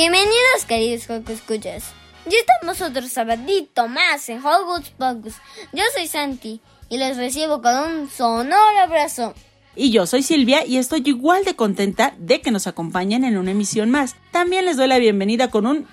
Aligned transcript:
Bienvenidos 0.00 0.64
queridos 0.66 1.06
Joco 1.06 1.30
Escuchas. 1.30 1.92
Ya 2.24 2.38
estamos 2.38 2.80
otro 2.80 3.06
sabadito 3.06 3.86
más 3.86 4.30
en 4.30 4.38
Hocus 4.38 4.88
Pocus. 4.96 5.34
Yo 5.74 5.82
soy 5.94 6.06
Santi 6.06 6.62
y 6.88 6.96
les 6.96 7.18
recibo 7.18 7.60
con 7.60 7.76
un 7.76 8.08
sonoro 8.08 8.78
abrazo. 8.82 9.34
Y 9.76 9.90
yo 9.90 10.06
soy 10.06 10.22
Silvia 10.22 10.64
y 10.64 10.78
estoy 10.78 11.02
igual 11.04 11.44
de 11.44 11.54
contenta 11.54 12.14
de 12.16 12.40
que 12.40 12.50
nos 12.50 12.66
acompañen 12.66 13.24
en 13.24 13.36
una 13.36 13.50
emisión 13.50 13.90
más. 13.90 14.16
También 14.30 14.64
les 14.64 14.78
doy 14.78 14.88
la 14.88 14.96
bienvenida 14.96 15.50
con 15.50 15.66
un 15.66 15.86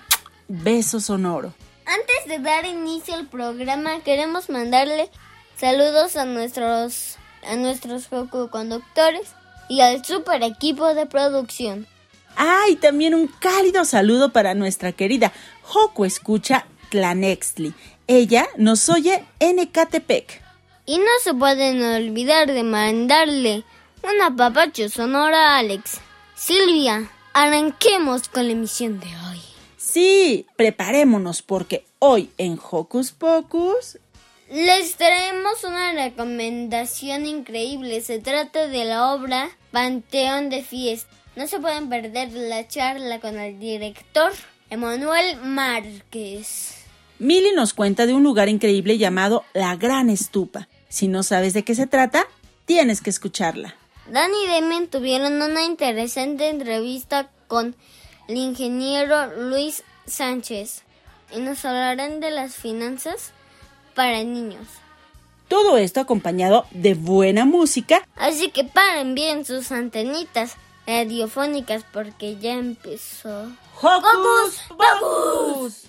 beso 0.48 1.00
sonoro. 1.00 1.52
Antes 1.84 2.28
de 2.28 2.38
dar 2.38 2.64
inicio 2.64 3.14
al 3.14 3.26
programa 3.26 4.00
queremos 4.04 4.48
mandarle 4.48 5.10
saludos 5.58 6.16
a 6.16 6.24
nuestros 6.24 7.16
a 7.46 7.56
nuestros 7.56 8.08
conductores 8.50 9.34
y 9.68 9.82
al 9.82 10.02
super 10.02 10.42
equipo 10.42 10.94
de 10.94 11.04
producción. 11.04 11.86
Ah, 12.40 12.66
y 12.70 12.76
también 12.76 13.16
un 13.16 13.26
cálido 13.26 13.84
saludo 13.84 14.32
para 14.32 14.54
nuestra 14.54 14.92
querida 14.92 15.32
Joco 15.62 16.04
Escucha 16.04 16.66
Tlanextli. 16.88 17.74
Ella 18.06 18.46
nos 18.56 18.88
oye 18.88 19.24
en 19.40 19.58
Ecatepec. 19.58 20.40
Y 20.86 20.98
no 20.98 21.10
se 21.24 21.34
pueden 21.34 21.82
olvidar 21.82 22.46
de 22.46 22.62
mandarle 22.62 23.64
una 24.04 24.34
papacho 24.34 24.88
sonora 24.88 25.56
a 25.56 25.58
Alex. 25.58 25.98
Silvia, 26.36 27.10
arranquemos 27.34 28.28
con 28.28 28.46
la 28.46 28.52
emisión 28.52 29.00
de 29.00 29.06
hoy. 29.06 29.40
Sí, 29.76 30.46
preparémonos 30.54 31.42
porque 31.42 31.84
hoy 31.98 32.30
en 32.38 32.56
Hocus 32.70 33.10
Pocus 33.10 33.98
les 34.48 34.94
traemos 34.94 35.64
una 35.64 35.92
recomendación 35.92 37.26
increíble. 37.26 38.00
Se 38.00 38.20
trata 38.20 38.68
de 38.68 38.84
la 38.84 39.12
obra 39.12 39.50
Panteón 39.72 40.50
de 40.50 40.62
Fiesta. 40.62 41.17
No 41.38 41.46
se 41.46 41.60
pueden 41.60 41.88
perder 41.88 42.32
la 42.32 42.66
charla 42.66 43.20
con 43.20 43.38
el 43.38 43.60
director 43.60 44.32
Emanuel 44.70 45.36
Márquez. 45.36 46.74
Mili 47.20 47.52
nos 47.54 47.74
cuenta 47.74 48.06
de 48.06 48.14
un 48.14 48.24
lugar 48.24 48.48
increíble 48.48 48.98
llamado 48.98 49.44
La 49.54 49.76
Gran 49.76 50.10
Estupa. 50.10 50.66
Si 50.88 51.06
no 51.06 51.22
sabes 51.22 51.54
de 51.54 51.62
qué 51.62 51.76
se 51.76 51.86
trata, 51.86 52.26
tienes 52.64 53.00
que 53.00 53.10
escucharla. 53.10 53.76
Dan 54.10 54.32
y 54.34 54.48
Demen 54.48 54.88
tuvieron 54.88 55.40
una 55.40 55.62
interesante 55.62 56.48
entrevista 56.48 57.30
con 57.46 57.76
el 58.26 58.36
ingeniero 58.36 59.28
Luis 59.36 59.84
Sánchez 60.08 60.82
y 61.32 61.38
nos 61.38 61.64
hablarán 61.64 62.18
de 62.18 62.32
las 62.32 62.56
finanzas 62.56 63.30
para 63.94 64.24
niños. 64.24 64.66
Todo 65.46 65.78
esto 65.78 66.00
acompañado 66.00 66.66
de 66.72 66.94
buena 66.94 67.44
música. 67.44 68.04
Así 68.16 68.50
que 68.50 68.64
paren 68.64 69.14
bien 69.14 69.44
sus 69.44 69.70
antenitas 69.70 70.56
radiofónicas 70.88 71.84
porque 71.92 72.38
ya 72.38 72.54
empezó. 72.54 73.52
¡Hocus 73.80 74.62
Pocus! 74.68 75.84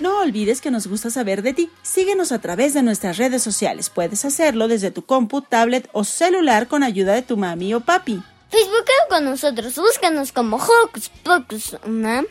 No 0.00 0.20
olvides 0.20 0.60
que 0.60 0.70
nos 0.70 0.86
gusta 0.86 1.08
saber 1.08 1.40
de 1.40 1.54
ti. 1.54 1.70
Síguenos 1.82 2.30
a 2.30 2.38
través 2.38 2.74
de 2.74 2.82
nuestras 2.82 3.16
redes 3.16 3.42
sociales. 3.42 3.88
Puedes 3.88 4.26
hacerlo 4.26 4.68
desde 4.68 4.90
tu 4.90 5.06
compu, 5.06 5.40
tablet 5.40 5.88
o 5.92 6.04
celular 6.04 6.68
con 6.68 6.82
ayuda 6.82 7.14
de 7.14 7.22
tu 7.22 7.38
mami 7.38 7.72
o 7.72 7.80
papi. 7.80 8.22
Facebook 8.50 8.84
con 9.08 9.24
nosotros. 9.24 9.74
Búscanos 9.76 10.30
como 10.30 10.56
Hocus 10.56 11.08
Pocus 11.08 11.78
Unam. 11.86 12.26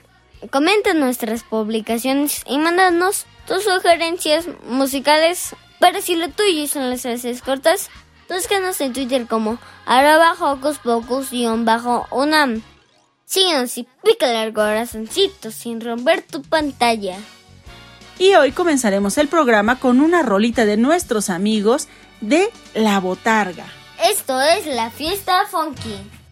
Comenta 0.51 0.93
nuestras 0.93 1.43
publicaciones 1.43 2.43
y 2.47 2.57
mándanos 2.57 3.25
tus 3.47 3.63
sugerencias 3.63 4.45
musicales. 4.67 5.55
Pero 5.79 6.01
si 6.01 6.15
lo 6.15 6.29
tuyo 6.29 6.67
son 6.67 6.89
las 6.89 7.01
frases 7.01 7.41
cortas, 7.41 7.89
búscanos 8.29 8.79
en 8.81 8.93
Twitter 8.93 9.27
como 9.27 9.59
arroba 9.85 10.33
Hocus 10.39 10.79
Pocus-unam. 10.79 12.61
Síguenos 13.25 13.77
y 13.77 13.87
pícale 14.03 14.37
al 14.37 14.53
corazoncito 14.53 15.51
sin 15.51 15.81
romper 15.81 16.21
tu 16.21 16.41
pantalla. 16.41 17.17
Y 18.19 18.35
hoy 18.35 18.51
comenzaremos 18.51 19.17
el 19.17 19.27
programa 19.27 19.79
con 19.79 19.99
una 19.99 20.21
rolita 20.21 20.65
de 20.65 20.77
nuestros 20.77 21.29
amigos 21.29 21.87
de 22.21 22.49
La 22.73 22.99
Botarga. 22.99 23.65
Esto 24.03 24.39
es 24.39 24.65
la 24.67 24.91
fiesta 24.91 25.45
funky. 25.49 26.22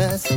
madness. 0.00 0.29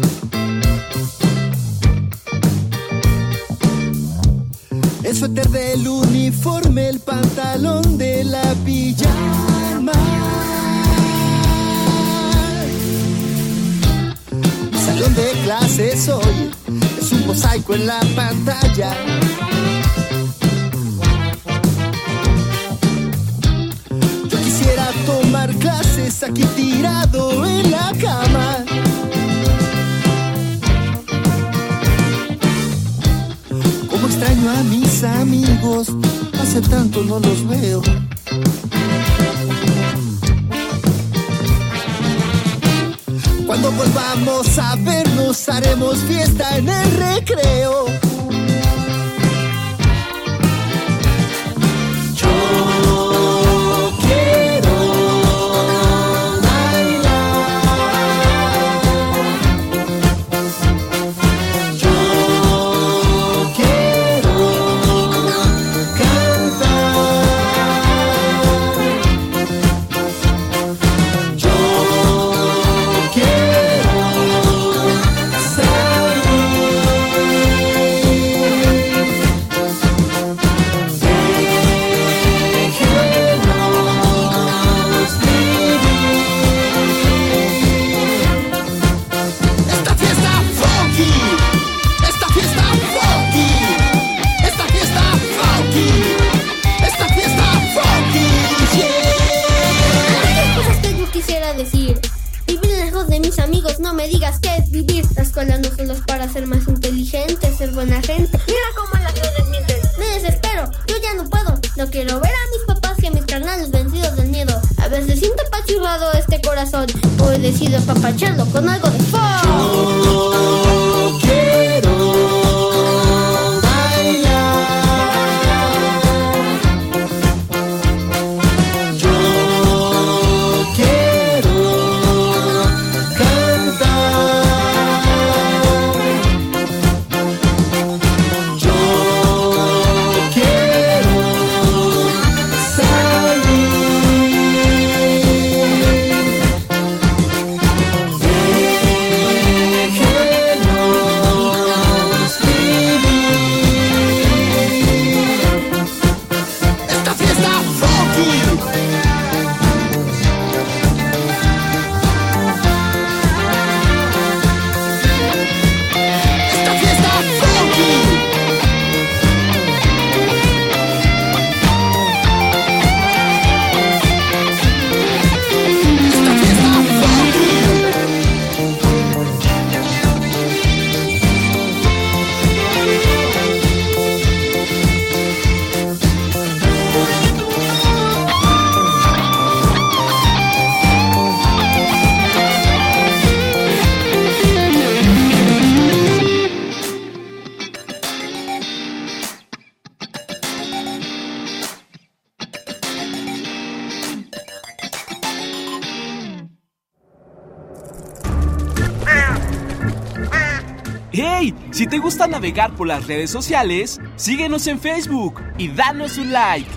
Navegar 212.43 212.75
por 212.75 212.87
las 212.87 213.07
redes 213.07 213.31
sociales, 213.31 214.01
síguenos 214.17 214.67
en 214.67 214.77
Facebook 214.77 215.41
y 215.57 215.69
danos 215.69 216.17
un 216.17 216.33
like. 216.33 216.69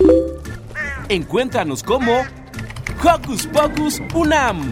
Encuéntranos 1.09 1.83
como 1.83 2.25
Hocus 3.03 3.47
Pocus 3.47 4.01
Unam. 4.15 4.69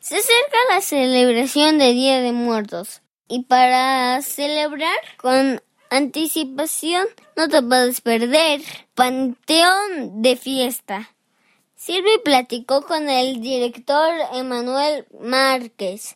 Se 0.00 0.16
acerca 0.16 0.58
la 0.68 0.82
celebración 0.82 1.78
de 1.78 1.94
Día 1.94 2.20
de 2.20 2.32
Muertos 2.32 3.00
y 3.26 3.44
para 3.44 4.20
celebrar 4.20 4.98
con 5.16 5.62
anticipación 5.88 7.06
no 7.36 7.48
te 7.48 7.62
puedes 7.62 8.02
perder 8.02 8.60
Panteón 8.94 10.20
de 10.20 10.36
Fiesta. 10.36 11.10
Silvia 11.74 12.20
platicó 12.22 12.82
con 12.82 13.08
el 13.08 13.40
director 13.40 14.12
Emanuel 14.34 15.06
Márquez. 15.18 16.15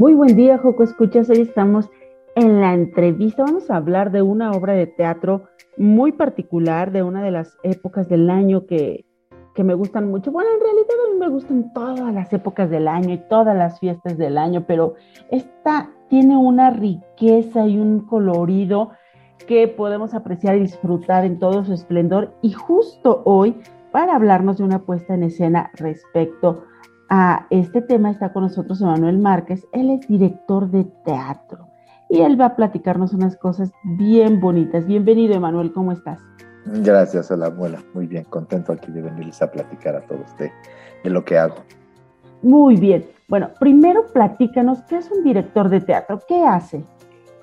Muy 0.00 0.14
buen 0.14 0.34
día, 0.34 0.56
Joco 0.56 0.82
Escuchas. 0.82 1.28
Hoy 1.28 1.42
estamos 1.42 1.90
en 2.34 2.62
la 2.62 2.72
entrevista. 2.72 3.42
Vamos 3.42 3.70
a 3.70 3.76
hablar 3.76 4.10
de 4.12 4.22
una 4.22 4.52
obra 4.52 4.72
de 4.72 4.86
teatro 4.86 5.42
muy 5.76 6.12
particular, 6.12 6.90
de 6.90 7.02
una 7.02 7.22
de 7.22 7.30
las 7.30 7.58
épocas 7.64 8.08
del 8.08 8.30
año 8.30 8.64
que, 8.64 9.04
que 9.54 9.62
me 9.62 9.74
gustan 9.74 10.10
mucho. 10.10 10.32
Bueno, 10.32 10.48
en 10.54 10.60
realidad 10.60 10.94
a 11.06 11.12
mí 11.12 11.18
me 11.18 11.28
gustan 11.28 11.74
todas 11.74 12.14
las 12.14 12.32
épocas 12.32 12.70
del 12.70 12.88
año 12.88 13.12
y 13.12 13.18
todas 13.28 13.54
las 13.54 13.78
fiestas 13.78 14.16
del 14.16 14.38
año, 14.38 14.64
pero 14.66 14.94
esta 15.30 15.90
tiene 16.08 16.34
una 16.34 16.70
riqueza 16.70 17.66
y 17.66 17.78
un 17.78 18.00
colorido 18.06 18.92
que 19.46 19.68
podemos 19.68 20.14
apreciar 20.14 20.56
y 20.56 20.60
disfrutar 20.60 21.26
en 21.26 21.38
todo 21.38 21.62
su 21.62 21.74
esplendor. 21.74 22.32
Y 22.40 22.52
justo 22.52 23.20
hoy, 23.26 23.54
para 23.92 24.16
hablarnos 24.16 24.56
de 24.56 24.64
una 24.64 24.78
puesta 24.78 25.12
en 25.12 25.24
escena 25.24 25.70
respecto 25.74 26.64
a 27.10 27.46
este 27.50 27.82
tema, 27.82 28.10
está 28.10 28.32
con 28.32 28.44
nosotros 28.44 28.80
Emanuel 28.80 29.18
Márquez. 29.18 29.66
Él 29.72 29.90
es 29.90 30.06
director 30.08 30.70
de 30.70 30.84
teatro 31.04 31.66
y 32.08 32.20
él 32.20 32.40
va 32.40 32.46
a 32.46 32.56
platicarnos 32.56 33.12
unas 33.12 33.36
cosas 33.36 33.72
bien 33.82 34.40
bonitas. 34.40 34.86
Bienvenido, 34.86 35.34
Emanuel, 35.34 35.72
¿cómo 35.72 35.92
estás? 35.92 36.20
Gracias, 36.66 37.30
hola, 37.30 37.46
abuela. 37.46 37.82
Muy 37.94 38.06
bien, 38.06 38.24
contento 38.24 38.72
aquí 38.72 38.92
de 38.92 39.02
venirles 39.02 39.42
a 39.42 39.50
platicar 39.50 39.96
a 39.96 40.00
todos 40.02 40.36
de, 40.38 40.52
de 41.02 41.10
lo 41.10 41.24
que 41.24 41.36
hago. 41.36 41.56
Muy 42.42 42.76
bien. 42.76 43.06
Bueno, 43.28 43.50
primero 43.58 44.06
platícanos, 44.12 44.82
¿qué 44.88 44.98
es 44.98 45.10
un 45.10 45.24
director 45.24 45.68
de 45.68 45.80
teatro? 45.80 46.20
¿Qué 46.26 46.44
hace? 46.44 46.84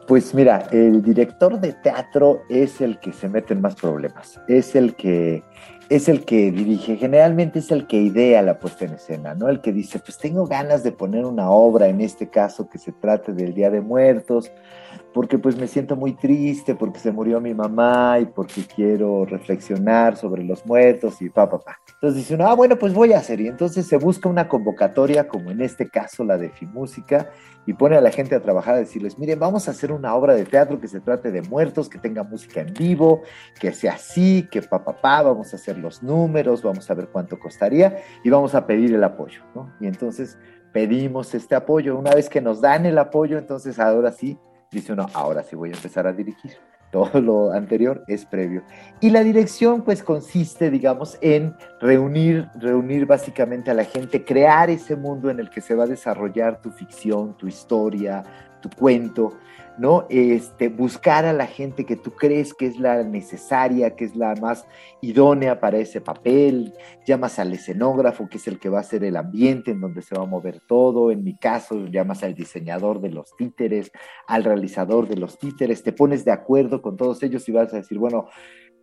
Pues 0.08 0.34
mira, 0.34 0.68
el 0.72 1.04
director 1.04 1.60
de 1.60 1.74
teatro 1.74 2.40
es 2.48 2.80
el 2.80 2.98
que 3.00 3.12
se 3.12 3.28
mete 3.28 3.54
en 3.54 3.62
más 3.62 3.76
problemas, 3.76 4.40
es 4.48 4.74
el 4.74 4.96
que 4.96 5.44
es 5.90 6.10
el 6.10 6.26
que 6.26 6.52
dirige, 6.52 6.98
generalmente 6.98 7.60
es 7.60 7.72
el 7.72 7.88
que 7.88 7.98
idea 7.98 8.42
la 8.42 8.60
puesta 8.60 8.86
en 8.86 8.94
escena, 8.94 9.36
¿no? 9.36 9.48
El 9.48 9.62
que 9.62 9.72
dice, 9.72 10.00
pues 10.00 10.18
tengo 10.18 10.46
ganas 10.46 10.84
de 10.84 10.92
poner 10.92 11.26
una 11.26 11.50
obra, 11.50 11.88
en 11.88 12.02
este 12.02 12.30
caso 12.30 12.70
que 12.70 12.78
se 12.78 12.92
trate 12.92 13.34
del 13.34 13.54
Día 13.54 13.70
de 13.70 13.82
Muertos, 13.82 14.52
porque 15.14 15.38
pues 15.38 15.58
me 15.58 15.68
siento 15.68 15.96
muy 15.96 16.14
triste, 16.14 16.76
porque 16.76 17.00
se 17.00 17.12
murió 17.12 17.42
mi 17.42 17.54
mamá 17.54 18.20
y 18.20 18.26
porque 18.26 18.64
quiero 18.64 19.26
reflexionar 19.26 20.18
sobre 20.18 20.44
los 20.44 20.66
muertos 20.66 21.22
y 21.22 21.30
pa, 21.30 21.50
pa, 21.50 21.60
pa. 21.60 21.80
Entonces 21.94 22.18
dice 22.18 22.36
uno, 22.36 22.48
ah, 22.48 22.56
bueno, 22.56 22.78
pues 22.78 22.94
voy 22.94 23.14
a 23.14 23.20
hacer. 23.20 23.42
Y 23.42 23.48
entonces 23.48 23.88
se 23.88 23.98
busca 23.98 24.30
una 24.30 24.48
convocatoria, 24.48 25.28
como 25.28 25.52
en 25.52 25.62
este 25.62 25.90
caso 25.90 26.24
la 26.24 26.38
de 26.38 26.50
Fimúsica, 26.50 27.32
y 27.66 27.74
pone 27.74 27.98
a 27.98 28.02
la 28.02 28.12
gente 28.12 28.36
a 28.36 28.42
trabajar, 28.42 28.76
a 28.76 28.80
decirles, 28.80 29.18
miren, 29.20 29.40
vamos 29.40 29.68
a 29.68 29.72
hacer 29.72 29.92
una 29.92 30.16
obra 30.16 30.34
de 30.36 30.46
teatro 30.46 30.80
que 30.80 30.88
se 30.88 31.02
trate 31.02 31.32
de 31.32 31.42
muertos, 31.42 31.90
que 31.90 32.00
tenga 32.00 32.24
música 32.24 32.62
en 32.62 32.74
vivo, 32.74 33.24
que 33.60 33.74
sea 33.74 33.94
así, 33.94 34.48
que 34.50 34.62
pa, 34.62 34.84
pa, 34.84 34.96
pa, 35.02 35.22
vamos 35.22 35.52
a 35.54 35.58
hacer 35.58 35.78
los 35.78 36.02
números, 36.02 36.62
vamos 36.62 36.90
a 36.90 36.94
ver 36.94 37.10
cuánto 37.10 37.38
costaría 37.40 37.98
y 38.24 38.30
vamos 38.30 38.56
a 38.56 38.66
pedir 38.66 38.94
el 38.94 39.04
apoyo, 39.04 39.42
¿no? 39.54 39.74
Y 39.82 39.88
entonces 39.88 40.38
pedimos 40.72 41.34
este 41.34 41.56
apoyo. 41.56 41.98
Una 41.98 42.12
vez 42.12 42.30
que 42.30 42.40
nos 42.40 42.62
dan 42.62 42.86
el 42.86 42.98
apoyo, 42.98 43.38
entonces 43.38 43.80
ahora 43.80 44.12
sí 44.12 44.38
dice 44.78 44.94
uno, 44.94 45.08
ahora 45.14 45.44
sí 45.44 45.56
voy 45.56 45.70
a 45.70 45.76
empezar 45.76 46.08
a 46.08 46.14
dirigir. 46.14 46.54
Todo 46.92 47.20
lo 47.20 47.52
anterior 47.52 48.06
es 48.08 48.26
previo. 48.26 48.64
Y 49.02 49.10
la 49.10 49.22
dirección 49.22 49.84
pues 49.84 50.02
consiste, 50.04 50.72
digamos, 50.72 51.18
en 51.20 51.54
reunir, 51.82 52.48
reunir 52.56 53.06
básicamente 53.06 53.72
a 53.72 53.74
la 53.74 53.84
gente, 53.84 54.24
crear 54.24 54.70
ese 54.70 54.96
mundo 54.96 55.30
en 55.30 55.40
el 55.40 55.50
que 55.50 55.60
se 55.60 55.76
va 55.76 55.84
a 55.84 55.88
desarrollar 55.88 56.62
tu 56.62 56.72
ficción, 56.72 57.36
tu 57.38 57.48
historia, 57.48 58.24
tu 58.62 58.70
cuento, 58.70 59.34
¿no? 59.78 60.06
Este, 60.10 60.70
buscar 60.70 61.26
a 61.26 61.34
la 61.34 61.46
gente 61.46 61.86
que 61.86 61.96
tú 61.96 62.12
crees 62.12 62.54
que 62.54 62.66
es 62.66 62.80
la 62.80 63.04
necesaria, 63.04 63.96
que 63.96 64.06
es 64.06 64.16
la 64.16 64.36
más 64.36 64.66
idónea 65.02 65.60
para 65.60 65.78
ese 65.78 66.02
papel, 66.02 66.74
llamas 67.06 67.40
al 67.40 67.54
escenógrafo, 67.54 68.28
que 68.28 68.38
es 68.38 68.48
el 68.48 68.60
que 68.60 68.70
va 68.70 68.80
a 68.80 68.82
hacer 68.82 69.04
el 69.04 69.16
ambiente 69.16 69.72
en 69.72 69.82
donde 69.82 70.02
se 70.02 70.16
va 70.16 70.24
a 70.24 70.28
mover 70.28 70.62
todo, 70.68 71.12
en 71.12 71.24
mi 71.24 71.36
caso 71.36 71.86
llamas 71.88 72.24
al 72.24 72.34
diseñador 72.34 73.02
de 73.02 73.10
los 73.10 73.36
títeres, 73.38 73.92
al 74.28 74.44
realizador 74.44 75.08
de 75.08 75.18
los 75.18 75.38
títeres, 75.38 75.84
te 75.84 75.94
pones 75.94 76.26
de 76.26 76.32
acuerdo 76.32 76.82
con 76.82 76.98
todos 76.98 77.22
ellos 77.24 77.48
y 77.48 77.52
vas 77.52 77.74
a 77.74 77.78
decir, 77.78 77.98
bueno, 78.00 78.28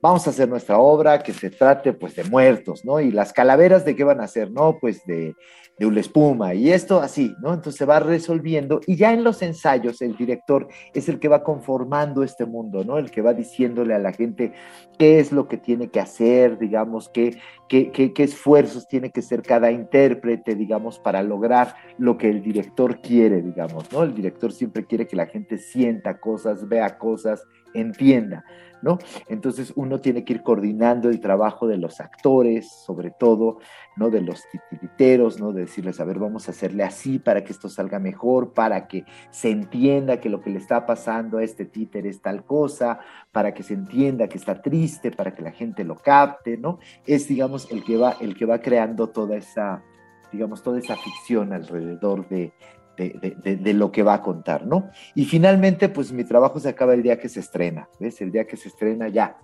vamos 0.05 0.27
a 0.27 0.31
hacer 0.31 0.51
nuestra 0.51 0.77
obra 0.77 1.23
que 1.23 1.33
se 1.33 1.49
trate 1.49 1.95
pues 1.95 2.15
de 2.15 2.25
muertos, 2.25 2.85
¿no? 2.85 3.01
Y 3.01 3.11
las 3.11 3.33
calaveras 3.33 3.87
de 3.87 3.97
qué 3.97 4.05
van 4.05 4.21
a 4.21 4.29
ser, 4.29 4.51
¿no? 4.51 4.77
Pues 4.79 5.03
de, 5.07 5.35
de 5.79 5.87
una 5.87 6.01
espuma 6.01 6.53
y 6.53 6.71
esto 6.71 7.01
así, 7.01 7.35
¿no? 7.41 7.55
Entonces 7.55 7.77
se 7.79 7.87
va 7.87 8.01
resolviendo 8.01 8.83
y 8.87 8.97
ya 8.97 9.15
en 9.15 9.25
los 9.25 9.41
ensayos 9.41 10.03
el 10.03 10.15
director 10.15 10.69
es 10.93 11.09
el 11.09 11.19
que 11.19 11.29
va 11.29 11.43
conformando 11.43 12.23
este 12.23 12.45
mundo, 12.45 12.85
¿no? 12.85 12.99
El 12.99 13.11
que 13.11 13.23
va 13.23 13.33
diciéndole 13.33 13.95
a 13.95 13.99
la 13.99 14.13
gente 14.13 14.53
qué 14.99 15.21
es 15.21 15.33
lo 15.33 15.49
que 15.49 15.57
tiene 15.57 15.89
que 15.89 16.01
hacer, 16.01 16.59
digamos, 16.59 17.09
qué, 17.09 17.39
qué, 17.71 17.91
qué, 17.91 18.13
qué 18.13 18.25
esfuerzos 18.25 18.87
tiene 18.87 19.11
que 19.11 19.21
hacer 19.21 19.41
cada 19.41 19.71
intérprete, 19.71 20.55
digamos, 20.55 20.99
para 20.99 21.23
lograr 21.23 21.77
lo 21.97 22.19
que 22.19 22.29
el 22.29 22.43
director 22.43 23.01
quiere, 23.01 23.41
digamos, 23.41 23.91
¿no? 23.91 24.03
El 24.03 24.15
director 24.15 24.53
siempre 24.53 24.85
quiere 24.85 25.07
que 25.07 25.17
la 25.17 25.25
gente 25.25 25.57
sienta 25.57 26.21
cosas, 26.21 26.69
vea 26.69 26.99
cosas, 26.99 27.43
entienda. 27.75 28.45
¿no? 28.85 28.99
Entonces 29.29 29.73
uno 29.77 29.99
tiene 29.99 30.25
que 30.25 30.35
ir 30.35 30.43
coordinando 30.43 31.09
el 31.09 31.19
trabajo 31.19 31.67
de 31.67 31.79
los 31.79 32.01
actores, 32.01 32.71
sobre 32.71 33.11
todo, 33.11 33.57
¿no? 33.97 34.11
De 34.11 34.21
los 34.21 34.43
titiriteros, 34.53 35.41
¿no? 35.41 35.55
De 35.55 35.63
decirles, 35.63 36.01
a 36.01 36.05
ver, 36.05 36.19
vamos 36.19 36.47
a 36.47 36.51
hacerle 36.51 36.83
así 36.85 37.19
para 37.19 37.43
que 37.43 37.53
esto 37.53 37.71
salga 37.71 37.99
mejor, 37.99 38.53
para 38.53 38.87
que 38.87 39.07
se 39.31 39.51
entienda 39.51 40.21
que 40.21 40.29
lo 40.29 40.43
que 40.43 40.51
le 40.51 40.59
está 40.59 40.85
pasando 40.85 41.39
a 41.39 41.43
este 41.43 41.65
títer 41.65 42.07
es 42.07 42.21
tal 42.21 42.45
cosa, 42.45 43.01
para 43.33 43.55
que 43.55 43.63
se 43.63 43.73
entienda 43.73 44.29
que 44.29 44.37
está 44.37 44.61
triste, 44.61 45.11
para 45.11 45.35
que 45.35 45.41
la 45.41 45.53
gente 45.53 45.83
lo 45.83 45.97
capte, 45.97 46.59
¿no? 46.59 46.79
Es, 47.07 47.27
digamos, 47.27 47.73
el 47.73 47.85
que 47.85 47.97
va, 47.97 48.17
el 48.21 48.37
que 48.37 48.45
va 48.45 48.61
creando 48.61 49.09
toda 49.09 49.39
esa, 49.39 49.83
digamos, 50.31 50.63
toda 50.63 50.79
esa 50.79 50.97
ficción 50.97 51.55
alrededor 51.55 52.29
de, 52.29 52.53
de, 52.97 53.73
lo 53.75 53.91
que 53.91 54.03
va 54.03 54.15
a 54.15 54.23
contar, 54.23 54.67
¿no? 54.67 54.91
Y 55.15 55.25
finalmente, 55.25 55.89
pues 55.89 56.13
mi 56.13 56.25
trabajo 56.25 56.61
se 56.61 56.69
acaba 56.69 56.95
el 56.95 57.03
día 57.03 57.19
que 57.19 57.29
se 57.29 57.41
estrena, 57.41 57.89
¿ves? 57.99 58.21
El 58.21 58.31
día 58.31 58.47
que 58.47 58.57
se 58.57 58.69
estrena 58.69 59.09
ya. 59.09 59.37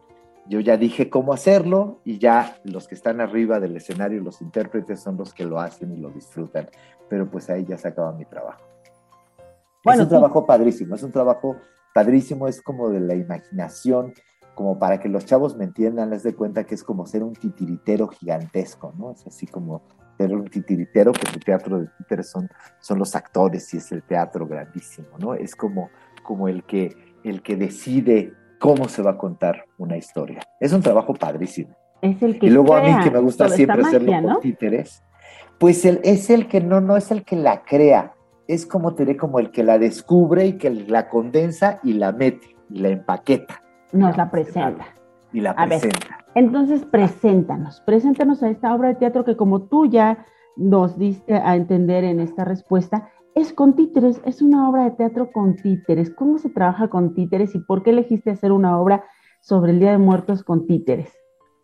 Yo 0.47 0.61
ya 0.61 0.77
dije 0.77 1.11
cómo 1.11 1.33
hacerlo 1.33 2.01
y 2.05 2.19
ya 2.19 2.59
los 2.65 2.89
que 2.89 2.95
están 2.95 3.21
arriba 3.21 3.61
del 3.61 3.77
escenario, 3.77 4.23
los 4.23 4.41
intérpretes, 4.41 5.01
son 5.01 5.17
los 5.17 5.35
que 5.35 5.45
lo 5.45 5.61
hacen 5.61 5.93
y 5.93 5.97
lo 5.97 6.11
disfrutan. 6.11 6.69
Pero 7.09 7.31
pues 7.31 7.51
ahí 7.51 7.65
ya 7.65 7.77
se 7.77 7.89
acaba 7.89 8.13
mi 8.13 8.25
trabajo. 8.25 8.63
Bueno, 9.85 10.03
es 10.03 10.07
un 10.07 10.11
trabajo 10.11 10.47
padrísimo, 10.47 10.95
es 10.95 11.03
un 11.03 11.13
trabajo 11.13 11.57
padrísimo, 11.95 12.49
es 12.49 12.61
como 12.63 12.91
de 12.91 13.01
la 13.01 13.15
imaginación, 13.15 14.13
como 14.55 14.79
para 14.79 15.01
que 15.01 15.09
los 15.09 15.25
chavos 15.25 15.57
me 15.57 15.65
entiendan, 15.65 16.11
les 16.11 16.23
dé 16.23 16.35
cuenta 16.35 16.65
que 16.65 16.75
es 16.75 16.83
como 16.83 17.07
ser 17.07 17.23
un 17.23 17.35
titiritero 17.35 18.09
gigantesco, 18.09 18.93
¿no? 18.99 19.13
Es 19.13 19.27
así 19.27 19.47
como 19.47 19.83
ser 20.21 20.37
un 20.37 20.49
titiritero, 20.49 21.13
que 21.13 21.31
el 21.35 21.43
teatro 21.43 21.81
de 21.81 21.87
títeres 21.99 22.29
son, 22.29 22.49
son 22.81 22.99
los 22.99 23.15
actores 23.17 23.73
y 23.73 23.79
es 23.79 23.91
el 23.93 24.03
teatro 24.03 24.47
grandísimo, 24.47 25.09
¿no? 25.19 25.35
Es 25.35 25.57
como, 25.57 25.91
como 26.23 26.49
el, 26.49 26.65
que, 26.65 26.95
el 27.25 27.41
que 27.43 27.57
decide 27.57 28.35
cómo 28.59 28.89
se 28.89 29.01
va 29.01 29.13
a 29.13 29.19
contar 29.19 29.65
una 29.79 29.97
historia. 29.97 30.41
Es 30.61 30.73
un 30.73 30.83
trabajo 30.83 31.15
padrísimo. 31.15 31.75
Es 32.03 32.23
el 32.23 32.39
que 32.39 32.47
y 32.47 32.51
luego 32.51 32.75
a 32.75 32.83
mí 32.83 32.95
que 33.03 33.11
me 33.11 33.19
gusta 33.19 33.49
siempre 33.49 33.83
hacerlo 33.83 34.13
con 34.23 34.41
títeres, 34.41 35.03
pues 35.59 35.85
el, 35.85 36.01
es 36.05 36.29
el 36.29 36.49
que 36.49 36.61
no, 36.61 36.81
no 36.81 36.97
es 36.97 37.11
el 37.11 37.25
que 37.25 37.37
la 37.37 37.63
crea, 37.63 38.15
es 38.47 38.67
como 38.67 38.95
te 38.95 39.05
diré, 39.05 39.17
como 39.17 39.39
el 39.39 39.51
que 39.51 39.63
la 39.63 39.79
descubre 39.79 40.47
y 40.47 40.59
que 40.59 40.71
la 40.71 41.09
condensa 41.09 41.81
y 41.83 41.95
la 41.95 42.13
mete 42.13 42.57
y 42.69 42.81
la 42.81 42.89
empaqueta. 42.91 43.63
Nos 43.93 44.17
la 44.17 44.31
presenta. 44.31 44.87
Y 45.33 45.41
la 45.41 45.55
presenta. 45.55 46.19
Entonces, 46.35 46.85
preséntanos, 46.85 47.81
preséntanos 47.87 48.43
a 48.43 48.51
esta 48.51 48.75
obra 48.75 48.89
de 48.89 48.95
teatro 48.97 49.25
que 49.25 49.37
como 49.37 49.63
tú 49.63 49.87
ya 49.87 50.25
nos 50.57 50.99
diste 50.99 51.35
a 51.35 51.57
entender 51.57 52.05
en 52.05 52.21
esta 52.21 52.45
respuesta, 52.45 53.09
es 53.35 53.53
con 53.53 53.77
títeres, 53.77 54.21
es 54.25 54.43
una 54.43 54.69
obra 54.69 54.85
de 54.85 54.91
teatro 54.93 55.31
con 55.31 55.57
títeres. 55.57 56.11
¿Cómo 56.11 56.39
se 56.39 56.51
trabaja 56.51 56.89
con 56.89 57.15
títeres 57.15 57.55
y 57.55 57.61
por 57.61 57.83
qué 57.83 57.91
elegiste 57.91 58.31
hacer 58.31 58.53
una 58.53 58.79
obra 58.79 59.05
sobre 59.41 59.73
el 59.73 59.79
Día 59.79 59.93
de 59.93 59.99
Muertos 59.99 60.43
con 60.43 60.67
títeres? 60.67 61.13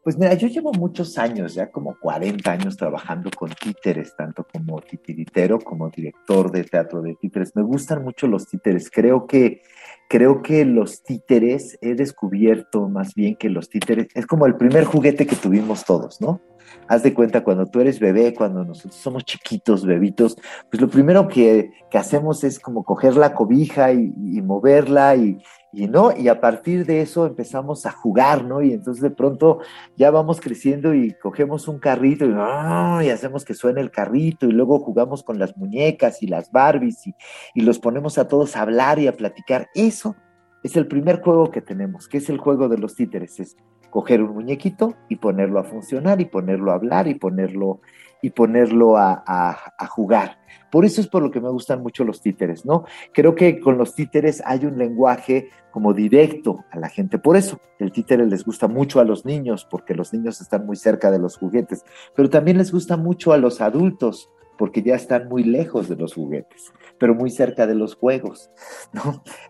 Pues 0.06 0.16
mira, 0.16 0.34
yo 0.34 0.46
llevo 0.46 0.72
muchos 0.72 1.18
años, 1.18 1.54
ya 1.54 1.68
como 1.72 1.96
40 2.00 2.52
años 2.52 2.76
trabajando 2.76 3.28
con 3.36 3.50
títeres, 3.50 4.14
tanto 4.14 4.46
como 4.52 4.80
titiritero 4.80 5.58
como 5.58 5.90
director 5.90 6.52
de 6.52 6.62
teatro 6.62 7.02
de 7.02 7.16
títeres. 7.16 7.56
Me 7.56 7.62
gustan 7.62 8.04
mucho 8.04 8.28
los 8.28 8.46
títeres. 8.46 8.88
Creo 8.88 9.26
que, 9.26 9.62
creo 10.08 10.42
que 10.42 10.64
los 10.64 11.02
títeres, 11.02 11.78
he 11.80 11.94
descubierto 11.94 12.88
más 12.88 13.14
bien 13.14 13.36
que 13.36 13.50
los 13.50 13.68
títeres, 13.68 14.08
es 14.14 14.26
como 14.26 14.46
el 14.46 14.56
primer 14.56 14.84
juguete 14.84 15.26
que 15.26 15.36
tuvimos 15.36 15.84
todos, 15.84 16.20
¿no? 16.20 16.40
Haz 16.88 17.02
de 17.02 17.14
cuenta, 17.14 17.44
cuando 17.44 17.66
tú 17.66 17.80
eres 17.80 18.00
bebé, 18.00 18.34
cuando 18.34 18.64
nosotros 18.64 18.94
somos 18.94 19.24
chiquitos, 19.24 19.84
bebitos, 19.84 20.36
pues 20.70 20.80
lo 20.80 20.88
primero 20.88 21.28
que, 21.28 21.70
que 21.90 21.98
hacemos 21.98 22.44
es 22.44 22.58
como 22.58 22.84
coger 22.84 23.16
la 23.16 23.34
cobija 23.34 23.92
y, 23.92 24.12
y 24.16 24.42
moverla 24.42 25.16
y, 25.16 25.38
y 25.72 25.88
no, 25.88 26.16
y 26.16 26.28
a 26.28 26.40
partir 26.40 26.86
de 26.86 27.02
eso 27.02 27.26
empezamos 27.26 27.86
a 27.86 27.90
jugar, 27.90 28.44
¿no? 28.44 28.62
Y 28.62 28.72
entonces 28.72 29.02
de 29.02 29.10
pronto 29.10 29.60
ya 29.96 30.10
vamos 30.10 30.40
creciendo 30.40 30.94
y 30.94 31.12
cogemos 31.14 31.68
un 31.68 31.78
carrito 31.78 32.24
y, 32.24 32.32
¡ah! 32.34 33.02
y 33.04 33.10
hacemos 33.10 33.44
que 33.44 33.54
suene 33.54 33.80
el 33.80 33.90
carrito 33.90 34.46
y 34.46 34.52
luego 34.52 34.78
jugamos 34.78 35.22
con 35.22 35.38
las 35.38 35.56
muñecas 35.56 36.22
y 36.22 36.28
las 36.28 36.50
Barbies 36.50 37.06
y, 37.06 37.14
y 37.54 37.60
los 37.62 37.78
ponemos 37.78 38.16
a 38.16 38.28
todos 38.28 38.56
a 38.56 38.62
hablar 38.62 38.98
y 38.98 39.06
a 39.06 39.16
platicar. 39.16 39.68
Eso 39.74 40.16
es 40.62 40.76
el 40.76 40.86
primer 40.86 41.20
juego 41.20 41.50
que 41.50 41.60
tenemos, 41.60 42.08
que 42.08 42.18
es 42.18 42.30
el 42.30 42.38
juego 42.38 42.68
de 42.68 42.78
los 42.78 42.94
títeres, 42.94 43.38
es 43.40 43.56
coger 43.90 44.22
un 44.22 44.34
muñequito 44.34 44.94
y 45.08 45.16
ponerlo 45.16 45.58
a 45.58 45.64
funcionar 45.64 46.20
y 46.20 46.26
ponerlo 46.26 46.72
a 46.72 46.74
hablar 46.74 47.08
y 47.08 47.14
ponerlo 47.14 47.80
y 48.22 48.30
ponerlo 48.30 48.96
a, 48.96 49.72
jugar. 49.90 50.38
Por 50.70 50.84
eso 50.84 51.00
es 51.00 51.06
por 51.06 51.22
lo 51.22 51.30
que 51.30 51.40
me 51.40 51.48
gustan 51.48 51.82
mucho 51.82 52.04
los 52.04 52.20
títeres, 52.20 52.66
¿no? 52.66 52.84
Creo 53.12 53.34
que 53.34 53.60
con 53.60 53.78
los 53.78 53.94
títeres 53.94 54.42
hay 54.44 54.66
un 54.66 54.78
lenguaje 54.78 55.48
como 55.70 55.94
directo 55.94 56.64
a 56.70 56.78
la 56.78 56.88
gente. 56.88 57.18
Por 57.18 57.36
eso 57.36 57.60
el 57.78 57.92
títere 57.92 58.26
les 58.26 58.44
gusta 58.44 58.68
mucho 58.68 59.00
a 59.00 59.04
los 59.04 59.24
niños, 59.24 59.66
porque 59.70 59.94
los 59.94 60.12
niños 60.12 60.40
están 60.40 60.66
muy 60.66 60.76
cerca 60.76 61.10
de 61.10 61.18
los 61.18 61.36
juguetes, 61.36 61.84
pero 62.14 62.28
también 62.28 62.58
les 62.58 62.72
gusta 62.72 62.96
mucho 62.96 63.32
a 63.32 63.38
los 63.38 63.60
adultos, 63.60 64.30
porque 64.58 64.82
ya 64.82 64.94
están 64.94 65.28
muy 65.28 65.44
lejos 65.44 65.88
de 65.88 65.96
los 65.96 66.14
juguetes, 66.14 66.72
pero 66.98 67.14
muy 67.14 67.30
cerca 67.30 67.66
de 67.66 67.74
los 67.74 67.94
juegos. 67.94 68.50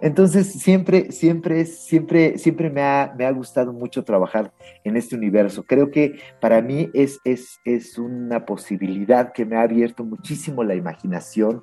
Entonces 0.00 0.52
siempre, 0.52 1.12
siempre, 1.12 1.64
siempre, 1.66 2.38
siempre 2.38 2.70
me 2.70 2.82
ha, 2.82 3.14
me 3.16 3.24
ha 3.26 3.30
gustado 3.30 3.72
mucho 3.72 4.04
trabajar 4.04 4.52
en 4.84 4.96
este 4.96 5.16
universo. 5.16 5.64
Creo 5.64 5.90
que 5.90 6.18
para 6.40 6.62
mí 6.62 6.90
es, 6.94 7.18
es, 7.24 7.60
es 7.64 7.98
una 7.98 8.46
posibilidad 8.46 9.32
que 9.32 9.44
me 9.44 9.56
ha 9.56 9.62
abierto 9.62 10.04
muchísimo 10.04 10.64
la 10.64 10.74
imaginación 10.74 11.62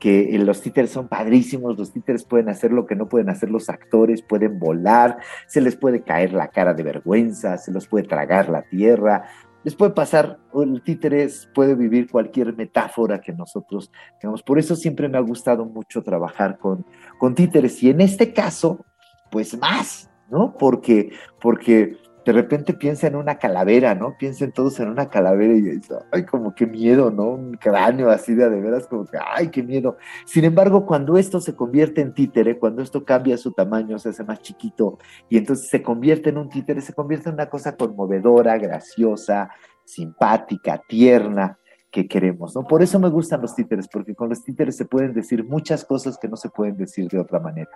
que 0.00 0.36
los 0.38 0.62
títeres 0.62 0.90
son 0.90 1.08
padrísimos, 1.08 1.78
los 1.78 1.92
títeres 1.92 2.24
pueden 2.24 2.48
hacer 2.48 2.72
lo 2.72 2.86
que 2.86 2.96
no 2.96 3.08
pueden 3.08 3.28
hacer 3.28 3.50
los 3.50 3.68
actores, 3.68 4.22
pueden 4.22 4.58
volar, 4.58 5.18
se 5.46 5.60
les 5.60 5.76
puede 5.76 6.02
caer 6.02 6.32
la 6.32 6.48
cara 6.48 6.74
de 6.74 6.82
vergüenza, 6.82 7.58
se 7.58 7.70
los 7.70 7.86
puede 7.86 8.08
tragar 8.08 8.48
la 8.48 8.62
tierra, 8.62 9.28
les 9.64 9.74
puede 9.74 9.92
pasar, 9.92 10.38
el 10.54 10.82
títeres 10.82 11.48
puede 11.54 11.74
vivir 11.74 12.10
cualquier 12.10 12.54
metáfora 12.56 13.20
que 13.20 13.32
nosotros 13.32 13.90
tengamos. 14.20 14.42
Por 14.42 14.58
eso 14.58 14.74
siempre 14.74 15.08
me 15.08 15.18
ha 15.18 15.22
gustado 15.22 15.64
mucho 15.64 16.02
trabajar 16.02 16.58
con, 16.58 16.86
con 17.18 17.34
títeres. 17.34 17.82
Y 17.82 17.90
en 17.90 18.00
este 18.00 18.32
caso, 18.32 18.84
pues 19.30 19.58
más, 19.58 20.10
¿no? 20.30 20.56
Porque, 20.56 21.10
porque 21.40 21.98
de 22.30 22.34
repente 22.34 22.74
piensa 22.74 23.08
en 23.08 23.16
una 23.16 23.38
calavera, 23.38 23.96
¿no? 23.96 24.16
Piensen 24.16 24.52
todos 24.52 24.78
en 24.78 24.88
una 24.88 25.08
calavera 25.10 25.52
y 25.52 25.62
dice, 25.62 25.96
ay, 26.12 26.24
como 26.24 26.54
qué 26.54 26.64
miedo, 26.64 27.10
¿no? 27.10 27.30
Un 27.30 27.54
cráneo 27.54 28.08
así 28.08 28.34
de, 28.34 28.48
de 28.48 28.60
veras, 28.60 28.86
como 28.86 29.04
que, 29.04 29.18
ay, 29.34 29.48
qué 29.48 29.64
miedo. 29.64 29.96
Sin 30.26 30.44
embargo, 30.44 30.86
cuando 30.86 31.16
esto 31.16 31.40
se 31.40 31.56
convierte 31.56 32.02
en 32.02 32.14
títere, 32.14 32.56
cuando 32.56 32.82
esto 32.82 33.04
cambia 33.04 33.36
su 33.36 33.50
tamaño, 33.50 33.98
se 33.98 34.10
hace 34.10 34.22
más 34.22 34.40
chiquito 34.42 35.00
y 35.28 35.38
entonces 35.38 35.68
se 35.70 35.82
convierte 35.82 36.30
en 36.30 36.38
un 36.38 36.48
títere, 36.48 36.80
se 36.82 36.92
convierte 36.92 37.30
en 37.30 37.34
una 37.34 37.50
cosa 37.50 37.76
conmovedora, 37.76 38.58
graciosa, 38.58 39.50
simpática, 39.84 40.80
tierna 40.86 41.58
que 41.90 42.06
queremos, 42.06 42.54
¿no? 42.54 42.62
Por 42.62 42.80
eso 42.80 43.00
me 43.00 43.08
gustan 43.08 43.42
los 43.42 43.56
títeres, 43.56 43.88
porque 43.88 44.14
con 44.14 44.28
los 44.28 44.44
títeres 44.44 44.76
se 44.76 44.84
pueden 44.84 45.14
decir 45.14 45.44
muchas 45.44 45.84
cosas 45.84 46.16
que 46.16 46.28
no 46.28 46.36
se 46.36 46.48
pueden 46.48 46.76
decir 46.76 47.08
de 47.08 47.18
otra 47.18 47.40
manera. 47.40 47.70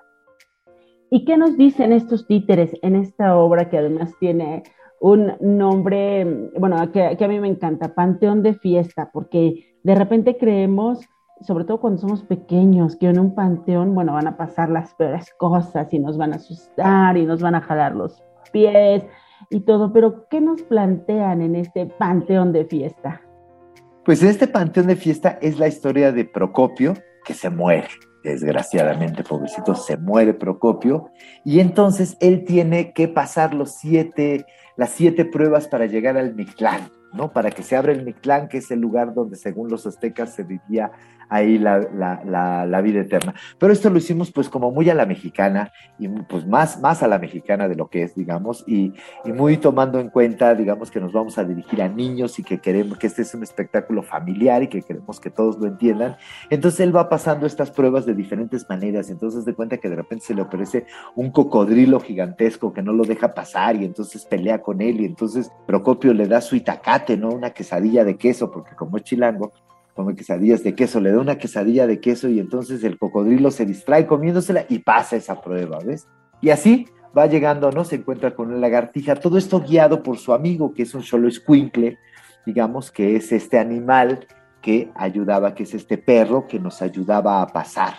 ¿Y 1.14 1.24
qué 1.24 1.36
nos 1.36 1.56
dicen 1.56 1.92
estos 1.92 2.26
títeres 2.26 2.72
en 2.82 2.96
esta 2.96 3.36
obra 3.36 3.70
que 3.70 3.78
además 3.78 4.12
tiene 4.18 4.64
un 5.00 5.34
nombre, 5.38 6.50
bueno, 6.58 6.90
que, 6.90 7.16
a 7.24 7.28
mí 7.28 7.38
me 7.38 7.46
encanta, 7.46 7.94
Panteón 7.94 8.42
de 8.42 8.54
Fiesta, 8.54 9.10
porque 9.12 9.76
de 9.84 9.94
repente 9.94 10.36
creemos, 10.36 10.98
sobre 11.40 11.66
todo 11.66 11.78
cuando 11.78 12.00
somos 12.00 12.24
pequeños, 12.24 12.96
que 12.96 13.06
en 13.06 13.20
un 13.20 13.32
panteón, 13.32 13.94
bueno, 13.94 14.12
van 14.12 14.26
a 14.26 14.36
pasar 14.36 14.70
las 14.70 14.92
peores 14.94 15.32
cosas 15.38 15.94
y 15.94 16.00
nos 16.00 16.18
van 16.18 16.32
a 16.32 16.36
asustar 16.36 17.16
y 17.16 17.24
nos 17.26 17.40
van 17.40 17.54
a 17.54 17.60
jalar 17.60 17.94
los 17.94 18.20
pies 18.50 19.04
y 19.50 19.60
todo, 19.60 19.92
pero 19.92 20.26
¿qué 20.28 20.40
nos 20.40 20.62
plantean 20.62 21.42
en 21.42 21.54
este 21.54 21.86
Panteón 21.86 22.50
de 22.52 22.64
Fiesta? 22.64 23.22
Pues 24.04 24.20
este 24.24 24.48
Panteón 24.48 24.88
de 24.88 24.96
Fiesta 24.96 25.38
es 25.40 25.60
la 25.60 25.68
historia 25.68 26.10
de 26.10 26.24
Procopio 26.24 26.94
que 27.24 27.34
se 27.34 27.50
muere 27.50 27.86
desgraciadamente, 28.24 29.22
pobrecito, 29.22 29.74
se 29.74 29.96
muere 29.96 30.34
Procopio, 30.34 31.10
y 31.44 31.60
entonces 31.60 32.16
él 32.20 32.44
tiene 32.44 32.92
que 32.92 33.06
pasar 33.06 33.54
los 33.54 33.72
siete, 33.72 34.46
las 34.76 34.90
siete 34.90 35.24
pruebas 35.24 35.68
para 35.68 35.86
llegar 35.86 36.16
al 36.16 36.34
Mictlán. 36.34 36.90
¿No? 37.14 37.32
Para 37.32 37.50
que 37.50 37.62
se 37.62 37.76
abra 37.76 37.92
el 37.92 38.04
Mictlán, 38.04 38.48
que 38.48 38.58
es 38.58 38.70
el 38.70 38.80
lugar 38.80 39.14
donde 39.14 39.36
según 39.36 39.70
los 39.70 39.86
aztecas 39.86 40.34
se 40.34 40.42
vivía 40.42 40.90
ahí 41.28 41.58
la, 41.58 42.80
vida 42.82 43.00
eterna. 43.00 43.34
Pero 43.58 43.72
esto 43.72 43.90
lo 43.90 43.98
hicimos 43.98 44.30
pues 44.30 44.48
como 44.48 44.70
muy 44.70 44.90
a 44.90 44.94
la 44.94 45.06
mexicana 45.06 45.72
y 45.98 46.08
pues 46.08 46.46
más, 46.46 46.80
más 46.80 47.02
a 47.02 47.08
la 47.08 47.18
mexicana 47.18 47.68
de 47.68 47.76
lo 47.76 47.88
que 47.88 48.02
es, 48.02 48.14
digamos, 48.14 48.64
y, 48.66 48.92
muy 49.24 49.56
tomando 49.56 49.98
en 49.98 50.10
cuenta, 50.10 50.54
digamos, 50.54 50.90
que 50.90 51.00
nos 51.00 51.12
vamos 51.12 51.38
a 51.38 51.44
dirigir 51.44 51.82
a 51.82 51.88
niños 51.88 52.38
y 52.38 52.44
que 52.44 52.58
queremos 52.58 52.98
que 52.98 53.06
este 53.06 53.22
es 53.22 53.34
un 53.34 53.42
espectáculo 53.42 54.02
familiar 54.02 54.62
y 54.62 54.68
que 54.68 54.82
queremos 54.82 55.18
que 55.18 55.30
todos 55.30 55.58
lo 55.58 55.66
entiendan. 55.66 56.16
Entonces 56.50 56.80
él 56.80 56.94
va 56.94 57.08
pasando 57.08 57.46
estas 57.46 57.70
pruebas 57.70 58.06
de 58.06 58.14
diferentes 58.14 58.68
maneras, 58.68 59.10
entonces 59.10 59.44
de 59.44 59.54
cuenta 59.54 59.78
que 59.78 59.88
de 59.88 59.96
repente 59.96 60.26
se 60.26 60.34
le 60.34 60.42
ofrece 60.42 60.86
un 61.14 61.30
cocodrilo 61.30 62.00
gigantesco 62.00 62.72
que 62.72 62.82
no 62.82 62.92
lo 62.92 63.04
deja 63.04 63.34
pasar 63.34 63.76
y 63.76 63.84
entonces 63.84 64.24
pelea 64.24 64.62
con 64.62 64.80
él 64.80 65.00
y 65.00 65.06
entonces 65.06 65.50
Procopio 65.66 66.12
le 66.12 66.28
da 66.28 66.40
su 66.40 66.56
itacate 66.56 67.03
¿no? 67.16 67.30
Una 67.30 67.50
quesadilla 67.50 68.04
de 68.04 68.16
queso, 68.16 68.50
porque 68.50 68.74
como 68.74 68.96
es 68.96 69.04
chilango, 69.04 69.52
come 69.94 70.14
quesadillas 70.14 70.64
de 70.64 70.74
queso, 70.74 71.00
le 71.00 71.12
da 71.12 71.20
una 71.20 71.38
quesadilla 71.38 71.86
de 71.86 72.00
queso 72.00 72.28
y 72.28 72.40
entonces 72.40 72.82
el 72.84 72.98
cocodrilo 72.98 73.50
se 73.50 73.64
distrae 73.64 74.06
comiéndosela 74.06 74.66
y 74.68 74.80
pasa 74.80 75.16
esa 75.16 75.40
prueba, 75.40 75.78
¿ves? 75.84 76.08
Y 76.40 76.50
así 76.50 76.86
va 77.16 77.26
llegando, 77.26 77.70
¿no? 77.70 77.84
Se 77.84 77.96
encuentra 77.96 78.34
con 78.34 78.48
una 78.48 78.58
lagartija, 78.58 79.14
todo 79.14 79.38
esto 79.38 79.60
guiado 79.60 80.02
por 80.02 80.18
su 80.18 80.32
amigo, 80.32 80.74
que 80.74 80.82
es 80.82 80.94
un 80.94 81.02
solo 81.02 81.28
escuincle, 81.28 81.98
digamos, 82.44 82.90
que 82.90 83.16
es 83.16 83.30
este 83.32 83.58
animal 83.58 84.26
que 84.60 84.90
ayudaba, 84.94 85.54
que 85.54 85.62
es 85.62 85.74
este 85.74 85.98
perro 85.98 86.46
que 86.48 86.58
nos 86.58 86.82
ayudaba 86.82 87.40
a 87.40 87.46
pasar, 87.46 87.94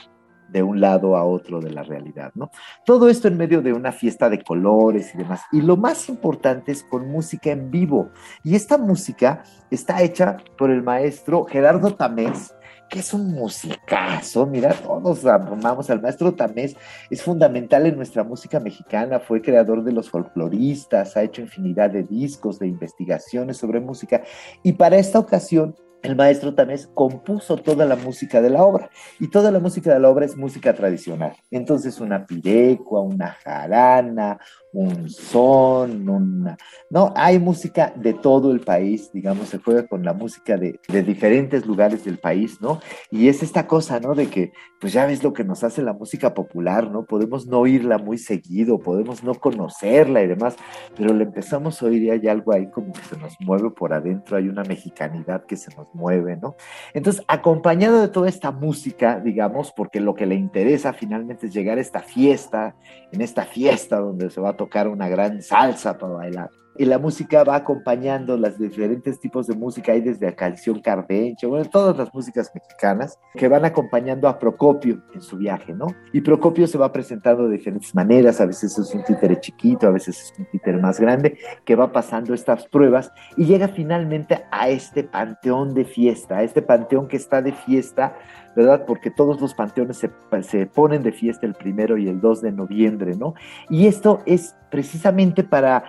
de 0.50 0.64
un 0.64 0.80
lado 0.80 1.16
a 1.16 1.24
otro 1.24 1.60
de 1.60 1.72
la 1.72 1.84
realidad, 1.84 2.32
¿no? 2.36 2.52
Todo 2.86 3.10
esto 3.10 3.28
en 3.28 3.38
medio 3.38 3.62
de 3.62 3.74
una 3.74 3.92
fiesta 3.92 4.30
de 4.30 4.44
colores 4.44 5.14
y 5.14 5.18
demás. 5.18 5.42
Y 5.52 5.62
lo 5.62 5.78
más 5.78 6.10
importante 6.10 6.72
es 6.72 6.84
con 6.84 7.08
música 7.10 7.52
en 7.52 7.72
vivo. 7.72 8.10
Y 8.44 8.56
esta 8.56 8.78
música 8.78 9.44
está 9.72 10.02
hecha 10.02 10.38
por 10.58 10.72
el 10.72 10.84
maestro 10.84 11.46
Gerardo 11.46 11.94
Tamés, 11.96 12.56
que 12.90 13.00
es 13.00 13.14
un 13.14 13.32
musicazo, 13.32 14.46
mira, 14.46 14.74
todos 14.74 15.26
amamos 15.26 15.90
al 15.90 16.02
maestro 16.02 16.34
Tamés, 16.36 16.76
es 17.10 17.22
fundamental 17.22 17.86
en 17.88 17.96
nuestra 17.96 18.24
música 18.24 18.60
mexicana, 18.60 19.20
fue 19.20 19.42
creador 19.42 19.84
de 19.84 19.92
los 19.92 20.10
folcloristas, 20.10 21.18
ha 21.18 21.24
hecho 21.24 21.42
infinidad 21.42 21.90
de 21.90 22.04
discos, 22.04 22.60
de 22.60 22.68
investigaciones 22.68 23.58
sobre 23.58 23.80
música, 23.80 24.24
y 24.62 24.74
para 24.74 24.98
esta 24.98 25.20
ocasión 25.20 25.76
el 26.06 26.16
maestro 26.16 26.54
también 26.54 26.80
compuso 26.94 27.58
toda 27.58 27.86
la 27.86 27.96
música 27.96 28.42
de 28.42 28.50
la 28.50 28.64
obra 28.64 28.90
y 29.20 29.30
toda 29.30 29.52
la 29.52 29.60
música 29.60 29.94
de 29.94 30.00
la 30.00 30.10
obra 30.10 30.26
es 30.26 30.38
música 30.38 30.74
tradicional. 30.74 31.36
Entonces 31.52 32.00
una 32.00 32.26
pirecua, 32.26 33.02
una 33.02 33.32
jarana, 33.44 34.40
un 34.76 35.10
son, 35.10 36.08
una... 36.10 36.58
No, 36.90 37.14
hay 37.16 37.40
música 37.40 37.94
de 37.96 38.14
todo 38.14 38.52
el 38.52 38.60
país, 38.60 39.10
digamos, 39.14 39.50
se 39.50 39.58
juega 39.58 39.88
con 39.88 40.04
la 40.04 40.14
música 40.14 40.58
de, 40.58 40.80
de, 40.90 41.02
diferentes 41.02 41.66
lugares 41.66 42.04
del 42.04 42.20
país, 42.20 42.62
¿no? 42.62 42.80
Y 43.10 43.30
es 43.30 43.42
esta 43.42 43.68
cosa, 43.68 44.00
¿no? 44.00 44.16
De 44.16 44.28
que, 44.28 44.52
pues 44.82 44.92
ya 44.92 45.06
ves 45.06 45.24
lo 45.24 45.34
que 45.34 45.46
nos 45.46 45.64
hace 45.64 45.82
la 45.82 45.94
música 45.94 46.34
popular, 46.34 46.92
¿no? 46.92 47.06
Podemos 47.06 47.48
no 47.48 47.60
oírla 47.60 47.98
muy 47.98 48.18
seguido, 48.18 48.80
podemos 48.80 49.24
no 49.24 49.34
conocerla 49.36 50.22
y 50.22 50.28
demás, 50.28 50.58
pero 50.96 51.14
le 51.14 51.24
empezamos 51.24 51.82
a 51.82 51.86
oír 51.86 52.04
y 52.04 52.10
hay 52.10 52.28
algo 52.28 52.54
ahí 52.54 52.70
como 52.70 52.92
que 52.92 53.02
se 53.02 53.18
nos 53.18 53.36
mueve 53.40 53.72
por 53.72 53.94
adentro, 53.94 54.36
hay 54.36 54.50
una 54.50 54.64
mexicanidad 54.64 55.46
que 55.46 55.56
se 55.56 55.74
nos 55.76 55.88
mueve, 55.96 56.36
¿no? 56.36 56.56
Entonces, 56.94 57.24
acompañado 57.28 58.02
de 58.02 58.10
toda 58.10 58.28
esta 58.28 58.52
música, 58.52 59.22
digamos, 59.22 59.72
porque 59.72 60.02
lo 60.02 60.16
que 60.16 60.26
le 60.26 60.36
interesa 60.36 60.92
finalmente 60.92 61.48
es 61.48 61.54
llegar 61.54 61.78
a 61.78 61.82
esta 61.82 62.02
fiesta, 62.02 62.76
en 63.12 63.22
esta 63.22 63.46
fiesta 63.46 64.00
donde 64.00 64.30
se 64.30 64.42
va 64.42 64.50
a 64.50 64.58
tocar 64.58 64.65
una 64.88 65.08
gran 65.08 65.42
salsa 65.42 65.98
para 65.98 66.14
bailar. 66.14 66.65
Y 66.78 66.86
la 66.86 67.00
música 67.00 67.44
va 67.44 67.56
acompañando 67.56 68.38
los 68.38 68.58
diferentes 68.58 69.20
tipos 69.20 69.48
de 69.48 69.56
música, 69.56 69.92
hay 69.92 70.02
desde 70.02 70.28
a 70.28 70.36
canción 70.36 70.82
cardenche, 70.82 71.48
bueno, 71.48 71.66
todas 71.66 71.98
las 71.98 72.14
músicas 72.14 72.52
mexicanas 72.54 73.20
que 73.34 73.48
van 73.48 73.66
acompañando 73.66 74.28
a 74.28 74.38
Procopio 74.40 75.02
en 75.14 75.22
su 75.22 75.38
viaje, 75.38 75.74
¿no? 75.74 75.88
Y 76.14 76.22
Procopio 76.22 76.68
se 76.68 76.78
va 76.78 76.92
presentando 76.92 77.48
de 77.48 77.58
diferentes 77.58 77.94
maneras, 77.96 78.42
a 78.42 78.46
veces 78.46 78.78
es 78.78 78.94
un 78.94 79.04
títere 79.04 79.40
chiquito, 79.40 79.88
a 79.88 79.92
veces 79.92 80.20
es 80.22 80.40
un 80.40 80.46
títere 80.46 80.78
más 80.78 81.00
grande, 81.00 81.38
que 81.64 81.76
va 81.76 81.92
pasando 81.92 82.34
estas 82.34 82.68
pruebas 82.68 83.12
y 83.38 83.46
llega 83.46 83.68
finalmente 83.68 84.44
a 84.52 84.70
este 84.70 85.04
panteón 85.04 85.74
de 85.74 85.86
fiesta, 85.86 86.38
a 86.38 86.44
este 86.44 86.62
panteón 86.62 87.08
que 87.08 87.18
está 87.18 87.42
de 87.42 87.54
fiesta 87.54 88.16
¿verdad? 88.56 88.86
Porque 88.88 89.12
todos 89.12 89.40
los 89.42 89.54
panteones 89.54 89.98
se, 89.98 90.10
se, 90.42 90.66
ponen 90.66 91.04
de 91.04 91.12
fiesta 91.12 91.46
el 91.46 91.54
primero 91.54 91.98
y 91.98 92.08
el 92.08 92.22
2 92.22 92.42
de 92.42 92.52
noviembre, 92.52 93.16
¿no? 93.16 93.34
Y 93.70 93.88
esto 93.88 94.22
es 94.26 94.56
precisamente 94.72 95.44
para, 95.44 95.84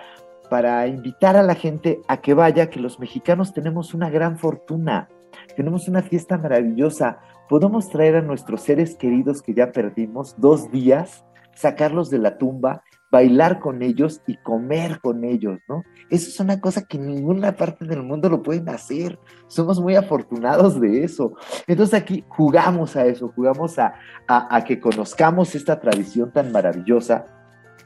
para 0.49 0.87
invitar 0.87 1.35
a 1.35 1.43
la 1.43 1.55
gente 1.55 2.01
a 2.07 2.17
que 2.17 2.33
vaya, 2.33 2.69
que 2.69 2.79
los 2.79 2.99
mexicanos 2.99 3.53
tenemos 3.53 3.93
una 3.93 4.09
gran 4.09 4.37
fortuna, 4.37 5.09
tenemos 5.55 5.87
una 5.87 6.01
fiesta 6.01 6.37
maravillosa, 6.37 7.19
podemos 7.49 7.89
traer 7.89 8.15
a 8.17 8.21
nuestros 8.21 8.61
seres 8.61 8.95
queridos 8.95 9.41
que 9.41 9.53
ya 9.53 9.71
perdimos 9.71 10.35
dos 10.37 10.71
días, 10.71 11.25
sacarlos 11.53 12.09
de 12.09 12.19
la 12.19 12.37
tumba 12.37 12.83
bailar 13.09 13.59
con 13.59 13.81
ellos 13.81 14.21
y 14.27 14.37
comer 14.37 14.99
con 14.99 15.23
ellos, 15.23 15.59
¿no? 15.67 15.83
Eso 16.09 16.29
es 16.29 16.39
una 16.39 16.59
cosa 16.59 16.83
que 16.83 16.97
ninguna 16.97 17.55
parte 17.55 17.85
del 17.85 18.03
mundo 18.03 18.29
lo 18.29 18.43
pueden 18.43 18.67
hacer. 18.69 19.17
Somos 19.47 19.79
muy 19.79 19.95
afortunados 19.95 20.79
de 20.79 21.03
eso. 21.03 21.33
Entonces 21.67 21.99
aquí 21.99 22.25
jugamos 22.27 22.95
a 22.95 23.05
eso, 23.05 23.31
jugamos 23.33 23.79
a, 23.79 23.93
a, 24.27 24.63
que 24.63 24.79
conozcamos 24.79 25.55
esta 25.55 25.79
tradición 25.79 26.31
tan 26.31 26.51
maravillosa, 26.51 27.25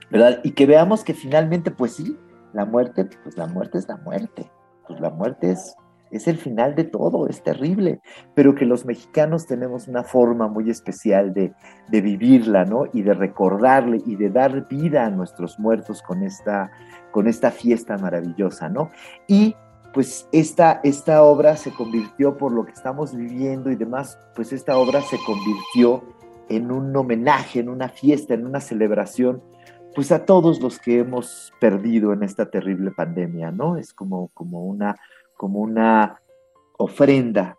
¿verdad? 0.09 0.39
Y 0.43 0.51
que 0.51 0.65
veamos 0.65 1.03
que 1.03 1.13
finalmente, 1.13 1.71
pues 1.71 1.93
sí, 1.93 2.17
la 2.53 2.65
muerte, 2.65 3.07
pues 3.23 3.37
la 3.37 3.47
muerte 3.47 3.77
es 3.77 3.87
la 3.87 3.97
muerte. 3.97 4.51
Pues 4.87 4.99
la 4.99 5.09
muerte 5.09 5.51
es 5.51 5.75
es 6.11 6.27
el 6.27 6.37
final 6.37 6.75
de 6.75 6.83
todo, 6.83 7.27
es 7.27 7.41
terrible, 7.41 8.01
pero 8.35 8.53
que 8.53 8.65
los 8.65 8.85
mexicanos 8.85 9.47
tenemos 9.47 9.87
una 9.87 10.03
forma 10.03 10.47
muy 10.47 10.69
especial 10.69 11.33
de, 11.33 11.53
vivirla, 11.89 12.65
¿no? 12.65 12.83
Y 12.93 13.01
de 13.01 13.13
recordarle 13.13 14.01
y 14.05 14.15
de 14.15 14.29
dar 14.29 14.67
vida 14.67 15.05
a 15.05 15.09
nuestros 15.09 15.57
muertos 15.57 16.01
con 16.01 16.23
esta, 16.23 16.71
con 17.11 17.27
esta 17.27 17.51
fiesta 17.51 17.97
maravillosa, 17.97 18.69
¿no? 18.69 18.91
Y 19.27 19.55
pues 19.93 20.27
esta, 20.31 20.79
esta 20.83 21.23
obra 21.23 21.55
se 21.57 21.71
convirtió 21.71 22.37
por 22.37 22.51
lo 22.51 22.65
que 22.65 22.71
estamos 22.71 23.15
viviendo 23.15 23.71
y 23.71 23.75
demás, 23.75 24.17
pues 24.35 24.53
esta 24.53 24.77
obra 24.77 25.01
se 25.01 25.17
convirtió 25.25 26.03
en 26.49 26.71
un 26.71 26.95
homenaje, 26.95 27.59
en 27.59 27.69
una 27.69 27.89
fiesta, 27.89 28.33
en 28.33 28.45
una 28.45 28.59
celebración, 28.59 29.41
pues 29.95 30.11
a 30.11 30.25
todos 30.25 30.61
los 30.61 30.79
que 30.79 30.99
hemos 30.99 31.53
perdido 31.59 32.13
en 32.13 32.23
esta 32.23 32.49
terrible 32.49 32.91
pandemia, 32.91 33.51
¿no? 33.51 33.77
Es 33.77 33.93
como, 33.93 34.29
como 34.33 34.65
una 34.65 34.95
como 35.41 35.61
una 35.61 36.21
ofrenda 36.77 37.57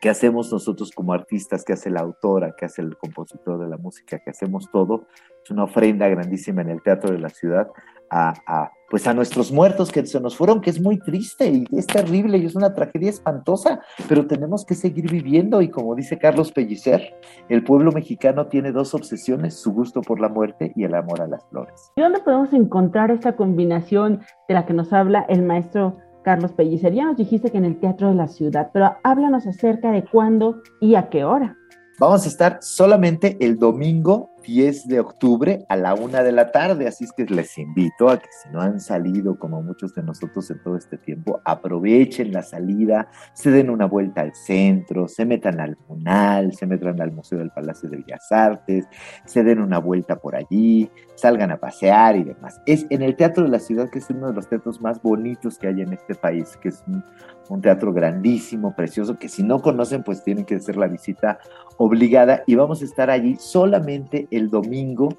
que 0.00 0.08
hacemos 0.08 0.50
nosotros 0.50 0.92
como 0.92 1.12
artistas, 1.12 1.62
que 1.62 1.74
hace 1.74 1.90
la 1.90 2.00
autora, 2.00 2.56
que 2.56 2.64
hace 2.64 2.80
el 2.80 2.96
compositor 2.96 3.60
de 3.60 3.68
la 3.68 3.76
música, 3.76 4.18
que 4.18 4.30
hacemos 4.30 4.70
todo, 4.72 5.06
es 5.44 5.50
una 5.50 5.64
ofrenda 5.64 6.08
grandísima 6.08 6.62
en 6.62 6.70
el 6.70 6.80
Teatro 6.80 7.12
de 7.12 7.18
la 7.18 7.28
Ciudad 7.28 7.68
a, 8.10 8.70
pues 8.92 9.06
a 9.06 9.14
nuestros 9.14 9.50
muertos 9.50 9.90
que 9.90 10.04
se 10.04 10.20
nos 10.20 10.36
fueron, 10.36 10.60
que 10.60 10.68
es 10.68 10.78
muy 10.78 10.98
triste 10.98 11.48
y 11.48 11.64
es 11.78 11.86
terrible 11.86 12.36
y 12.36 12.44
es 12.44 12.54
una 12.54 12.74
tragedia 12.74 13.08
espantosa, 13.08 13.80
pero 14.06 14.26
tenemos 14.26 14.66
que 14.66 14.74
seguir 14.74 15.10
viviendo 15.10 15.62
y 15.62 15.70
como 15.70 15.94
dice 15.94 16.18
Carlos 16.18 16.52
Pellicer, 16.52 17.14
el 17.48 17.64
pueblo 17.64 17.90
mexicano 17.90 18.48
tiene 18.48 18.70
dos 18.70 18.92
obsesiones, 18.92 19.58
su 19.58 19.72
gusto 19.72 20.02
por 20.02 20.20
la 20.20 20.28
muerte 20.28 20.74
y 20.76 20.84
el 20.84 20.94
amor 20.94 21.22
a 21.22 21.26
las 21.26 21.42
flores. 21.46 21.90
¿Y 21.96 22.02
dónde 22.02 22.20
podemos 22.20 22.52
encontrar 22.52 23.10
esta 23.10 23.34
combinación 23.34 24.20
de 24.46 24.52
la 24.52 24.66
que 24.66 24.74
nos 24.74 24.92
habla 24.92 25.24
el 25.26 25.40
maestro 25.40 25.96
Carlos 26.22 26.52
Pellicer? 26.52 26.92
Ya 26.92 27.06
nos 27.06 27.16
dijiste 27.16 27.50
que 27.50 27.56
en 27.56 27.64
el 27.64 27.80
Teatro 27.80 28.10
de 28.10 28.16
la 28.16 28.28
Ciudad, 28.28 28.68
pero 28.74 28.94
háblanos 29.04 29.46
acerca 29.46 29.90
de 29.90 30.04
cuándo 30.04 30.60
y 30.82 30.96
a 30.96 31.08
qué 31.08 31.24
hora. 31.24 31.56
Vamos 31.98 32.26
a 32.26 32.28
estar 32.28 32.58
solamente 32.60 33.38
el 33.40 33.58
domingo 33.58 34.31
10 34.42 34.88
de 34.88 35.00
octubre 35.00 35.64
a 35.68 35.76
la 35.76 35.94
una 35.94 36.22
de 36.22 36.32
la 36.32 36.50
tarde, 36.52 36.86
así 36.86 37.04
es 37.04 37.12
que 37.12 37.24
les 37.24 37.56
invito 37.58 38.08
a 38.08 38.18
que 38.18 38.28
si 38.42 38.50
no 38.50 38.60
han 38.60 38.80
salido 38.80 39.38
como 39.38 39.62
muchos 39.62 39.94
de 39.94 40.02
nosotros 40.02 40.50
en 40.50 40.62
todo 40.62 40.76
este 40.76 40.98
tiempo, 40.98 41.40
aprovechen 41.44 42.32
la 42.32 42.42
salida, 42.42 43.08
se 43.34 43.50
den 43.50 43.70
una 43.70 43.86
vuelta 43.86 44.20
al 44.20 44.34
centro, 44.34 45.08
se 45.08 45.24
metan 45.24 45.60
al 45.60 45.76
Munal, 45.88 46.52
se 46.54 46.66
metan 46.66 47.00
al 47.00 47.12
Museo 47.12 47.38
del 47.38 47.50
Palacio 47.50 47.88
de 47.88 47.98
Bellas 47.98 48.30
Artes, 48.30 48.86
se 49.24 49.42
den 49.42 49.60
una 49.60 49.78
vuelta 49.78 50.16
por 50.16 50.36
allí, 50.36 50.90
salgan 51.14 51.50
a 51.50 51.58
pasear 51.58 52.16
y 52.16 52.24
demás. 52.24 52.60
Es 52.66 52.86
en 52.90 53.02
el 53.02 53.16
Teatro 53.16 53.44
de 53.44 53.50
la 53.50 53.58
Ciudad, 53.58 53.90
que 53.90 53.98
es 53.98 54.10
uno 54.10 54.28
de 54.28 54.34
los 54.34 54.48
teatros 54.48 54.80
más 54.80 55.00
bonitos 55.00 55.58
que 55.58 55.68
hay 55.68 55.80
en 55.80 55.92
este 55.92 56.14
país, 56.14 56.56
que 56.56 56.68
es 56.68 56.82
un, 56.86 57.04
un 57.48 57.60
teatro 57.60 57.92
grandísimo, 57.92 58.74
precioso, 58.74 59.18
que 59.18 59.28
si 59.28 59.42
no 59.42 59.60
conocen, 59.62 60.02
pues 60.02 60.22
tienen 60.22 60.44
que 60.44 60.56
hacer 60.56 60.76
la 60.76 60.88
visita 60.88 61.38
obligada 61.76 62.42
y 62.46 62.54
vamos 62.54 62.82
a 62.82 62.84
estar 62.84 63.10
allí 63.10 63.36
solamente 63.38 64.28
el 64.30 64.50
domingo 64.50 65.16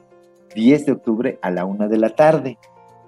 10 0.56 0.86
de 0.86 0.92
octubre 0.92 1.40
a 1.42 1.52
la 1.52 1.66
una 1.66 1.88
de 1.88 1.98
la 1.98 2.10
tarde. 2.10 2.58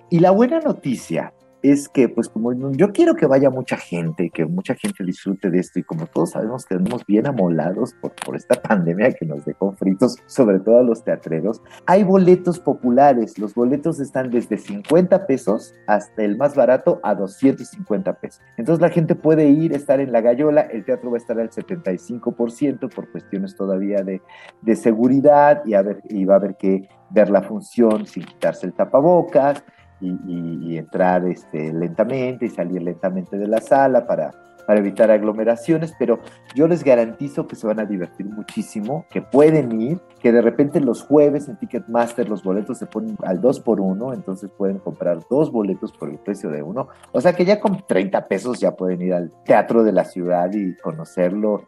Y 0.10 0.20
la 0.20 0.32
buena 0.32 0.60
noticia 0.60 1.34
es 1.72 1.90
que, 1.90 2.10
pues 2.10 2.30
como 2.30 2.54
yo 2.74 2.92
quiero 2.92 3.16
que 3.16 3.26
vaya 3.26 3.50
mucha 3.50 3.78
gente, 3.78 4.30
que 4.30 4.46
mucha 4.46 4.76
gente 4.76 5.04
disfrute 5.04 5.50
de 5.50 5.60
esto 5.60 5.80
y 5.80 5.84
como 5.84 6.06
todos 6.06 6.32
sabemos 6.32 6.66
que 6.66 6.76
estamos 6.76 7.06
bien 7.06 7.28
amolados 7.28 7.94
por, 8.02 8.14
por 8.14 8.36
esta 8.36 8.62
pandemia 8.62 9.14
que 9.14 9.26
nos 9.26 9.46
dejó 9.46 9.72
fritos, 9.74 10.18
sobre 10.28 10.60
todo 10.60 10.80
a 10.80 10.84
los 10.84 11.04
teatreros, 11.04 11.62
hay 11.86 12.04
boletos 12.04 12.60
populares. 12.60 13.40
Los 13.40 13.56
boletos 13.56 14.00
están 14.00 14.30
desde 14.30 14.58
50 14.58 15.26
pesos 15.26 15.74
hasta 15.88 16.24
el 16.24 16.38
más 16.38 16.56
barato 16.56 17.00
a 17.04 17.16
250 17.16 18.14
pesos. 18.20 18.42
Entonces 18.58 18.82
la 18.82 18.90
gente 18.90 19.16
puede 19.16 19.50
ir, 19.50 19.74
estar 19.74 20.00
en 20.00 20.12
la 20.12 20.22
gallola, 20.22 20.62
el 20.62 20.86
teatro 20.86 21.10
va 21.10 21.18
a 21.18 21.20
estar 21.20 21.40
al 21.40 21.50
75% 21.50 22.94
por 22.94 23.12
cuestiones 23.12 23.56
todavía 23.56 24.04
de, 24.04 24.22
de 24.62 24.76
seguridad 24.76 25.64
y, 25.66 25.74
a 25.74 25.82
ver, 25.82 26.02
y 26.10 26.26
va 26.26 26.36
a 26.36 26.38
haber 26.38 26.56
que 26.58 26.88
ver 27.10 27.30
la 27.30 27.42
función 27.42 28.06
sin 28.06 28.24
quitarse 28.24 28.66
el 28.66 28.74
tapabocas 28.74 29.64
y, 30.02 30.72
y, 30.72 30.78
entrar 30.78 31.26
este, 31.26 31.74
lentamente 31.74 32.46
y 32.46 32.50
salir 32.50 32.82
lentamente 32.82 33.38
de 33.38 33.48
la 33.48 33.62
sala 33.62 34.06
para, 34.06 34.32
para 34.66 34.80
evitar 34.80 35.12
aglomeraciones, 35.12 35.94
pero 35.98 36.20
yo 36.54 36.68
les 36.68 36.84
garantizo 36.84 37.48
que 37.48 37.56
se 37.56 37.68
van 37.68 37.80
a 37.80 37.86
divertir 37.86 38.26
muchísimo, 38.26 39.06
que 39.10 39.22
pueden 39.22 39.80
ir, 39.80 40.00
que 40.20 40.32
de 40.32 40.42
repente 40.42 40.80
los 40.80 41.04
jueves 41.04 41.48
en 41.48 41.58
Ticketmaster 41.58 42.28
los 42.28 42.44
boletos 42.44 42.78
se 42.78 42.86
ponen 42.86 43.18
al 43.24 43.42
2 43.42 43.60
por 43.62 43.80
1 43.80 44.14
entonces 44.14 44.50
pueden 44.58 44.80
comprar 44.80 45.20
dos 45.30 45.52
boletos 45.52 45.92
por 45.92 46.10
el 46.10 46.18
precio 46.18 46.50
de 46.50 46.64
uno, 46.64 46.88
o 47.12 47.22
sea 47.22 47.34
que 47.34 47.46
ya 47.46 47.60
con 47.60 47.86
30 47.88 48.28
pesos 48.28 48.60
ya 48.60 48.76
pueden 48.76 49.02
ir 49.02 49.14
al 49.14 49.32
teatro 49.44 49.84
de 49.84 49.92
la 49.92 50.06
ciudad 50.06 50.52
y 50.54 50.76
conocerlo 50.78 51.64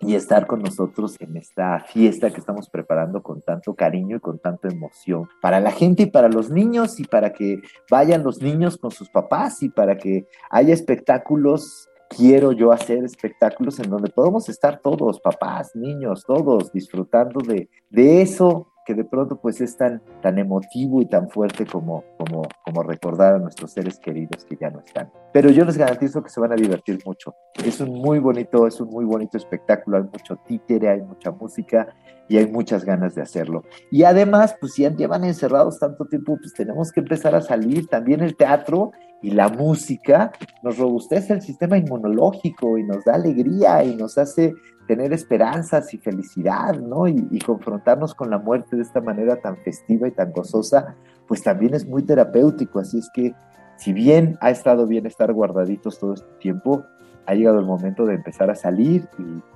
y 0.00 0.14
estar 0.14 0.46
con 0.46 0.62
nosotros 0.62 1.16
en 1.20 1.36
esta 1.36 1.80
fiesta 1.80 2.30
que 2.30 2.40
estamos 2.40 2.68
preparando 2.68 3.22
con 3.22 3.42
tanto 3.42 3.74
cariño 3.74 4.16
y 4.16 4.20
con 4.20 4.38
tanta 4.38 4.68
emoción 4.68 5.28
para 5.40 5.60
la 5.60 5.70
gente 5.70 6.04
y 6.04 6.06
para 6.06 6.28
los 6.28 6.50
niños 6.50 7.00
y 7.00 7.04
para 7.04 7.32
que 7.32 7.60
vayan 7.90 8.22
los 8.22 8.40
niños 8.40 8.76
con 8.76 8.90
sus 8.90 9.08
papás 9.08 9.62
y 9.62 9.68
para 9.68 9.96
que 9.96 10.26
haya 10.50 10.74
espectáculos. 10.74 11.88
Quiero 12.08 12.52
yo 12.52 12.70
hacer 12.70 13.04
espectáculos 13.04 13.80
en 13.80 13.90
donde 13.90 14.10
podamos 14.10 14.48
estar 14.48 14.80
todos, 14.80 15.18
papás, 15.20 15.74
niños, 15.74 16.22
todos, 16.24 16.70
disfrutando 16.70 17.40
de, 17.40 17.68
de 17.90 18.22
eso 18.22 18.68
que 18.86 18.94
de 18.94 19.04
pronto 19.04 19.36
pues 19.36 19.60
es 19.60 19.76
tan, 19.76 20.00
tan 20.22 20.38
emotivo 20.38 21.02
y 21.02 21.06
tan 21.06 21.28
fuerte 21.28 21.66
como, 21.66 22.04
como, 22.16 22.42
como 22.64 22.82
recordar 22.82 23.34
a 23.34 23.38
nuestros 23.38 23.72
seres 23.72 23.98
queridos 23.98 24.44
que 24.44 24.56
ya 24.56 24.70
no 24.70 24.80
están. 24.80 25.10
Pero 25.32 25.50
yo 25.50 25.64
les 25.64 25.76
garantizo 25.76 26.22
que 26.22 26.30
se 26.30 26.40
van 26.40 26.52
a 26.52 26.56
divertir 26.56 27.00
mucho. 27.04 27.34
Es 27.64 27.80
un 27.80 27.90
muy 27.90 28.20
bonito, 28.20 28.66
es 28.66 28.80
un 28.80 28.88
muy 28.88 29.04
bonito 29.04 29.36
espectáculo, 29.36 29.98
hay 29.98 30.04
mucho 30.04 30.36
títere, 30.46 30.88
hay 30.88 31.02
mucha 31.02 31.32
música 31.32 31.88
y 32.28 32.38
hay 32.38 32.46
muchas 32.50 32.84
ganas 32.84 33.14
de 33.14 33.22
hacerlo. 33.22 33.64
Y 33.90 34.04
además, 34.04 34.56
pues 34.60 34.74
si 34.74 34.88
llevan 34.88 35.24
encerrados 35.24 35.78
tanto 35.78 36.06
tiempo, 36.06 36.36
pues 36.38 36.54
tenemos 36.54 36.92
que 36.92 37.00
empezar 37.00 37.34
a 37.34 37.42
salir. 37.42 37.88
También 37.88 38.20
el 38.20 38.36
teatro 38.36 38.92
y 39.26 39.32
la 39.32 39.48
música 39.48 40.30
nos 40.62 40.78
robustece 40.78 41.32
el 41.32 41.42
sistema 41.42 41.76
inmunológico 41.76 42.78
y 42.78 42.84
nos 42.84 43.04
da 43.04 43.16
alegría 43.16 43.82
y 43.82 43.96
nos 43.96 44.16
hace 44.18 44.54
tener 44.86 45.12
esperanzas 45.12 45.92
y 45.92 45.98
felicidad, 45.98 46.78
¿no? 46.78 47.08
Y, 47.08 47.40
confrontarnos 47.44 48.14
con 48.14 48.30
la 48.30 48.38
muerte 48.38 48.76
de 48.76 48.82
esta 48.82 49.00
manera 49.00 49.34
tan 49.34 49.56
festiva 49.56 50.06
y 50.06 50.12
tan 50.12 50.30
gozosa, 50.30 50.94
pues 51.26 51.42
también 51.42 51.74
es 51.74 51.84
muy 51.88 52.04
terapéutico. 52.04 52.78
Así 52.78 52.98
es 53.00 53.10
que, 53.12 53.34
si 53.76 53.92
bien 53.92 54.38
ha 54.40 54.52
estado 54.52 54.86
bien 54.86 55.06
estar 55.06 55.32
guardaditos 55.32 55.98
todo 55.98 56.14
este 56.14 56.32
tiempo, 56.38 56.84
ha 57.26 57.34
llegado 57.34 57.58
el 57.58 57.66
momento 57.66 58.06
de 58.06 58.14
empezar 58.14 58.48
a 58.48 58.54
salir 58.54 59.08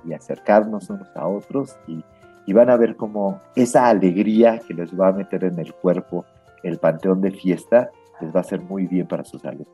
y, 0.05 0.11
acercarnos 0.11 0.89
unos 0.89 1.07
a 1.15 1.25
otros 1.25 1.77
y 1.87 2.51
van 2.51 2.69
a 2.69 2.75
ver 2.75 2.97
cómo 2.97 3.39
esa 3.55 3.87
alegría 3.87 4.59
que 4.67 4.73
les 4.73 4.91
va 4.99 5.07
a 5.07 5.13
meter 5.13 5.45
en 5.45 5.59
el 5.59 5.73
cuerpo 5.73 6.25
el 6.61 6.77
panteón 6.77 7.21
de 7.21 7.31
fiesta 7.31 7.89
va 8.27 8.39
a 8.39 8.41
hacer 8.41 8.61
muy 8.61 8.87
bien 8.87 9.07
para 9.07 9.23
su 9.23 9.39
salud. 9.39 9.65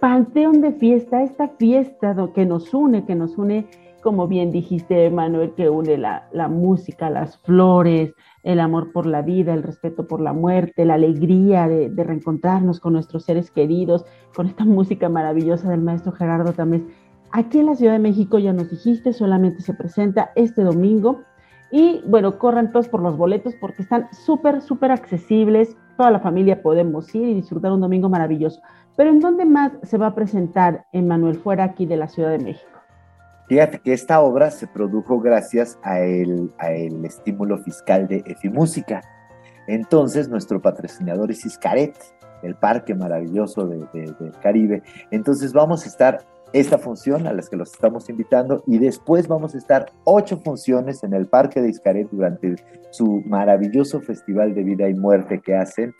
Panteón 0.00 0.60
de 0.60 0.72
fiesta, 0.72 1.22
esta 1.22 1.48
fiesta 1.48 2.14
que 2.34 2.44
nos 2.44 2.72
une, 2.74 3.04
que 3.04 3.14
nos 3.14 3.38
une 3.38 3.66
como 4.06 4.28
bien 4.28 4.52
dijiste, 4.52 5.10
Manuel, 5.10 5.52
que 5.54 5.68
une 5.68 5.98
la, 5.98 6.28
la, 6.30 6.46
música, 6.46 7.10
las 7.10 7.38
flores, 7.38 8.14
el 8.44 8.60
amor 8.60 8.92
por 8.92 9.04
la 9.04 9.20
vida, 9.20 9.52
el 9.52 9.64
respeto 9.64 10.06
por 10.06 10.20
la 10.20 10.32
muerte, 10.32 10.84
la 10.84 10.94
alegría 10.94 11.66
de, 11.66 11.90
de, 11.90 12.04
reencontrarnos 12.04 12.78
con 12.78 12.92
nuestros 12.92 13.24
seres 13.24 13.50
queridos, 13.50 14.04
con 14.32 14.46
esta 14.46 14.64
música 14.64 15.08
maravillosa 15.08 15.70
del 15.70 15.80
maestro 15.80 16.12
Gerardo 16.12 16.52
Tamés. 16.52 16.82
Aquí 17.32 17.58
en 17.58 17.66
la 17.66 17.74
Ciudad 17.74 17.94
de 17.94 17.98
México, 17.98 18.38
ya 18.38 18.52
nos 18.52 18.70
dijiste, 18.70 19.12
solamente 19.12 19.60
se 19.60 19.74
presenta 19.74 20.30
este 20.36 20.62
domingo. 20.62 21.22
Y 21.70 22.02
bueno, 22.06 22.38
corran 22.38 22.70
todos 22.72 22.88
por 22.88 23.00
los 23.00 23.16
boletos 23.16 23.54
porque 23.60 23.82
están 23.82 24.08
súper, 24.12 24.60
súper 24.60 24.92
accesibles. 24.92 25.76
Toda 25.96 26.10
la 26.10 26.20
familia 26.20 26.62
podemos 26.62 27.12
ir 27.14 27.28
y 27.28 27.34
disfrutar 27.34 27.72
un 27.72 27.80
domingo 27.80 28.08
maravilloso. 28.08 28.60
Pero 28.96 29.10
¿en 29.10 29.20
dónde 29.20 29.44
más 29.44 29.72
se 29.82 29.98
va 29.98 30.08
a 30.08 30.14
presentar, 30.14 30.86
Manuel, 30.92 31.36
fuera 31.36 31.64
aquí 31.64 31.86
de 31.86 31.96
la 31.96 32.08
Ciudad 32.08 32.30
de 32.30 32.38
México? 32.38 32.70
Fíjate 33.48 33.78
que 33.78 33.92
esta 33.92 34.20
obra 34.20 34.50
se 34.50 34.66
produjo 34.66 35.20
gracias 35.20 35.78
a 35.82 36.00
el, 36.00 36.52
a 36.58 36.72
el 36.72 37.04
estímulo 37.04 37.58
fiscal 37.58 38.08
de 38.08 38.24
Efimúsica. 38.26 39.02
Entonces, 39.68 40.28
nuestro 40.28 40.60
patrocinador 40.60 41.30
es 41.30 41.44
Iscaret, 41.44 41.96
el 42.42 42.56
parque 42.56 42.94
maravilloso 42.94 43.66
de, 43.66 43.78
de, 43.92 44.14
del 44.18 44.32
Caribe. 44.42 44.82
Entonces, 45.10 45.52
vamos 45.52 45.84
a 45.84 45.88
estar 45.88 46.26
esta 46.52 46.78
función 46.78 47.26
a 47.26 47.32
las 47.32 47.48
que 47.48 47.56
los 47.56 47.72
estamos 47.72 48.08
invitando 48.08 48.62
y 48.66 48.78
después 48.78 49.28
vamos 49.28 49.54
a 49.54 49.58
estar 49.58 49.92
ocho 50.04 50.38
funciones 50.38 51.02
en 51.04 51.12
el 51.12 51.26
parque 51.26 51.60
de 51.60 51.68
Iscaret 51.68 52.08
durante 52.10 52.56
su 52.90 53.22
maravilloso 53.26 54.00
festival 54.00 54.54
de 54.54 54.64
vida 54.64 54.88
y 54.88 54.94
muerte 54.94 55.40
que 55.40 55.54
hacen 55.54 55.94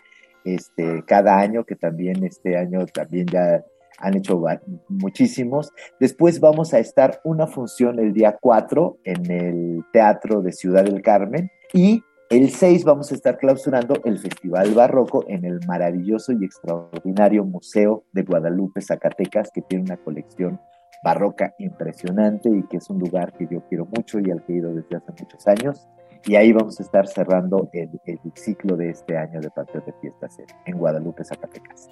este, 0.44 1.02
cada 1.04 1.38
año, 1.38 1.64
que 1.64 1.76
también 1.76 2.24
este 2.24 2.56
año 2.56 2.87
también 2.87 3.26
ya 3.26 3.64
han 3.98 4.16
hecho 4.16 4.42
muchísimos. 4.88 5.72
Después 5.98 6.40
vamos 6.40 6.74
a 6.74 6.78
estar 6.78 7.20
una 7.24 7.46
función 7.46 7.98
el 7.98 8.12
día 8.12 8.37
4 8.40 8.98
en 9.04 9.30
el 9.30 9.85
Teatro 9.92 10.42
de 10.42 10.52
Ciudad 10.52 10.85
del 10.85 11.02
Carmen 11.02 11.50
y 11.72 12.02
el 12.30 12.50
6 12.50 12.84
vamos 12.84 13.12
a 13.12 13.14
estar 13.14 13.38
clausurando 13.38 14.00
el 14.04 14.18
Festival 14.18 14.74
Barroco 14.74 15.24
en 15.28 15.44
el 15.44 15.60
maravilloso 15.66 16.32
y 16.32 16.44
extraordinario 16.44 17.44
Museo 17.44 18.04
de 18.12 18.22
Guadalupe, 18.22 18.80
Zacatecas, 18.80 19.50
que 19.52 19.62
tiene 19.62 19.84
una 19.84 19.96
colección 19.96 20.60
barroca 21.04 21.54
impresionante 21.58 22.48
y 22.48 22.62
que 22.64 22.78
es 22.78 22.90
un 22.90 22.98
lugar 22.98 23.32
que 23.34 23.46
yo 23.50 23.62
quiero 23.68 23.86
mucho 23.86 24.18
y 24.18 24.30
al 24.30 24.44
que 24.44 24.54
he 24.54 24.56
ido 24.56 24.74
desde 24.74 24.96
hace 24.96 25.12
muchos 25.20 25.46
años. 25.46 25.88
Y 26.24 26.34
ahí 26.34 26.52
vamos 26.52 26.80
a 26.80 26.82
estar 26.82 27.06
cerrando 27.06 27.70
el, 27.72 27.90
ciclo 28.34 28.76
de 28.76 28.90
este 28.90 29.16
año 29.16 29.40
de 29.40 29.50
Patio 29.50 29.80
de 29.86 29.92
Fiestas 30.00 30.38
en, 30.40 30.46
en 30.64 30.78
Guadalupe, 30.78 31.24
Zacatecas 31.24 31.88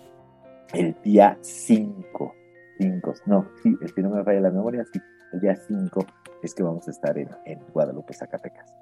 el 0.74 0.94
día 1.02 1.38
5. 1.40 2.34
5, 2.78 3.14
no, 3.26 3.48
sí, 3.62 3.76
si 3.94 4.02
no 4.02 4.10
me 4.10 4.24
falla 4.24 4.40
la 4.40 4.50
memoria, 4.50 4.84
sí, 4.92 5.00
el 5.32 5.40
día 5.40 5.54
5 5.54 6.04
es 6.42 6.54
que 6.54 6.62
vamos 6.62 6.88
a 6.88 6.90
estar 6.90 7.16
en, 7.16 7.28
Guadalupe, 7.72 8.12
Zacatecas. 8.12 8.74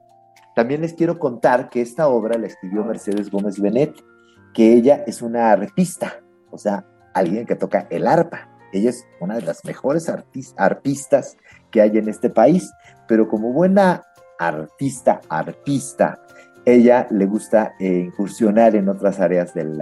También 0.55 0.83
les 0.83 0.95
quiero 0.95 1.19
contar 1.19 1.71
que 1.71 1.81
esta 1.81 2.09
obra 2.09 2.39
la 2.39 2.47
escribió 2.47 2.85
Mercedes 2.85 3.31
Gómez 3.31 3.61
Benet, 3.61 3.95
que 4.53 4.75
ella 4.75 5.03
es 5.07 5.23
una 5.23 5.51
arpista, 5.51 6.21
o 6.51 6.59
sea, 6.59 6.87
alguien 7.15 7.47
que 7.47 7.57
toca 7.57 7.87
el 7.91 8.07
arpa. 8.07 8.49
Ella 8.73 8.91
es 8.91 9.07
una 9.21 9.37
de 9.37 9.43
las 9.43 9.65
mejores 9.65 10.11
arpistas 10.57 11.37
que 11.71 11.81
hay 11.81 11.99
en 11.99 12.09
este 12.09 12.31
país, 12.31 12.71
pero 13.07 13.29
como 13.29 13.53
buena 13.53 14.03
artista, 14.39 15.21
arpista, 15.29 16.21
ella 16.65 17.07
le 17.11 17.27
gusta 17.27 17.75
eh, 17.79 18.05
incursionar 18.07 18.77
en 18.77 18.89
otras 18.89 19.19
áreas 19.21 19.53
del 19.55 19.81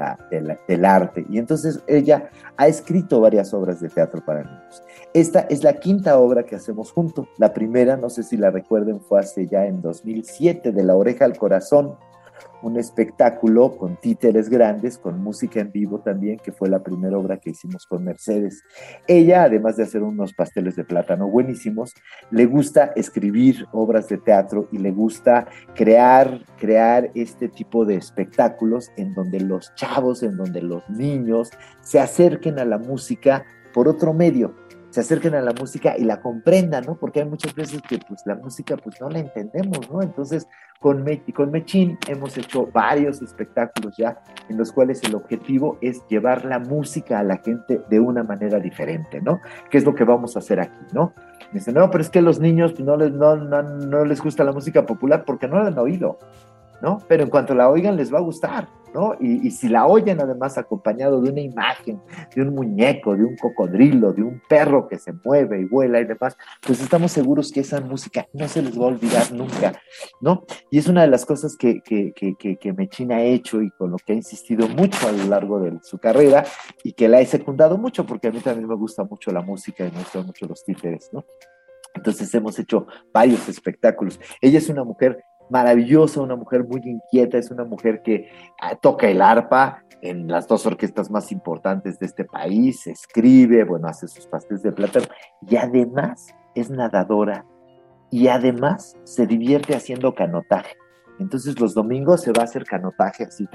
arte 0.84 1.26
y 1.28 1.38
entonces 1.38 1.82
ella 1.86 2.30
ha 2.56 2.68
escrito 2.68 3.20
varias 3.20 3.52
obras 3.52 3.80
de 3.80 3.88
teatro 3.88 4.24
para 4.24 4.44
niños. 4.44 4.82
Esta 5.12 5.40
es 5.40 5.64
la 5.64 5.74
quinta 5.74 6.18
obra 6.18 6.44
que 6.44 6.56
hacemos 6.56 6.92
junto. 6.92 7.28
La 7.36 7.52
primera, 7.52 7.96
no 7.96 8.08
sé 8.08 8.22
si 8.22 8.36
la 8.36 8.50
recuerden, 8.50 9.00
fue 9.00 9.20
hace 9.20 9.46
ya 9.46 9.66
en 9.66 9.82
2007, 9.82 10.72
de 10.72 10.84
La 10.84 10.94
oreja 10.94 11.24
al 11.24 11.36
corazón, 11.36 11.96
un 12.62 12.76
espectáculo 12.76 13.76
con 13.76 13.96
títeres 13.96 14.48
grandes, 14.48 14.98
con 14.98 15.22
música 15.22 15.60
en 15.60 15.72
vivo 15.72 16.00
también, 16.00 16.38
que 16.38 16.52
fue 16.52 16.68
la 16.68 16.82
primera 16.82 17.16
obra 17.18 17.38
que 17.38 17.50
hicimos 17.50 17.86
con 17.86 18.04
Mercedes. 18.04 18.62
Ella, 19.06 19.44
además 19.44 19.76
de 19.76 19.84
hacer 19.84 20.02
unos 20.02 20.34
pasteles 20.34 20.76
de 20.76 20.84
plátano 20.84 21.28
buenísimos, 21.28 21.94
le 22.30 22.46
gusta 22.46 22.92
escribir 22.96 23.66
obras 23.72 24.08
de 24.08 24.18
teatro 24.18 24.68
y 24.72 24.78
le 24.78 24.90
gusta 24.90 25.46
crear, 25.74 26.44
crear 26.58 27.10
este 27.14 27.48
tipo 27.48 27.84
de 27.84 27.96
espectáculos 27.96 28.90
en 28.96 29.14
donde 29.14 29.40
los 29.40 29.74
chavos, 29.74 30.22
en 30.22 30.36
donde 30.36 30.62
los 30.62 30.88
niños 30.90 31.50
se 31.80 32.00
acerquen 32.00 32.58
a 32.58 32.64
la 32.64 32.78
música 32.78 33.44
por 33.72 33.88
otro 33.88 34.12
medio, 34.12 34.54
se 34.90 35.00
acerquen 35.00 35.34
a 35.34 35.40
la 35.40 35.52
música 35.52 35.96
y 35.96 36.04
la 36.04 36.20
comprendan, 36.20 36.84
¿no? 36.84 36.96
Porque 36.96 37.20
hay 37.20 37.28
muchas 37.28 37.54
veces 37.54 37.80
que 37.82 37.98
pues 37.98 38.22
la 38.26 38.34
música 38.34 38.76
pues 38.76 39.00
no 39.00 39.08
la 39.08 39.20
entendemos, 39.20 39.90
¿no? 39.90 40.02
Entonces 40.02 40.46
con, 40.80 41.04
Me 41.04 41.22
con 41.32 41.50
Mechín 41.50 41.98
hemos 42.08 42.36
hecho 42.36 42.66
varios 42.66 43.22
espectáculos 43.22 43.96
ya 43.96 44.20
en 44.48 44.58
los 44.58 44.72
cuales 44.72 45.02
el 45.04 45.14
objetivo 45.14 45.78
es 45.80 46.02
llevar 46.08 46.44
la 46.44 46.58
música 46.58 47.20
a 47.20 47.22
la 47.22 47.36
gente 47.38 47.80
de 47.88 48.00
una 48.00 48.24
manera 48.24 48.58
diferente, 48.58 49.20
¿no? 49.20 49.40
¿Qué 49.70 49.78
es 49.78 49.84
lo 49.84 49.94
que 49.94 50.04
vamos 50.04 50.36
a 50.36 50.40
hacer 50.40 50.60
aquí, 50.60 50.86
¿no? 50.92 51.12
Me 51.52 51.58
dicen, 51.58 51.74
no, 51.74 51.90
pero 51.90 52.02
es 52.02 52.10
que 52.10 52.22
los 52.22 52.40
niños 52.40 52.72
pues, 52.72 52.84
no 52.84 52.96
les, 52.96 53.12
no, 53.12 53.36
no, 53.36 53.62
no 53.62 54.04
les 54.04 54.20
gusta 54.20 54.44
la 54.44 54.52
música 54.52 54.86
popular 54.86 55.24
porque 55.24 55.48
no 55.48 55.60
la 55.62 55.68
han 55.68 55.78
oído. 55.78 56.18
¿no? 56.80 56.98
Pero 57.08 57.22
en 57.22 57.30
cuanto 57.30 57.54
la 57.54 57.68
oigan 57.68 57.96
les 57.96 58.12
va 58.12 58.18
a 58.18 58.22
gustar, 58.22 58.68
¿no? 58.94 59.14
Y, 59.20 59.50
si 59.50 59.68
la 59.68 59.86
oyen 59.86 60.20
además 60.20 60.58
acompañado 60.58 61.20
de 61.20 61.30
una 61.30 61.40
imagen, 61.40 62.00
de 62.34 62.42
un 62.42 62.54
muñeco, 62.54 63.16
de 63.16 63.24
un 63.24 63.36
cocodrilo, 63.36 64.12
de 64.12 64.22
un 64.22 64.40
perro 64.48 64.88
que 64.88 64.98
se 64.98 65.12
mueve 65.24 65.60
y 65.60 65.64
vuela 65.64 66.00
y 66.00 66.04
demás, 66.04 66.36
pues 66.60 66.80
estamos 66.80 67.12
seguros 67.12 67.52
que 67.52 67.60
esa 67.60 67.80
música 67.80 68.26
no 68.32 68.48
se 68.48 68.62
les 68.62 68.78
va 68.78 68.84
a 68.84 68.88
olvidar 68.88 69.32
nunca, 69.32 69.72
¿no? 70.20 70.44
Y 70.70 70.78
es 70.78 70.88
una 70.88 71.02
de 71.02 71.08
las 71.08 71.26
cosas 71.26 71.56
que, 71.56 71.80
que, 71.82 72.12
que, 72.12 72.56
que 72.56 72.72
Mechina 72.72 73.16
ha 73.16 73.22
hecho 73.22 73.62
y 73.62 73.70
con 73.70 73.90
lo 73.90 73.96
que 73.98 74.12
ha 74.12 74.16
insistido 74.16 74.68
mucho 74.68 75.08
a 75.08 75.12
lo 75.12 75.24
largo 75.24 75.60
de 75.60 75.78
su 75.82 75.98
carrera 75.98 76.44
y 76.84 76.92
que 76.92 77.08
la 77.08 77.20
he 77.20 77.26
secundado 77.26 77.78
mucho 77.78 78.06
porque 78.06 78.28
a 78.28 78.30
mí 78.32 78.40
también 78.40 78.68
me 78.68 78.74
gusta 78.74 79.04
mucho 79.04 79.30
la 79.32 79.42
música 79.42 79.86
y 79.86 79.90
me 79.90 79.98
gustan 79.98 80.26
mucho 80.26 80.46
los 80.46 80.64
títeres, 80.64 81.10
¿no? 81.12 81.24
Entonces 81.94 82.32
hemos 82.34 82.58
hecho 82.58 82.86
varios 83.12 83.48
espectáculos. 83.48 84.20
Ella 84.40 84.58
es 84.58 84.68
una 84.68 84.84
mujer 84.84 85.22
maravillosa, 85.50 86.20
una 86.20 86.36
mujer 86.36 86.64
muy 86.64 86.80
inquieta, 86.84 87.38
es 87.38 87.50
una 87.50 87.64
mujer 87.64 88.02
que 88.02 88.28
ah, 88.60 88.76
toca 88.76 89.08
el 89.08 89.20
arpa 89.20 89.84
en 90.02 90.28
las 90.28 90.48
dos 90.48 90.64
orquestas 90.66 91.10
más 91.10 91.30
importantes 91.30 91.98
de 91.98 92.06
este 92.06 92.24
país, 92.24 92.86
escribe, 92.86 93.64
bueno, 93.64 93.88
hace 93.88 94.08
sus 94.08 94.26
pasteles 94.26 94.62
de 94.62 94.72
plátano 94.72 95.06
y 95.46 95.56
además 95.56 96.34
es 96.54 96.70
nadadora 96.70 97.44
y 98.10 98.28
además 98.28 98.96
se 99.04 99.26
divierte 99.26 99.74
haciendo 99.74 100.14
canotaje. 100.14 100.79
Entonces 101.20 101.60
los 101.60 101.74
domingos 101.74 102.22
se 102.22 102.32
va 102.32 102.42
a 102.42 102.44
hacer 102.44 102.64
canotaje 102.64 103.24
así, 103.24 103.46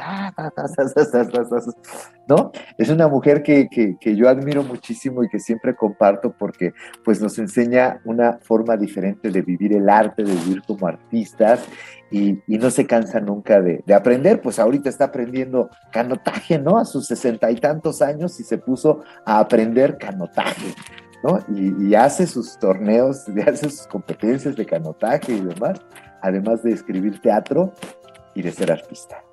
¿no? 2.27 2.51
Es 2.77 2.89
una 2.89 3.07
mujer 3.07 3.41
que, 3.41 3.97
yo 4.15 4.29
admiro 4.29 4.63
muchísimo 4.63 5.23
y 5.23 5.29
que 5.29 5.39
siempre 5.39 5.75
comparto 5.75 6.33
porque 6.37 6.73
pues 7.03 7.19
nos 7.21 7.37
enseña 7.39 8.01
una 8.05 8.37
forma 8.39 8.77
diferente 8.77 9.31
de 9.31 9.41
vivir 9.41 9.73
el 9.73 9.89
arte, 9.89 10.23
de 10.23 10.33
vivir 10.33 10.61
como 10.67 10.87
artistas 10.87 11.65
y, 12.11 12.39
no 12.47 12.69
se 12.69 12.85
cansa 12.85 13.19
nunca 13.19 13.61
de, 13.61 13.83
aprender. 13.93 14.41
Pues 14.41 14.59
ahorita 14.59 14.87
está 14.87 15.05
aprendiendo 15.05 15.69
canotaje, 15.91 16.59
¿no? 16.59 16.77
A 16.77 16.85
sus 16.85 17.07
sesenta 17.07 17.49
y 17.49 17.55
tantos 17.55 18.01
años 18.01 18.39
y 18.39 18.43
se 18.43 18.59
puso 18.59 19.03
a 19.25 19.39
aprender 19.39 19.97
canotaje. 19.97 20.73
¿No? 21.25 21.39
Y, 21.55 21.87
y, 21.87 21.95
hace 21.95 22.27
sus 22.27 22.57
torneos, 22.59 23.23
y 23.35 23.41
hace 23.41 23.69
sus 23.69 23.87
competencias 23.87 24.55
de 24.55 24.65
canotaje 24.65 25.33
y 25.33 25.41
demás 25.41 25.79
además 26.25 26.63
de 26.63 26.71
escribir 26.71 27.19
teatro 27.19 27.71
y 28.33 28.41
de 28.41 28.51
ser 28.51 28.71
artista. 28.71 29.23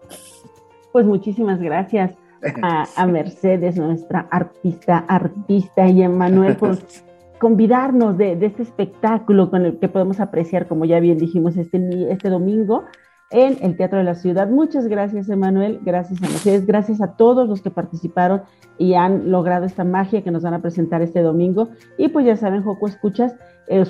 Pues 0.92 1.07
muchísimas 1.07 1.61
gracias 1.61 2.14
a, 2.62 3.07
Mercedes, 3.07 3.76
nuestra 3.76 4.28
artista, 4.31 4.98
artista, 5.09 5.88
y 5.88 6.02
a 6.02 6.09
Manuel 6.09 6.57
por 6.57 6.76
convidarnos 7.40 8.18
de, 8.18 8.33
este 8.44 8.62
espectáculo 8.62 9.50
con 9.50 9.64
el 9.64 9.78
que 9.78 9.88
podemos 9.88 10.20
apreciar, 10.20 10.68
como 10.68 10.85
ya 10.85 11.00
bien 11.00 11.18
dijimos, 11.18 11.57
este, 11.57 12.12
este 12.12 12.28
domingo 12.28 12.85
en 13.32 13.56
el 13.62 13.76
Teatro 13.76 13.98
de 13.98 14.04
la 14.04 14.14
Ciudad. 14.14 14.48
Muchas 14.48 14.86
gracias, 14.86 15.28
Emanuel, 15.28 15.80
gracias 15.82 16.22
a 16.22 16.26
Mercedes, 16.26 16.66
gracias 16.66 17.00
a 17.00 17.16
todos 17.16 17.48
los 17.48 17.62
que 17.62 17.70
participaron 17.70 18.42
y 18.78 18.94
han 18.94 19.30
logrado 19.30 19.64
esta 19.64 19.84
magia 19.84 20.22
que 20.22 20.30
nos 20.30 20.42
van 20.42 20.54
a 20.54 20.62
presentar 20.62 21.02
este 21.02 21.22
domingo. 21.22 21.70
Y 21.98 22.08
pues 22.08 22.26
ya 22.26 22.36
saben, 22.36 22.62
Joco 22.62 22.86
Escuchas, 22.86 23.34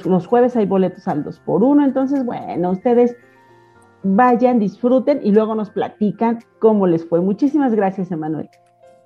los 0.04 0.26
jueves 0.26 0.56
hay 0.56 0.66
boletos 0.66 1.08
al 1.08 1.24
2 1.24 1.40
por 1.40 1.62
1 1.62 1.84
entonces 1.84 2.24
bueno, 2.24 2.70
ustedes 2.70 3.16
vayan, 4.02 4.58
disfruten 4.58 5.20
y 5.22 5.32
luego 5.32 5.54
nos 5.54 5.70
platican 5.70 6.40
cómo 6.58 6.86
les 6.86 7.04
fue. 7.04 7.20
Muchísimas 7.20 7.74
gracias, 7.74 8.10
Emanuel. 8.10 8.48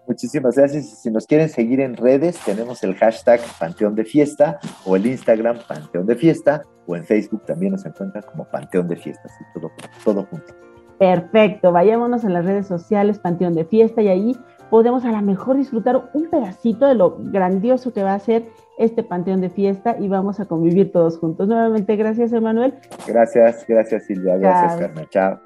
Muchísimas 0.07 0.57
gracias. 0.57 1.01
Si 1.03 1.11
nos 1.11 1.27
quieren 1.27 1.49
seguir 1.49 1.81
en 1.81 1.97
redes, 1.97 2.39
tenemos 2.45 2.83
el 2.85 2.95
hashtag 2.95 3.41
Panteón 3.59 3.95
de 3.95 4.05
Fiesta 4.05 4.59
o 4.85 4.97
el 4.97 5.07
Instagram 5.07 5.59
Panteón 5.67 6.07
de 6.07 6.15
Fiesta 6.15 6.63
o 6.87 6.95
en 6.97 7.05
Facebook 7.05 7.45
también 7.45 7.73
nos 7.73 7.85
encuentran 7.85 8.25
como 8.31 8.45
Panteón 8.45 8.89
de 8.89 8.97
Fiesta, 8.97 9.23
así 9.25 9.45
todo, 9.55 9.71
todo 10.05 10.27
junto. 10.27 10.55
Perfecto, 10.99 11.73
vayámonos 11.73 12.25
en 12.25 12.33
las 12.33 12.45
redes 12.45 12.67
sociales 12.67 13.19
Panteón 13.19 13.55
de 13.55 13.65
Fiesta 13.65 14.01
y 14.01 14.09
ahí 14.09 14.37
podemos 14.71 15.05
a 15.05 15.13
lo 15.13 15.23
mejor 15.23 15.57
disfrutar 15.57 16.11
un 16.15 16.31
pedacito 16.31 16.87
de 16.87 16.95
lo 16.95 17.17
grandioso 17.19 17.93
que 17.93 18.03
va 18.03 18.15
a 18.15 18.19
ser 18.19 18.45
este 18.79 19.03
Panteón 19.03 19.41
de 19.41 19.51
Fiesta 19.51 19.97
y 19.99 20.09
vamos 20.09 20.41
a 20.41 20.47
convivir 20.47 20.93
todos 20.93 21.19
juntos. 21.19 21.49
Nuevamente, 21.49 21.97
gracias, 21.97 22.33
Emanuel. 22.33 22.75
Gracias, 23.07 23.65
gracias, 23.67 24.07
Silvia. 24.07 24.37
Gracias, 24.37 24.81
Carmen. 24.81 25.07
Chao. 25.11 25.46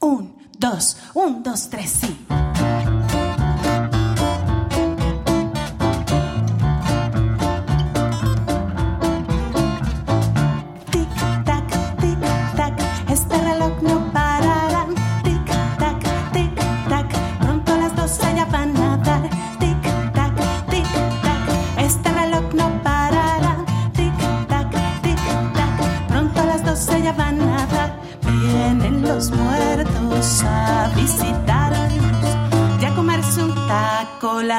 Un, 0.00 0.34
dos, 0.58 0.96
un, 1.12 1.42
dos, 1.42 1.68
tres, 1.68 1.90
sí. 1.90 2.49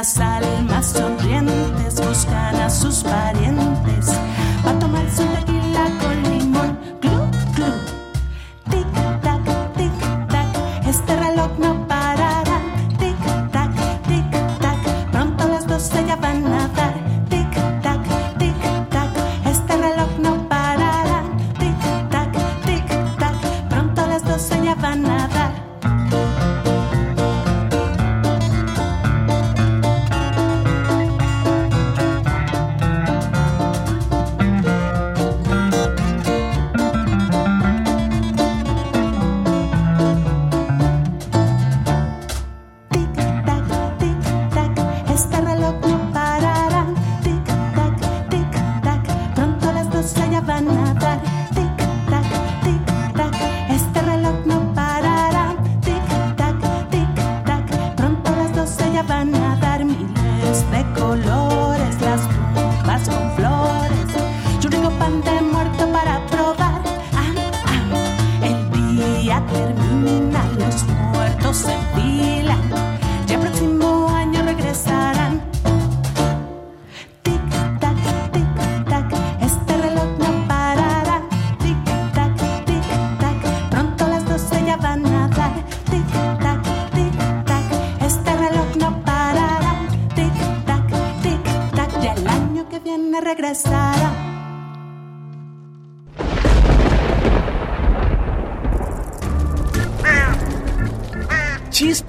Las 0.02 0.51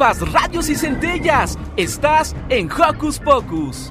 Chispas, 0.02 0.32
radios 0.32 0.68
y 0.68 0.74
centellas. 0.74 1.56
Estás 1.76 2.34
en 2.48 2.68
Hocus 2.72 3.20
Pocus. 3.20 3.88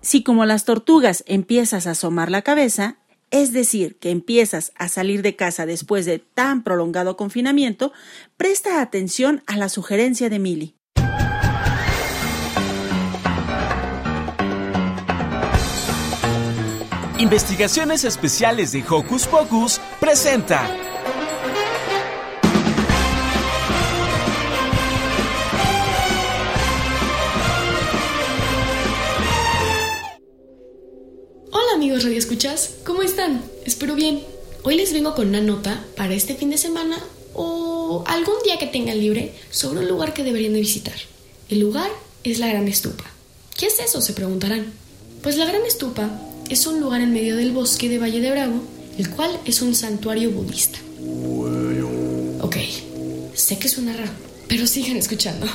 Si 0.00 0.22
como 0.22 0.44
las 0.44 0.64
tortugas 0.64 1.24
empiezas 1.26 1.88
a 1.88 1.90
asomar 1.90 2.30
la 2.30 2.42
cabeza, 2.42 2.98
es 3.32 3.52
decir, 3.52 3.98
que 3.98 4.10
empiezas 4.10 4.70
a 4.76 4.86
salir 4.86 5.22
de 5.22 5.34
casa 5.34 5.66
después 5.66 6.06
de 6.06 6.20
tan 6.20 6.62
prolongado 6.62 7.16
confinamiento, 7.16 7.92
presta 8.36 8.80
atención 8.80 9.42
a 9.48 9.56
la 9.56 9.68
sugerencia 9.68 10.30
de 10.30 10.38
Mili. 10.38 10.76
Investigaciones 17.18 18.04
Especiales 18.04 18.70
de 18.70 18.84
Hocus 18.88 19.26
Pocus 19.26 19.80
presenta. 19.98 20.62
Hola 32.00 32.08
amigos 32.08 32.24
Radio 32.24 32.34
Escuchas, 32.34 32.70
¿cómo 32.86 33.02
están? 33.02 33.42
Espero 33.66 33.94
bien. 33.94 34.22
Hoy 34.62 34.74
les 34.74 34.94
vengo 34.94 35.14
con 35.14 35.28
una 35.28 35.42
nota 35.42 35.84
para 35.98 36.14
este 36.14 36.34
fin 36.34 36.48
de 36.48 36.56
semana 36.56 36.98
o 37.34 38.04
algún 38.06 38.36
día 38.42 38.58
que 38.58 38.66
tengan 38.66 38.98
libre 38.98 39.34
sobre 39.50 39.80
un 39.80 39.88
lugar 39.88 40.14
que 40.14 40.24
deberían 40.24 40.54
de 40.54 40.60
visitar. 40.60 40.94
El 41.50 41.60
lugar 41.60 41.90
es 42.24 42.38
la 42.38 42.48
Gran 42.48 42.68
Estupa. 42.68 43.04
¿Qué 43.54 43.66
es 43.66 43.80
eso? 43.80 44.00
Se 44.00 44.14
preguntarán. 44.14 44.72
Pues 45.22 45.36
la 45.36 45.44
Gran 45.44 45.66
Estupa 45.66 46.08
es 46.48 46.66
un 46.66 46.80
lugar 46.80 47.02
en 47.02 47.12
medio 47.12 47.36
del 47.36 47.52
bosque 47.52 47.90
de 47.90 47.98
Valle 47.98 48.22
de 48.22 48.30
Bravo, 48.30 48.62
el 48.96 49.10
cual 49.10 49.38
es 49.44 49.60
un 49.60 49.74
santuario 49.74 50.30
budista. 50.30 50.78
Ok, 52.40 52.56
sé 53.34 53.58
que 53.58 53.68
suena 53.68 53.94
raro, 53.94 54.12
pero 54.48 54.66
sigan 54.66 54.96
escuchando. 54.96 55.46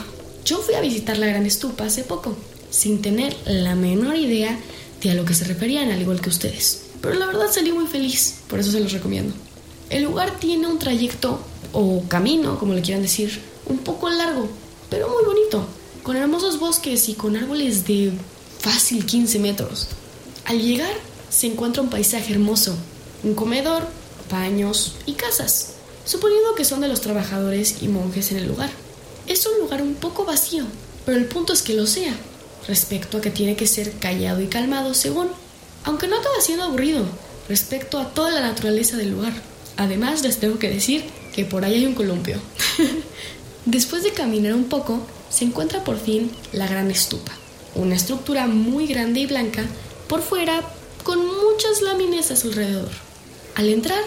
Yo 0.45 0.59
fui 0.59 0.75
a 0.75 0.81
visitar 0.81 1.17
la 1.17 1.25
Gran 1.25 1.47
Estupa 1.47 1.85
hace 1.85 2.03
poco, 2.03 2.37
sin 2.69 3.01
tener 3.01 3.35
la 3.47 3.73
menor 3.73 4.15
idea 4.15 4.59
a 5.09 5.15
lo 5.15 5.25
que 5.25 5.33
se 5.33 5.45
referían, 5.45 5.91
al 5.91 6.01
igual 6.01 6.21
que 6.21 6.29
ustedes. 6.29 6.83
Pero 7.01 7.15
la 7.15 7.27
verdad 7.27 7.51
salí 7.51 7.71
muy 7.71 7.87
feliz, 7.87 8.35
por 8.47 8.59
eso 8.59 8.71
se 8.71 8.79
los 8.79 8.91
recomiendo. 8.91 9.33
El 9.89 10.03
lugar 10.03 10.39
tiene 10.39 10.67
un 10.67 10.79
trayecto, 10.79 11.39
o 11.73 12.03
camino, 12.07 12.57
como 12.57 12.73
le 12.73 12.81
quieran 12.81 13.03
decir, 13.03 13.41
un 13.67 13.79
poco 13.79 14.09
largo, 14.09 14.47
pero 14.89 15.09
muy 15.09 15.23
bonito, 15.25 15.67
con 16.03 16.15
hermosos 16.15 16.59
bosques 16.59 17.09
y 17.09 17.13
con 17.13 17.35
árboles 17.35 17.85
de 17.85 18.11
fácil 18.59 19.05
15 19.05 19.39
metros. 19.39 19.87
Al 20.45 20.61
llegar 20.61 20.93
se 21.29 21.47
encuentra 21.47 21.81
un 21.81 21.89
paisaje 21.89 22.33
hermoso, 22.33 22.75
un 23.23 23.35
comedor, 23.35 23.87
baños 24.31 24.95
y 25.05 25.13
casas, 25.13 25.73
suponiendo 26.05 26.55
que 26.55 26.65
son 26.65 26.81
de 26.81 26.87
los 26.87 27.01
trabajadores 27.01 27.81
y 27.81 27.87
monjes 27.87 28.31
en 28.31 28.37
el 28.37 28.47
lugar. 28.47 28.69
Es 29.27 29.45
un 29.45 29.59
lugar 29.59 29.81
un 29.81 29.95
poco 29.95 30.25
vacío, 30.25 30.65
pero 31.05 31.17
el 31.17 31.25
punto 31.25 31.53
es 31.53 31.61
que 31.61 31.73
lo 31.73 31.87
sea, 31.87 32.15
respecto 32.67 33.17
a 33.17 33.21
que 33.21 33.29
tiene 33.29 33.55
que 33.55 33.67
ser 33.67 33.91
callado 33.93 34.41
y 34.41 34.47
calmado 34.47 34.93
según, 34.93 35.29
aunque 35.83 36.07
no 36.07 36.17
acaba 36.17 36.41
siendo 36.41 36.63
aburrido, 36.63 37.05
respecto 37.47 37.99
a 37.99 38.09
toda 38.09 38.31
la 38.31 38.41
naturaleza 38.41 38.97
del 38.97 39.11
lugar. 39.11 39.33
Además 39.77 40.23
les 40.23 40.37
tengo 40.37 40.57
que 40.57 40.69
decir 40.69 41.03
que 41.33 41.45
por 41.45 41.65
ahí 41.65 41.75
hay 41.75 41.85
un 41.85 41.95
columpio. 41.95 42.39
Después 43.65 44.03
de 44.03 44.11
caminar 44.11 44.53
un 44.53 44.65
poco, 44.65 45.01
se 45.29 45.45
encuentra 45.45 45.83
por 45.83 45.99
fin 45.99 46.31
la 46.53 46.67
gran 46.67 46.89
estupa, 46.91 47.31
una 47.75 47.95
estructura 47.95 48.47
muy 48.47 48.87
grande 48.87 49.21
y 49.21 49.25
blanca 49.25 49.65
por 50.07 50.21
fuera 50.21 50.61
con 51.03 51.19
muchas 51.19 51.81
láminas 51.81 52.31
a 52.31 52.35
su 52.35 52.47
alrededor. 52.47 52.89
Al 53.55 53.69
entrar, 53.69 53.99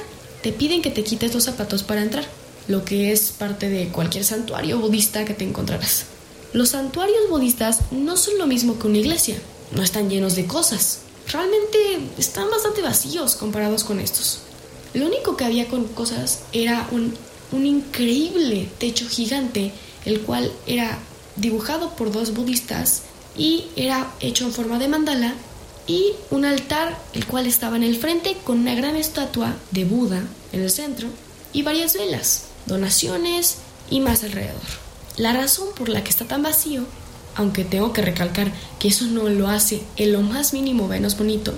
te 0.42 0.52
piden 0.52 0.82
que 0.82 0.90
te 0.90 1.04
quites 1.04 1.34
los 1.34 1.44
zapatos 1.44 1.82
para 1.82 2.02
entrar, 2.02 2.24
lo 2.66 2.84
que 2.84 3.12
es 3.12 3.32
parte 3.32 3.68
de 3.68 3.88
cualquier 3.88 4.24
santuario 4.24 4.78
budista 4.78 5.24
que 5.24 5.34
te 5.34 5.44
encontrarás. 5.44 6.06
Los 6.52 6.70
santuarios 6.70 7.28
budistas 7.28 7.80
no 7.90 8.16
son 8.16 8.38
lo 8.38 8.46
mismo 8.46 8.78
que 8.78 8.86
una 8.86 8.98
iglesia, 8.98 9.36
no 9.72 9.82
están 9.82 10.08
llenos 10.08 10.34
de 10.34 10.46
cosas. 10.46 11.00
Realmente 11.30 12.00
están 12.16 12.50
bastante 12.50 12.80
vacíos 12.80 13.36
comparados 13.36 13.84
con 13.84 14.00
estos. 14.00 14.40
Lo 14.94 15.06
único 15.06 15.36
que 15.36 15.44
había 15.44 15.68
con 15.68 15.84
cosas 15.88 16.40
era 16.52 16.88
un, 16.90 17.14
un 17.52 17.66
increíble 17.66 18.68
techo 18.78 19.06
gigante, 19.06 19.72
el 20.06 20.22
cual 20.22 20.50
era 20.66 20.98
dibujado 21.36 21.94
por 21.96 22.12
dos 22.12 22.32
budistas 22.32 23.02
y 23.36 23.66
era 23.76 24.10
hecho 24.20 24.44
en 24.46 24.52
forma 24.52 24.78
de 24.78 24.88
mandala 24.88 25.34
y 25.86 26.12
un 26.30 26.46
altar 26.46 26.98
el 27.12 27.26
cual 27.26 27.46
estaba 27.46 27.76
en 27.76 27.82
el 27.82 27.96
frente 27.96 28.36
con 28.44 28.60
una 28.60 28.74
gran 28.74 28.96
estatua 28.96 29.54
de 29.70 29.84
Buda 29.84 30.22
en 30.52 30.62
el 30.62 30.70
centro 30.70 31.08
y 31.52 31.62
varias 31.62 31.94
velas, 31.94 32.44
donaciones 32.66 33.56
y 33.90 34.00
más 34.00 34.24
alrededor. 34.24 34.87
La 35.18 35.32
razón 35.32 35.68
por 35.76 35.88
la 35.88 36.04
que 36.04 36.10
está 36.10 36.26
tan 36.26 36.44
vacío, 36.44 36.84
aunque 37.34 37.64
tengo 37.64 37.92
que 37.92 38.02
recalcar 38.02 38.52
que 38.78 38.86
eso 38.86 39.04
no 39.06 39.28
lo 39.28 39.48
hace 39.48 39.82
en 39.96 40.12
lo 40.12 40.20
más 40.22 40.52
mínimo 40.52 40.86
menos 40.86 41.18
bonito, 41.18 41.54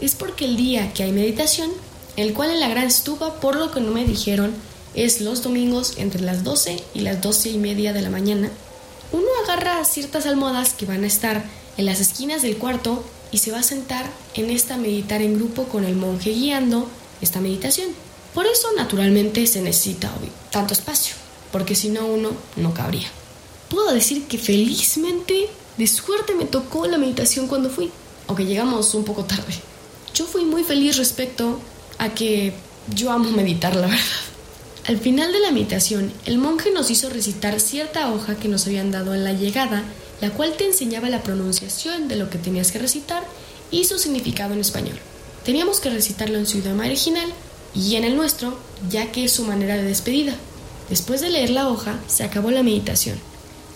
es 0.00 0.14
porque 0.14 0.46
el 0.46 0.56
día 0.56 0.94
que 0.94 1.02
hay 1.02 1.12
meditación, 1.12 1.70
el 2.16 2.32
cual 2.32 2.50
en 2.50 2.60
la 2.60 2.70
gran 2.70 2.86
estupa, 2.86 3.34
por 3.34 3.56
lo 3.56 3.70
que 3.70 3.82
no 3.82 3.92
me 3.92 4.06
dijeron, 4.06 4.54
es 4.94 5.20
los 5.20 5.42
domingos 5.42 5.98
entre 5.98 6.22
las 6.22 6.42
12 6.42 6.82
y 6.94 7.00
las 7.00 7.20
12 7.20 7.50
y 7.50 7.58
media 7.58 7.92
de 7.92 8.00
la 8.00 8.08
mañana, 8.08 8.50
uno 9.12 9.26
agarra 9.44 9.84
ciertas 9.84 10.24
almohadas 10.24 10.72
que 10.72 10.86
van 10.86 11.04
a 11.04 11.06
estar 11.06 11.44
en 11.76 11.84
las 11.84 12.00
esquinas 12.00 12.40
del 12.40 12.56
cuarto 12.56 13.04
y 13.30 13.38
se 13.38 13.50
va 13.50 13.58
a 13.58 13.62
sentar 13.62 14.06
en 14.34 14.48
esta 14.48 14.78
meditar 14.78 15.20
en 15.20 15.36
grupo 15.36 15.64
con 15.64 15.84
el 15.84 15.96
monje 15.96 16.30
guiando 16.30 16.88
esta 17.20 17.40
meditación. 17.40 17.88
Por 18.32 18.46
eso 18.46 18.68
naturalmente 18.74 19.46
se 19.46 19.60
necesita 19.60 20.10
hoy 20.18 20.30
tanto 20.50 20.72
espacio, 20.72 21.14
porque 21.52 21.74
si 21.74 21.90
no 21.90 22.06
uno 22.06 22.30
no 22.56 22.74
cabría. 22.74 23.08
Puedo 23.68 23.92
decir 23.92 24.24
que 24.24 24.38
felizmente 24.38 25.48
de 25.76 25.86
suerte 25.86 26.34
me 26.34 26.46
tocó 26.46 26.86
la 26.86 26.98
meditación 26.98 27.46
cuando 27.46 27.70
fui, 27.70 27.90
aunque 28.26 28.44
llegamos 28.44 28.94
un 28.94 29.04
poco 29.04 29.24
tarde. 29.24 29.54
Yo 30.14 30.26
fui 30.26 30.44
muy 30.44 30.64
feliz 30.64 30.96
respecto 30.96 31.60
a 31.98 32.10
que 32.10 32.52
yo 32.94 33.12
amo 33.12 33.30
meditar, 33.30 33.76
la 33.76 33.86
verdad. 33.86 34.04
Al 34.86 34.98
final 34.98 35.32
de 35.32 35.38
la 35.38 35.52
meditación, 35.52 36.12
el 36.26 36.38
monje 36.38 36.72
nos 36.72 36.90
hizo 36.90 37.08
recitar 37.08 37.60
cierta 37.60 38.12
hoja 38.12 38.34
que 38.34 38.48
nos 38.48 38.66
habían 38.66 38.90
dado 38.90 39.14
en 39.14 39.22
la 39.22 39.32
llegada 39.32 39.84
la 40.22 40.30
cual 40.30 40.54
te 40.56 40.64
enseñaba 40.64 41.10
la 41.10 41.24
pronunciación 41.24 42.06
de 42.06 42.14
lo 42.14 42.30
que 42.30 42.38
tenías 42.38 42.70
que 42.70 42.78
recitar 42.78 43.24
y 43.72 43.84
su 43.84 43.98
significado 43.98 44.54
en 44.54 44.60
español. 44.60 44.96
Teníamos 45.44 45.80
que 45.80 45.90
recitarlo 45.90 46.38
en 46.38 46.46
su 46.46 46.58
idioma 46.58 46.86
original 46.86 47.28
y 47.74 47.96
en 47.96 48.04
el 48.04 48.16
nuestro, 48.16 48.56
ya 48.88 49.10
que 49.10 49.24
es 49.24 49.32
su 49.32 49.44
manera 49.44 49.74
de 49.74 49.82
despedida. 49.82 50.36
Después 50.92 51.22
de 51.22 51.30
leer 51.30 51.48
la 51.48 51.70
hoja, 51.70 51.98
se 52.06 52.22
acabó 52.22 52.50
la 52.50 52.62
meditación. 52.62 53.18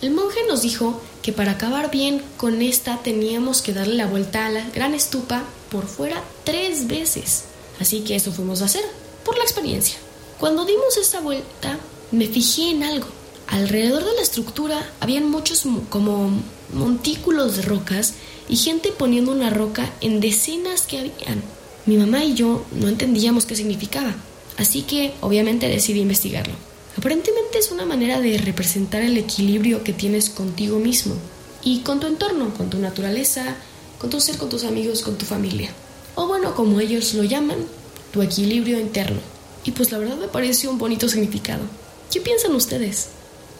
El 0.03 0.11
monje 0.11 0.37
nos 0.47 0.61
dijo 0.61 1.01
que 1.23 1.33
para 1.33 1.53
acabar 1.53 1.89
bien 1.89 2.21
con 2.37 2.61
esta 2.61 2.97
teníamos 3.01 3.63
que 3.63 3.73
darle 3.73 3.95
la 3.95 4.05
vuelta 4.05 4.45
a 4.45 4.51
la 4.51 4.69
gran 4.69 4.93
estupa 4.93 5.41
por 5.71 5.87
fuera 5.87 6.23
tres 6.43 6.85
veces. 6.85 7.45
Así 7.79 8.01
que 8.01 8.15
eso 8.15 8.31
fuimos 8.31 8.61
a 8.61 8.65
hacer, 8.65 8.83
por 9.25 9.35
la 9.35 9.43
experiencia. 9.43 9.97
Cuando 10.39 10.63
dimos 10.63 10.95
esta 10.95 11.19
vuelta, 11.19 11.79
me 12.11 12.27
fijé 12.27 12.69
en 12.69 12.83
algo. 12.83 13.07
Alrededor 13.47 14.05
de 14.05 14.13
la 14.13 14.21
estructura 14.21 14.87
habían 14.99 15.27
muchos 15.27 15.63
como 15.89 16.29
montículos 16.71 17.55
de 17.55 17.63
rocas 17.63 18.13
y 18.47 18.57
gente 18.57 18.91
poniendo 18.91 19.31
una 19.31 19.49
roca 19.49 19.91
en 20.01 20.19
decenas 20.19 20.83
que 20.83 20.99
habían. 20.99 21.41
Mi 21.87 21.97
mamá 21.97 22.23
y 22.23 22.35
yo 22.35 22.63
no 22.73 22.87
entendíamos 22.87 23.47
qué 23.47 23.55
significaba, 23.55 24.13
así 24.57 24.83
que 24.83 25.15
obviamente 25.21 25.67
decidí 25.67 26.01
investigarlo. 26.01 26.66
Aparentemente 26.97 27.59
es 27.59 27.71
una 27.71 27.85
manera 27.85 28.19
de 28.19 28.39
representar 28.39 29.03
el 29.03 29.17
equilibrio 29.17 29.83
que 29.83 29.93
tienes 29.93 30.31
contigo 30.31 30.79
mismo 30.79 31.13
y 31.63 31.81
con 31.81 31.99
tu 31.99 32.07
entorno, 32.07 32.51
con 32.55 32.71
tu 32.71 32.79
naturaleza, 32.79 33.55
con 33.99 34.09
tu 34.09 34.19
ser, 34.19 34.37
con 34.37 34.49
tus 34.49 34.63
amigos, 34.63 35.03
con 35.03 35.15
tu 35.15 35.25
familia. 35.25 35.69
O 36.15 36.25
bueno, 36.25 36.55
como 36.55 36.79
ellos 36.79 37.13
lo 37.13 37.23
llaman, 37.23 37.59
tu 38.11 38.23
equilibrio 38.23 38.79
interno. 38.79 39.19
Y 39.63 39.71
pues 39.71 39.91
la 39.91 39.99
verdad 39.99 40.17
me 40.17 40.27
parece 40.27 40.67
un 40.67 40.79
bonito 40.79 41.07
significado. 41.07 41.61
¿Qué 42.11 42.19
piensan 42.19 42.55
ustedes? 42.55 43.09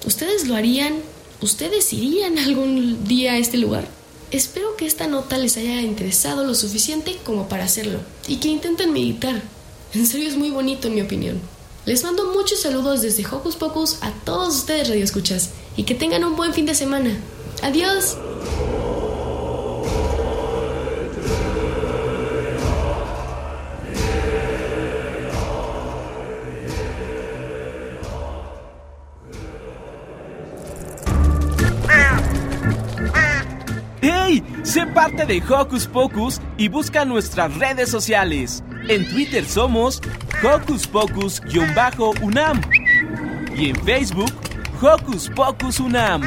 ¿Ustedes 0.04 0.48
lo 0.48 0.56
harían? 0.56 0.96
¿Ustedes 1.40 1.94
irían 1.94 2.40
algún 2.40 3.08
día 3.08 3.34
a 3.34 3.38
este 3.38 3.58
lugar? 3.58 3.88
Espero 4.32 4.76
que 4.78 4.88
esta 4.88 5.06
nota 5.06 5.38
les 5.38 5.58
haya 5.58 5.82
interesado 5.82 6.44
lo 6.44 6.56
suficiente 6.56 7.18
como 7.24 7.48
para 7.48 7.66
hacerlo 7.66 8.00
y 8.28 8.38
que 8.38 8.48
intenten 8.48 8.94
meditar. 8.94 9.44
En 9.94 10.08
serio 10.08 10.28
es 10.28 10.38
muy 10.38 10.50
bonito 10.50 10.88
en 10.88 10.96
mi 10.96 11.02
opinión. 11.02 11.40
Les 11.88 12.04
mando 12.04 12.34
muchos 12.34 12.60
saludos 12.60 13.02
desde 13.02 13.26
Hocus 13.26 13.56
Pocus 13.56 14.00
a 14.04 14.12
todos 14.26 14.58
ustedes 14.58 14.90
radioescuchas 14.90 15.52
y 15.78 15.84
que 15.84 15.96
tengan 15.96 16.26
un 16.26 16.36
buen 16.36 16.54
fin 16.54 16.66
de 16.66 16.76
semana. 16.76 17.12
Adiós. 17.64 18.18
¡Hey! 34.02 34.44
Sé 34.64 34.86
parte 34.88 35.26
de 35.26 35.42
Hocus 35.42 35.88
Pocus 35.88 36.42
y 36.58 36.68
busca 36.68 37.06
nuestras 37.06 37.58
redes 37.58 37.90
sociales. 37.90 38.62
En 38.88 39.08
Twitter 39.10 39.46
somos 39.46 40.02
Hocus 40.44 40.88
Pocus-UNAM. 40.88 42.62
y 43.58 43.70
en 43.70 43.76
Facebook 43.84 44.32
Hocus 44.82 45.30
Pocus 45.36 45.80
Unam. 45.80 46.22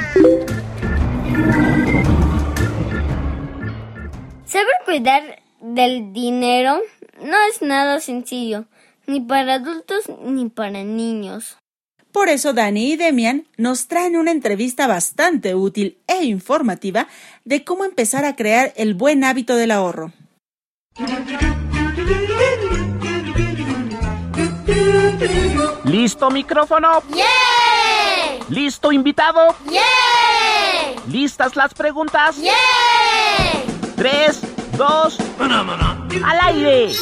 Saber 4.44 4.74
cuidar 4.84 5.42
del 5.60 6.12
dinero 6.12 6.80
no 7.22 7.36
es 7.48 7.62
nada 7.62 8.00
sencillo, 8.00 8.64
ni 9.06 9.20
para 9.20 9.54
adultos 9.54 10.04
ni 10.24 10.48
para 10.48 10.82
niños. 10.82 11.56
Por 12.12 12.28
eso 12.28 12.52
Dani 12.52 12.92
y 12.92 12.96
Demian 12.96 13.46
nos 13.56 13.86
traen 13.86 14.16
una 14.16 14.32
entrevista 14.32 14.88
bastante 14.88 15.54
útil 15.54 15.98
e 16.08 16.24
informativa 16.24 17.06
de 17.44 17.62
cómo 17.62 17.84
empezar 17.84 18.24
a 18.24 18.34
crear 18.34 18.72
el 18.74 18.94
buen 18.94 19.22
hábito 19.22 19.54
del 19.54 19.70
ahorro. 19.70 20.12
¿Listo 25.84 26.30
micrófono? 26.30 27.02
¡Yeah! 27.14 27.24
¿Listo 28.48 28.92
invitado? 28.92 29.54
¡Yeah! 29.70 29.80
¿Listas 31.08 31.56
las 31.56 31.74
preguntas? 31.74 32.36
¡Yeah! 32.38 32.52
Tres, 33.96 34.40
dos, 34.76 35.18
al 35.38 36.40
aire. 36.42 36.92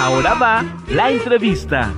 Ahora 0.00 0.34
va 0.34 0.64
la 0.88 1.10
entrevista. 1.10 1.92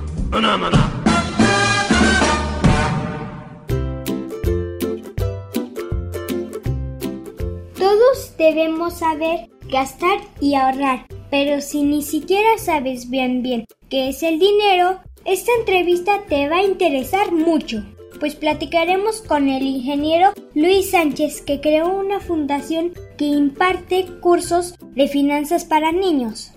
Todos 7.77 8.37
debemos 8.37 8.99
saber 8.99 9.49
gastar 9.69 10.19
y 10.39 10.55
ahorrar, 10.55 11.05
pero 11.29 11.61
si 11.61 11.83
ni 11.83 12.01
siquiera 12.01 12.57
sabes 12.57 13.09
bien 13.09 13.41
bien 13.41 13.65
qué 13.89 14.09
es 14.09 14.23
el 14.23 14.39
dinero, 14.39 14.99
esta 15.25 15.51
entrevista 15.59 16.23
te 16.27 16.49
va 16.49 16.57
a 16.57 16.63
interesar 16.63 17.31
mucho, 17.31 17.83
pues 18.19 18.35
platicaremos 18.35 19.21
con 19.21 19.47
el 19.47 19.63
ingeniero 19.63 20.31
Luis 20.55 20.91
Sánchez 20.91 21.41
que 21.41 21.61
creó 21.61 21.97
una 21.97 22.19
fundación 22.19 22.91
que 23.17 23.25
imparte 23.25 24.05
cursos 24.21 24.75
de 24.95 25.07
finanzas 25.07 25.65
para 25.65 25.91
niños. 25.91 26.51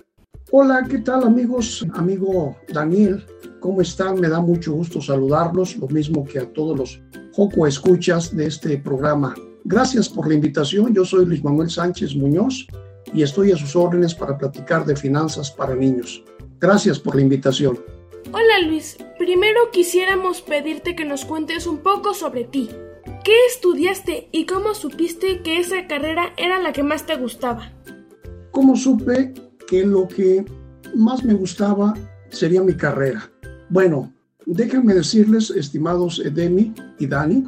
Hola, 0.51 0.85
¿qué 0.89 0.99
tal 0.99 1.23
amigos? 1.23 1.85
Amigo 1.93 2.55
Daniel, 2.71 3.25
¿cómo 3.59 3.81
están? 3.81 4.19
Me 4.19 4.29
da 4.29 4.39
mucho 4.39 4.73
gusto 4.73 5.01
saludarlos, 5.01 5.77
lo 5.77 5.87
mismo 5.87 6.23
que 6.23 6.39
a 6.39 6.53
todos 6.53 6.77
los 6.77 7.01
Joco 7.33 7.65
escuchas 7.65 8.35
de 8.35 8.45
este 8.45 8.77
programa. 8.77 9.33
Gracias 9.63 10.07
por 10.07 10.27
la 10.27 10.35
invitación, 10.35 10.93
yo 10.93 11.03
soy 11.05 11.25
Luis 11.25 11.43
Manuel 11.43 11.69
Sánchez 11.69 12.15
Muñoz 12.15 12.67
y 13.13 13.23
estoy 13.23 13.51
a 13.51 13.57
sus 13.57 13.75
órdenes 13.75 14.15
para 14.15 14.37
platicar 14.37 14.85
de 14.85 14.95
finanzas 14.95 15.51
para 15.51 15.75
niños. 15.75 16.23
Gracias 16.59 16.99
por 16.99 17.15
la 17.15 17.21
invitación. 17.21 17.79
Hola 18.31 18.67
Luis, 18.67 18.97
primero 19.17 19.69
quisiéramos 19.71 20.41
pedirte 20.41 20.95
que 20.95 21.05
nos 21.05 21.25
cuentes 21.25 21.67
un 21.67 21.79
poco 21.79 22.13
sobre 22.13 22.45
ti. 22.45 22.69
¿Qué 23.23 23.33
estudiaste 23.49 24.29
y 24.31 24.45
cómo 24.45 24.73
supiste 24.73 25.41
que 25.41 25.59
esa 25.59 25.87
carrera 25.87 26.33
era 26.37 26.59
la 26.61 26.73
que 26.73 26.83
más 26.83 27.05
te 27.05 27.15
gustaba? 27.15 27.71
¿Cómo 28.51 28.75
supe 28.75 29.33
que 29.67 29.85
lo 29.85 30.07
que 30.07 30.45
más 30.95 31.23
me 31.23 31.33
gustaba 31.33 31.93
sería 32.29 32.63
mi 32.63 32.75
carrera? 32.75 33.29
Bueno, 33.69 34.13
déjenme 34.45 34.93
decirles, 34.93 35.49
estimados 35.51 36.19
Edemi 36.19 36.73
y 36.99 37.07
Dani, 37.07 37.47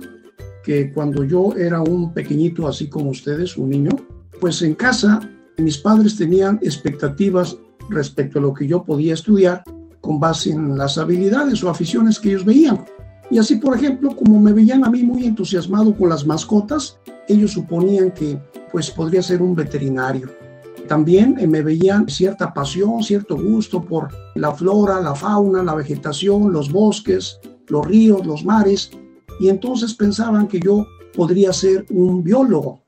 que 0.63 0.91
cuando 0.91 1.23
yo 1.23 1.53
era 1.57 1.81
un 1.81 2.13
pequeñito 2.13 2.67
así 2.67 2.89
como 2.89 3.11
ustedes, 3.11 3.57
un 3.57 3.69
niño, 3.69 3.91
pues 4.39 4.61
en 4.61 4.75
casa 4.75 5.29
mis 5.61 5.77
padres 5.77 6.17
tenían 6.17 6.59
expectativas 6.61 7.57
respecto 7.89 8.39
a 8.39 8.41
lo 8.41 8.53
que 8.53 8.67
yo 8.67 8.83
podía 8.83 9.13
estudiar 9.13 9.63
con 10.01 10.19
base 10.19 10.51
en 10.51 10.77
las 10.77 10.97
habilidades 10.97 11.63
o 11.63 11.69
aficiones 11.69 12.19
que 12.19 12.29
ellos 12.29 12.45
veían. 12.45 12.85
Y 13.31 13.39
así, 13.39 13.55
por 13.55 13.75
ejemplo, 13.75 14.15
como 14.15 14.39
me 14.39 14.53
veían 14.53 14.85
a 14.85 14.89
mí 14.89 15.01
muy 15.01 15.25
entusiasmado 15.25 15.95
con 15.95 16.09
las 16.09 16.25
mascotas, 16.25 16.99
ellos 17.27 17.51
suponían 17.51 18.11
que 18.11 18.39
pues 18.71 18.91
podría 18.91 19.23
ser 19.23 19.41
un 19.41 19.55
veterinario. 19.55 20.29
También 20.87 21.37
eh, 21.39 21.47
me 21.47 21.61
veían 21.61 22.07
cierta 22.07 22.53
pasión, 22.53 23.01
cierto 23.01 23.35
gusto 23.35 23.81
por 23.83 24.09
la 24.35 24.53
flora, 24.53 25.01
la 25.01 25.15
fauna, 25.15 25.63
la 25.63 25.73
vegetación, 25.73 26.53
los 26.53 26.71
bosques, 26.71 27.39
los 27.67 27.85
ríos, 27.87 28.25
los 28.25 28.45
mares, 28.45 28.91
y 29.39 29.49
entonces 29.49 29.93
pensaban 29.95 30.47
que 30.47 30.59
yo 30.59 30.85
podría 31.15 31.51
ser 31.53 31.85
un 31.89 32.23
biólogo. 32.23 32.84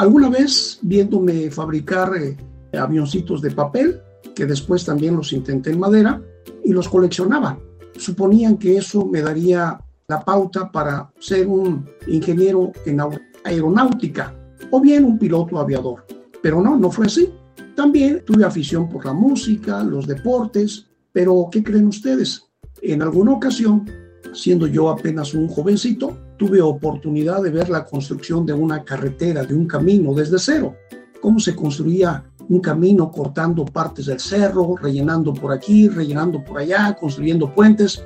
Alguna 0.00 0.30
vez, 0.30 0.78
viéndome 0.80 1.50
fabricar 1.50 2.14
eh, 2.16 2.34
avioncitos 2.72 3.42
de 3.42 3.50
papel, 3.50 4.00
que 4.34 4.46
después 4.46 4.82
también 4.82 5.14
los 5.14 5.30
intenté 5.34 5.72
en 5.72 5.78
madera, 5.78 6.22
y 6.64 6.72
los 6.72 6.88
coleccionaba, 6.88 7.58
suponían 7.98 8.56
que 8.56 8.78
eso 8.78 9.04
me 9.04 9.20
daría 9.20 9.78
la 10.08 10.24
pauta 10.24 10.72
para 10.72 11.12
ser 11.18 11.46
un 11.46 11.86
ingeniero 12.06 12.72
en 12.86 12.98
aeronáutica 13.44 14.34
o 14.70 14.80
bien 14.80 15.04
un 15.04 15.18
piloto 15.18 15.58
aviador. 15.58 16.06
Pero 16.40 16.62
no, 16.62 16.78
no 16.78 16.90
fue 16.90 17.04
así. 17.04 17.30
También 17.76 18.24
tuve 18.24 18.42
afición 18.42 18.88
por 18.88 19.04
la 19.04 19.12
música, 19.12 19.84
los 19.84 20.06
deportes, 20.06 20.86
pero 21.12 21.46
¿qué 21.52 21.62
creen 21.62 21.88
ustedes? 21.88 22.46
En 22.80 23.02
alguna 23.02 23.32
ocasión 23.32 23.84
siendo 24.32 24.66
yo 24.66 24.90
apenas 24.90 25.34
un 25.34 25.48
jovencito, 25.48 26.16
tuve 26.36 26.60
oportunidad 26.60 27.42
de 27.42 27.50
ver 27.50 27.68
la 27.68 27.84
construcción 27.84 28.46
de 28.46 28.52
una 28.52 28.84
carretera, 28.84 29.44
de 29.44 29.54
un 29.54 29.66
camino 29.66 30.14
desde 30.14 30.38
cero. 30.38 30.74
Cómo 31.20 31.38
se 31.38 31.54
construía 31.54 32.24
un 32.48 32.60
camino 32.60 33.10
cortando 33.10 33.64
partes 33.64 34.06
del 34.06 34.18
cerro, 34.18 34.76
rellenando 34.76 35.32
por 35.32 35.52
aquí, 35.52 35.88
rellenando 35.88 36.42
por 36.42 36.58
allá, 36.58 36.96
construyendo 36.98 37.54
puentes. 37.54 38.04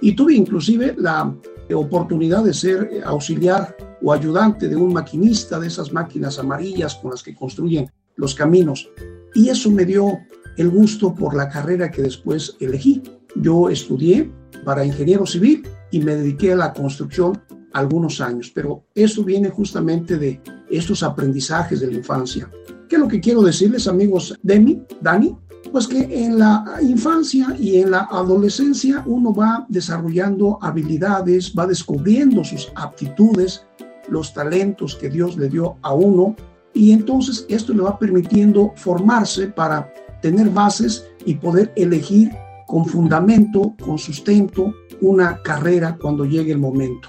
Y 0.00 0.14
tuve 0.14 0.34
inclusive 0.34 0.94
la 0.96 1.34
oportunidad 1.74 2.44
de 2.44 2.54
ser 2.54 3.02
auxiliar 3.04 3.76
o 4.02 4.12
ayudante 4.12 4.68
de 4.68 4.76
un 4.76 4.92
maquinista 4.92 5.58
de 5.58 5.66
esas 5.66 5.92
máquinas 5.92 6.38
amarillas 6.38 6.96
con 6.96 7.10
las 7.10 7.22
que 7.22 7.34
construyen 7.34 7.90
los 8.16 8.34
caminos. 8.34 8.90
Y 9.34 9.48
eso 9.48 9.70
me 9.70 9.84
dio 9.84 10.18
el 10.56 10.70
gusto 10.70 11.14
por 11.14 11.34
la 11.34 11.48
carrera 11.48 11.90
que 11.90 12.02
después 12.02 12.56
elegí. 12.60 13.02
Yo 13.36 13.68
estudié 13.68 14.30
para 14.64 14.84
ingeniero 14.84 15.26
civil 15.26 15.66
y 15.90 16.00
me 16.00 16.16
dediqué 16.16 16.52
a 16.52 16.56
la 16.56 16.72
construcción 16.72 17.40
algunos 17.72 18.20
años, 18.20 18.50
pero 18.54 18.84
eso 18.94 19.24
viene 19.24 19.48
justamente 19.50 20.18
de 20.18 20.40
estos 20.70 21.02
aprendizajes 21.02 21.80
de 21.80 21.86
la 21.86 21.94
infancia. 21.94 22.50
¿Qué 22.88 22.96
es 22.96 23.00
lo 23.00 23.08
que 23.08 23.20
quiero 23.20 23.42
decirles, 23.42 23.86
amigos 23.86 24.34
Demi, 24.42 24.82
Dani? 25.00 25.36
Pues 25.70 25.86
que 25.86 26.00
en 26.24 26.38
la 26.38 26.64
infancia 26.80 27.54
y 27.58 27.76
en 27.76 27.92
la 27.92 28.08
adolescencia 28.10 29.04
uno 29.06 29.32
va 29.32 29.66
desarrollando 29.68 30.58
habilidades, 30.60 31.54
va 31.56 31.66
descubriendo 31.66 32.42
sus 32.42 32.72
aptitudes, 32.74 33.64
los 34.08 34.34
talentos 34.34 34.96
que 34.96 35.08
Dios 35.08 35.36
le 35.36 35.48
dio 35.48 35.76
a 35.82 35.94
uno 35.94 36.34
y 36.74 36.92
entonces 36.92 37.46
esto 37.48 37.72
le 37.72 37.82
va 37.82 37.98
permitiendo 37.98 38.72
formarse 38.76 39.48
para 39.48 39.92
tener 40.22 40.50
bases 40.50 41.06
y 41.24 41.34
poder 41.34 41.72
elegir 41.76 42.30
con 42.70 42.86
fundamento, 42.86 43.74
con 43.84 43.98
sustento, 43.98 44.72
una 45.00 45.42
carrera 45.42 45.98
cuando 46.00 46.24
llegue 46.24 46.52
el 46.52 46.58
momento. 46.58 47.08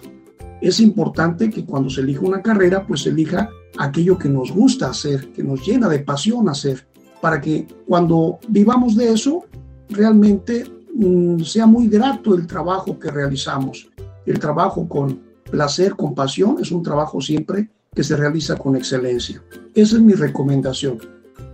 Es 0.59 0.80
importante 0.80 1.51
que 1.51 1.64
cuando 1.64 1.88
se 1.88 2.01
elija 2.01 2.22
una 2.22 2.41
carrera, 2.41 2.84
pues 2.88 3.01
se 3.01 3.09
elija 3.09 3.47
aquello 3.78 4.18
que 4.18 4.28
nos 4.28 4.51
gusta 4.51 4.89
hacer, 4.89 5.32
que 5.32 5.43
nos 5.43 5.64
llena 5.64 5.88
de 5.88 5.99
pasión 5.99 6.49
hacer, 6.49 6.88
para 7.22 7.39
que 7.39 7.68
cuando 7.88 8.39
vivamos 8.47 8.95
de 8.95 9.14
eso, 9.14 9.43
realmente 9.89 10.66
mm, 10.95 11.41
sea 11.41 11.68
muy 11.68 11.88
grato 11.88 12.34
el 12.34 12.47
trabajo 12.47 12.97
que 12.97 13.12
realizamos. 13.12 13.88
El 14.26 14.39
trabajo 14.39 14.89
con 14.89 15.20
placer, 15.43 15.95
con 15.95 16.16
pasión, 16.16 16.57
es 16.59 16.72
un 16.72 16.82
trabajo 16.82 17.22
siempre 17.22 17.70
que 17.93 18.03
se 18.03 18.18
realiza 18.18 18.55
con 18.55 18.76
excelencia. 18.76 19.43
Esa 19.76 19.97
es 19.97 20.01
mi 20.01 20.14
recomendación. 20.14 20.97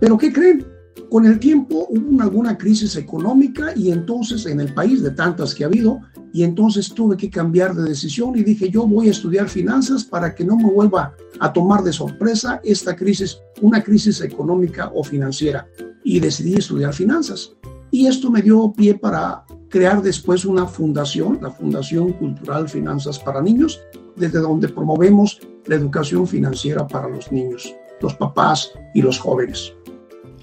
Pero 0.00 0.16
¿qué 0.16 0.32
creen? 0.32 0.77
Con 1.10 1.26
el 1.26 1.38
tiempo 1.38 1.86
hubo 1.88 2.22
alguna 2.22 2.58
crisis 2.58 2.96
económica 2.96 3.72
y 3.74 3.90
entonces 3.90 4.46
en 4.46 4.60
el 4.60 4.74
país 4.74 5.02
de 5.02 5.10
tantas 5.10 5.54
que 5.54 5.64
ha 5.64 5.66
habido, 5.66 6.00
y 6.32 6.42
entonces 6.42 6.92
tuve 6.92 7.16
que 7.16 7.30
cambiar 7.30 7.74
de 7.74 7.88
decisión 7.88 8.36
y 8.36 8.42
dije 8.42 8.68
yo 8.70 8.86
voy 8.86 9.08
a 9.08 9.12
estudiar 9.12 9.48
finanzas 9.48 10.04
para 10.04 10.34
que 10.34 10.44
no 10.44 10.56
me 10.56 10.70
vuelva 10.70 11.14
a 11.40 11.52
tomar 11.52 11.82
de 11.82 11.92
sorpresa 11.92 12.60
esta 12.62 12.94
crisis, 12.94 13.38
una 13.62 13.82
crisis 13.82 14.20
económica 14.20 14.90
o 14.94 15.02
financiera. 15.02 15.66
Y 16.04 16.20
decidí 16.20 16.54
estudiar 16.54 16.94
finanzas. 16.94 17.52
Y 17.90 18.06
esto 18.06 18.30
me 18.30 18.42
dio 18.42 18.72
pie 18.76 18.94
para 18.94 19.44
crear 19.68 20.02
después 20.02 20.44
una 20.44 20.66
fundación, 20.66 21.38
la 21.40 21.50
Fundación 21.50 22.12
Cultural 22.12 22.68
Finanzas 22.68 23.18
para 23.18 23.42
Niños, 23.42 23.80
desde 24.16 24.40
donde 24.40 24.68
promovemos 24.68 25.40
la 25.66 25.76
educación 25.76 26.26
financiera 26.26 26.86
para 26.86 27.08
los 27.08 27.30
niños, 27.32 27.74
los 28.00 28.14
papás 28.14 28.72
y 28.94 29.02
los 29.02 29.18
jóvenes. 29.18 29.72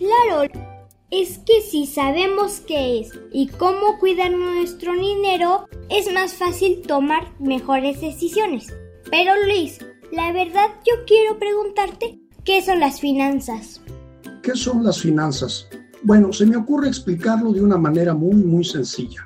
Claro, 0.05 0.43
es 1.09 1.39
que 1.39 1.61
si 1.61 1.87
sabemos 1.87 2.61
qué 2.67 2.99
es 2.99 3.09
y 3.31 3.47
cómo 3.47 3.97
cuidar 3.99 4.31
nuestro 4.31 4.93
dinero, 4.93 5.67
es 5.89 6.13
más 6.13 6.33
fácil 6.33 6.83
tomar 6.85 7.23
mejores 7.39 8.01
decisiones. 8.01 8.71
Pero 9.09 9.31
Luis, 9.47 9.79
la 10.11 10.31
verdad 10.31 10.67
yo 10.85 10.93
quiero 11.07 11.39
preguntarte, 11.39 12.19
¿qué 12.43 12.61
son 12.61 12.81
las 12.81 12.99
finanzas? 12.99 13.81
¿Qué 14.43 14.55
son 14.55 14.83
las 14.83 14.99
finanzas? 15.01 15.67
Bueno, 16.03 16.31
se 16.31 16.45
me 16.45 16.55
ocurre 16.57 16.87
explicarlo 16.87 17.51
de 17.51 17.63
una 17.63 17.79
manera 17.79 18.13
muy, 18.13 18.35
muy 18.35 18.63
sencilla. 18.63 19.25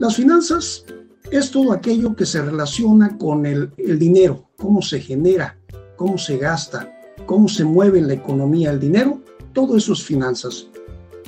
Las 0.00 0.16
finanzas 0.16 0.84
es 1.30 1.52
todo 1.52 1.72
aquello 1.72 2.16
que 2.16 2.26
se 2.26 2.42
relaciona 2.42 3.16
con 3.18 3.46
el, 3.46 3.70
el 3.78 4.00
dinero, 4.00 4.50
cómo 4.56 4.82
se 4.82 4.98
genera, 4.98 5.60
cómo 5.94 6.18
se 6.18 6.38
gasta, 6.38 6.92
cómo 7.24 7.48
se 7.48 7.62
mueve 7.62 8.00
en 8.00 8.08
la 8.08 8.14
economía 8.14 8.72
el 8.72 8.80
dinero, 8.80 9.21
todo 9.52 9.76
eso 9.76 9.92
es 9.92 10.02
finanzas. 10.02 10.68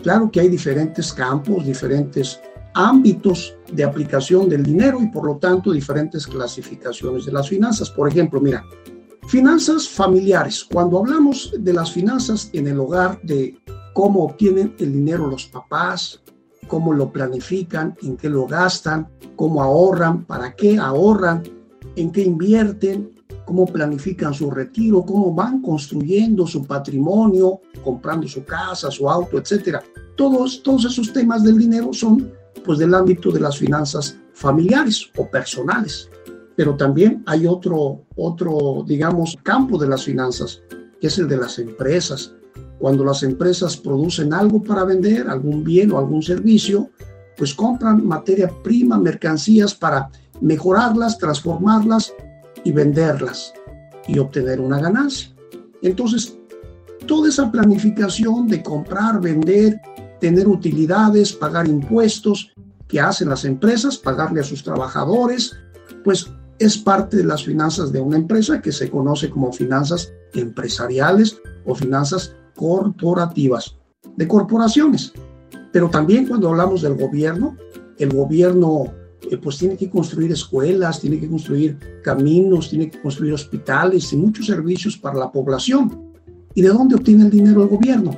Claro 0.03 0.31
que 0.31 0.41
hay 0.41 0.49
diferentes 0.49 1.13
campos, 1.13 1.65
diferentes 1.65 2.41
ámbitos 2.75 3.55
de 3.73 3.85
aplicación 3.85 4.49
del 4.49 4.63
dinero 4.63 5.01
y 5.01 5.07
por 5.09 5.27
lo 5.27 5.37
tanto 5.37 5.73
diferentes 5.73 6.27
clasificaciones 6.27 7.25
de 7.25 7.33
las 7.33 7.49
finanzas. 7.49 7.91
Por 7.91 8.09
ejemplo, 8.09 8.41
mira, 8.41 8.65
finanzas 9.29 9.89
familiares. 9.89 10.65
Cuando 10.65 10.99
hablamos 10.99 11.53
de 11.59 11.73
las 11.73 11.93
finanzas 11.93 12.51
en 12.53 12.67
el 12.67 12.81
hogar, 12.81 13.21
de 13.23 13.57
cómo 13.95 14.25
obtienen 14.25 14.75
el 14.79 14.93
dinero 14.93 15.29
los 15.29 15.47
papás, 15.47 16.21
cómo 16.67 16.93
lo 16.93 17.13
planifican, 17.13 17.95
en 18.03 18.17
qué 18.17 18.29
lo 18.29 18.47
gastan, 18.47 19.09
cómo 19.37 19.63
ahorran, 19.63 20.25
para 20.25 20.55
qué 20.55 20.79
ahorran, 20.79 21.43
en 21.97 22.11
qué 22.11 22.23
invierten, 22.23 23.14
cómo 23.45 23.67
planifican 23.67 24.33
su 24.35 24.51
retiro, 24.51 25.03
cómo 25.03 25.33
van 25.35 25.61
construyendo 25.63 26.47
su 26.47 26.65
patrimonio, 26.65 27.61
comprando 27.83 28.27
su 28.27 28.45
casa, 28.45 28.91
su 28.91 29.09
auto, 29.09 29.39
etcétera. 29.39 29.83
Todos, 30.17 30.63
todos 30.63 30.85
esos 30.87 31.13
temas 31.13 31.43
del 31.43 31.59
dinero 31.59 31.93
son 31.93 32.33
pues 32.65 32.79
del 32.79 32.95
ámbito 32.95 33.31
de 33.31 33.41
las 33.41 33.59
finanzas 33.59 34.17
familiares 34.33 35.11
o 35.17 35.29
personales. 35.29 36.09
Pero 36.57 36.77
también 36.77 37.23
hay 37.27 37.47
otro, 37.47 38.03
otro, 38.17 38.85
digamos, 38.87 39.37
campo 39.43 39.77
de 39.77 39.89
las 39.89 40.05
finanzas, 40.05 40.63
que 41.01 41.09
es 41.09 41.19
el 41.19 41.29
de 41.29 41.37
las 41.37 41.59
empresas. 41.59 42.33
Cuando 42.79 43.05
las 43.05 43.23
empresas 43.23 43.77
producen 43.77 44.33
algo 44.33 44.63
para 44.63 44.85
vender, 44.85 45.29
algún 45.29 45.65
bien 45.65 45.91
o 45.93 45.99
algún 45.99 46.23
servicio, 46.23 46.91
pues 47.37 47.55
compran 47.55 48.07
materia 48.07 48.51
prima, 48.63 48.99
mercancías 48.99 49.75
para 49.75 50.11
mejorarlas, 50.41 51.19
transformarlas 51.19 52.13
y 52.65 52.73
venderlas 52.73 53.53
y 54.07 54.19
obtener 54.19 54.61
una 54.61 54.81
ganancia. 54.81 55.35
Entonces, 55.83 56.39
toda 57.07 57.29
esa 57.29 57.51
planificación 57.51 58.49
de 58.49 58.63
comprar, 58.63 59.21
vender, 59.21 59.81
tener 60.21 60.49
utilidades, 60.49 61.33
pagar 61.33 61.69
impuestos 61.69 62.53
que 62.89 63.01
hacen 63.01 63.29
las 63.29 63.45
empresas, 63.45 63.99
pagarle 63.99 64.41
a 64.41 64.45
sus 64.45 64.63
trabajadores, 64.63 65.57
pues 66.03 66.31
es 66.59 66.79
parte 66.79 67.19
de 67.19 67.25
las 67.25 67.45
finanzas 67.45 67.93
de 67.93 68.01
una 68.01 68.17
empresa 68.17 68.61
que 68.61 68.73
se 68.73 68.91
conoce 68.91 69.29
como 69.29 69.53
finanzas 69.53 70.13
empresariales 70.35 71.41
o 71.65 71.75
finanzas 71.75 72.35
corporativas, 72.55 73.77
de 74.17 74.29
corporaciones. 74.29 75.13
Pero 75.73 75.91
también 75.91 76.27
cuando 76.27 76.49
hablamos 76.49 76.83
del 76.83 76.95
gobierno, 76.95 77.57
el 77.99 78.11
gobierno 78.11 78.93
pues 79.43 79.59
tiene 79.59 79.77
que 79.77 79.91
construir 79.91 80.31
escuelas, 80.33 81.01
tiene 81.01 81.19
que 81.19 81.29
construir 81.29 81.79
caminos, 82.03 82.71
tiene 82.71 82.91
que 82.91 83.01
construir 83.01 83.33
hospitales 83.33 84.13
y 84.13 84.17
muchos 84.17 84.47
servicios 84.47 84.97
para 84.97 85.19
la 85.19 85.31
población. 85.31 86.13
¿Y 86.55 86.63
de 86.63 86.69
dónde 86.69 86.95
obtiene 86.95 87.25
el 87.25 87.31
dinero 87.31 87.63
el 87.63 87.69
gobierno? 87.69 88.17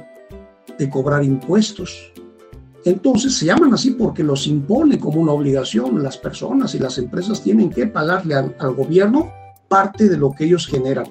De 0.79 0.91
cobrar 0.91 1.25
impuestos. 1.25 2.13
Entonces 2.85 3.35
se 3.35 3.47
llaman 3.47 3.75
así 3.75 3.93
porque 3.93 4.23
los 4.23 4.47
impone 4.47 4.99
como 4.99 5.21
una 5.21 5.33
obligación. 5.33 6.03
Las 6.03 6.19
personas 6.19 6.75
y 6.75 6.79
las 6.79 6.99
empresas 6.99 7.43
tienen 7.43 7.71
que 7.71 7.87
pagarle 7.87 8.35
al, 8.35 8.55
al 8.59 8.75
gobierno 8.75 9.33
parte 9.69 10.09
de 10.09 10.17
lo 10.17 10.33
que 10.33 10.45
ellos 10.45 10.67
generan. 10.67 11.07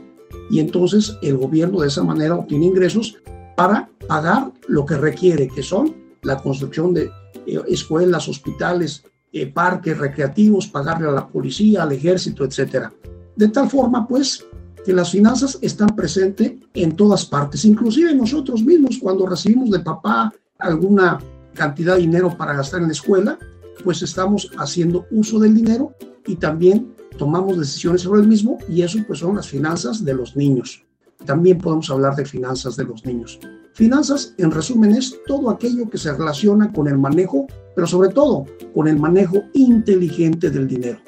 Y 0.50 0.60
entonces 0.60 1.18
el 1.22 1.38
gobierno 1.38 1.82
de 1.82 1.88
esa 1.88 2.04
manera 2.04 2.36
obtiene 2.36 2.68
ingresos 2.68 3.18
para 3.56 3.90
pagar 4.08 4.52
lo 4.68 4.86
que 4.86 4.98
requiere, 4.98 5.48
que 5.48 5.64
son 5.64 5.96
la 6.22 6.38
construcción 6.38 6.94
de 6.94 7.10
eh, 7.46 7.62
escuelas, 7.68 8.28
hospitales, 8.28 9.04
eh, 9.38 9.48
parques 9.48 9.98
recreativos, 9.98 10.66
pagarle 10.68 11.10
a 11.10 11.12
la 11.12 11.28
policía, 11.28 11.84
al 11.84 11.92
ejército, 11.92 12.46
etcétera. 12.46 12.90
De 13.36 13.50
tal 13.50 13.70
forma, 13.70 14.08
pues, 14.08 14.46
que 14.86 14.94
las 14.94 15.12
finanzas 15.12 15.60
están 15.62 15.90
presentes 15.90 16.54
en 16.74 16.96
todas 16.96 17.26
partes, 17.26 17.66
inclusive 17.66 18.16
nosotros 18.16 18.64
mismos, 18.64 18.98
cuando 18.98 19.28
recibimos 19.28 19.72
de 19.72 19.82
papá 19.82 20.34
alguna 20.58 21.20
cantidad 21.54 21.96
de 21.96 22.04
dinero 22.04 22.38
para 22.38 22.54
gastar 22.54 22.80
en 22.80 22.88
la 22.88 22.94
escuela, 22.94 23.38
pues 23.84 24.02
estamos 24.02 24.50
haciendo 24.58 25.06
uso 25.12 25.38
del 25.38 25.54
dinero 25.54 25.94
y 26.26 26.38
también 26.38 26.96
tomamos 27.18 27.60
decisiones 27.60 28.04
sobre 28.04 28.22
el 28.22 28.30
mismo 28.30 28.58
y 28.70 28.84
eso 28.84 29.00
pues 29.06 29.20
son 29.20 29.36
las 29.36 29.50
finanzas 29.50 30.06
de 30.06 30.14
los 30.14 30.38
niños. 30.38 30.86
También 31.26 31.58
podemos 31.58 31.90
hablar 31.90 32.16
de 32.16 32.24
finanzas 32.24 32.78
de 32.78 32.86
los 32.86 33.06
niños. 33.06 33.38
Finanzas, 33.74 34.34
en 34.38 34.52
resumen, 34.52 34.92
es 34.92 35.14
todo 35.28 35.50
aquello 35.50 35.90
que 35.90 35.98
se 35.98 36.14
relaciona 36.14 36.72
con 36.72 36.88
el 36.88 36.98
manejo, 36.98 37.48
pero 37.76 37.88
sobre 37.88 38.10
todo 38.10 38.46
con 38.74 38.88
el 38.88 38.98
manejo 38.98 39.44
inteligente 39.54 40.50
del 40.50 40.68
dinero. 40.68 41.00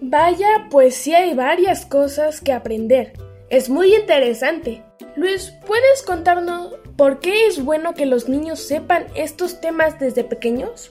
Vaya, 0.00 0.68
pues 0.70 0.94
sí 0.94 1.12
hay 1.12 1.34
varias 1.34 1.84
cosas 1.84 2.40
que 2.40 2.52
aprender. 2.52 3.12
Es 3.50 3.68
muy 3.68 3.94
interesante. 3.94 4.82
Luis, 5.16 5.52
¿puedes 5.66 6.02
contarnos 6.06 6.74
por 6.96 7.20
qué 7.20 7.46
es 7.46 7.62
bueno 7.62 7.94
que 7.94 8.06
los 8.06 8.28
niños 8.28 8.60
sepan 8.60 9.04
estos 9.14 9.60
temas 9.60 9.98
desde 9.98 10.24
pequeños? 10.24 10.90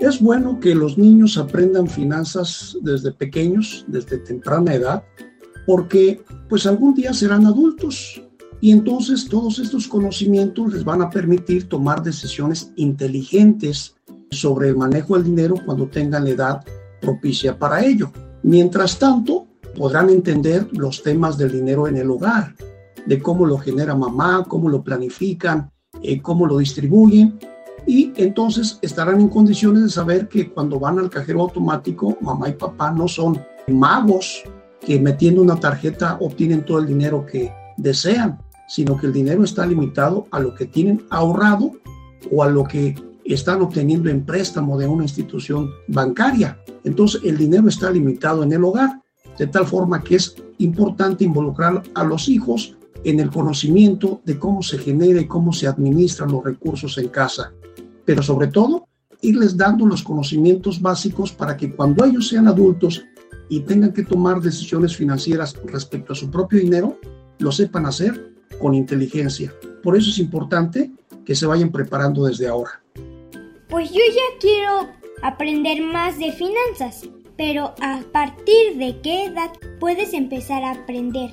Es 0.00 0.20
bueno 0.20 0.58
que 0.60 0.74
los 0.74 0.98
niños 0.98 1.38
aprendan 1.38 1.86
finanzas 1.86 2.76
desde 2.82 3.12
pequeños, 3.12 3.84
desde 3.86 4.18
temprana 4.18 4.74
edad, 4.74 5.04
porque 5.66 6.22
pues 6.48 6.66
algún 6.66 6.94
día 6.94 7.12
serán 7.12 7.46
adultos 7.46 8.20
y 8.60 8.72
entonces 8.72 9.28
todos 9.28 9.58
estos 9.58 9.86
conocimientos 9.86 10.72
les 10.72 10.84
van 10.84 11.02
a 11.02 11.10
permitir 11.10 11.68
tomar 11.68 12.02
decisiones 12.02 12.72
inteligentes 12.76 13.94
sobre 14.34 14.68
el 14.68 14.76
manejo 14.76 15.14
del 15.14 15.24
dinero 15.24 15.54
cuando 15.64 15.86
tengan 15.86 16.24
la 16.24 16.30
edad 16.30 16.64
propicia 17.00 17.58
para 17.58 17.84
ello. 17.84 18.12
Mientras 18.42 18.98
tanto, 18.98 19.46
podrán 19.76 20.10
entender 20.10 20.68
los 20.72 21.02
temas 21.02 21.36
del 21.38 21.52
dinero 21.52 21.86
en 21.88 21.96
el 21.96 22.10
hogar, 22.10 22.54
de 23.06 23.20
cómo 23.20 23.46
lo 23.46 23.58
genera 23.58 23.94
mamá, 23.94 24.44
cómo 24.48 24.68
lo 24.68 24.82
planifican, 24.82 25.70
eh, 26.02 26.20
cómo 26.20 26.46
lo 26.46 26.58
distribuyen. 26.58 27.38
Y 27.86 28.12
entonces 28.16 28.78
estarán 28.80 29.20
en 29.20 29.28
condiciones 29.28 29.82
de 29.82 29.90
saber 29.90 30.28
que 30.28 30.50
cuando 30.50 30.80
van 30.80 30.98
al 30.98 31.10
cajero 31.10 31.42
automático, 31.42 32.16
mamá 32.20 32.48
y 32.48 32.52
papá 32.52 32.90
no 32.90 33.08
son 33.08 33.40
magos 33.68 34.42
que 34.80 35.00
metiendo 35.00 35.42
una 35.42 35.56
tarjeta 35.56 36.18
obtienen 36.20 36.64
todo 36.64 36.78
el 36.78 36.86
dinero 36.86 37.24
que 37.26 37.52
desean, 37.76 38.38
sino 38.68 38.96
que 38.96 39.06
el 39.06 39.12
dinero 39.12 39.44
está 39.44 39.66
limitado 39.66 40.26
a 40.30 40.40
lo 40.40 40.54
que 40.54 40.66
tienen 40.66 41.04
ahorrado 41.10 41.72
o 42.30 42.42
a 42.42 42.48
lo 42.48 42.64
que 42.64 42.94
están 43.32 43.62
obteniendo 43.62 44.10
en 44.10 44.24
préstamo 44.24 44.76
de 44.76 44.86
una 44.86 45.04
institución 45.04 45.70
bancaria. 45.88 46.58
Entonces 46.84 47.22
el 47.24 47.38
dinero 47.38 47.68
está 47.68 47.90
limitado 47.90 48.42
en 48.42 48.52
el 48.52 48.64
hogar, 48.64 49.00
de 49.38 49.46
tal 49.46 49.66
forma 49.66 50.02
que 50.02 50.16
es 50.16 50.36
importante 50.58 51.24
involucrar 51.24 51.82
a 51.94 52.04
los 52.04 52.28
hijos 52.28 52.76
en 53.04 53.20
el 53.20 53.30
conocimiento 53.30 54.20
de 54.24 54.38
cómo 54.38 54.62
se 54.62 54.78
genera 54.78 55.20
y 55.20 55.26
cómo 55.26 55.52
se 55.52 55.66
administran 55.66 56.32
los 56.32 56.44
recursos 56.44 56.98
en 56.98 57.08
casa. 57.08 57.52
Pero 58.04 58.22
sobre 58.22 58.48
todo, 58.48 58.88
irles 59.20 59.56
dando 59.56 59.86
los 59.86 60.02
conocimientos 60.02 60.80
básicos 60.80 61.32
para 61.32 61.56
que 61.56 61.74
cuando 61.74 62.04
ellos 62.04 62.28
sean 62.28 62.48
adultos 62.48 63.04
y 63.48 63.60
tengan 63.60 63.92
que 63.92 64.02
tomar 64.02 64.40
decisiones 64.40 64.96
financieras 64.96 65.56
respecto 65.66 66.12
a 66.12 66.16
su 66.16 66.30
propio 66.30 66.60
dinero, 66.60 66.98
lo 67.38 67.52
sepan 67.52 67.86
hacer 67.86 68.34
con 68.60 68.74
inteligencia. 68.74 69.52
Por 69.82 69.96
eso 69.96 70.10
es 70.10 70.18
importante 70.18 70.92
que 71.24 71.34
se 71.34 71.46
vayan 71.46 71.70
preparando 71.70 72.24
desde 72.24 72.46
ahora. 72.46 72.82
Pues 73.74 73.90
yo 73.90 74.02
ya 74.08 74.38
quiero 74.40 74.88
aprender 75.24 75.82
más 75.82 76.16
de 76.16 76.30
finanzas, 76.30 77.10
pero 77.36 77.74
¿a 77.82 78.02
partir 78.12 78.78
de 78.78 79.00
qué 79.02 79.24
edad 79.24 79.50
puedes 79.80 80.14
empezar 80.14 80.62
a 80.62 80.74
aprender? 80.74 81.32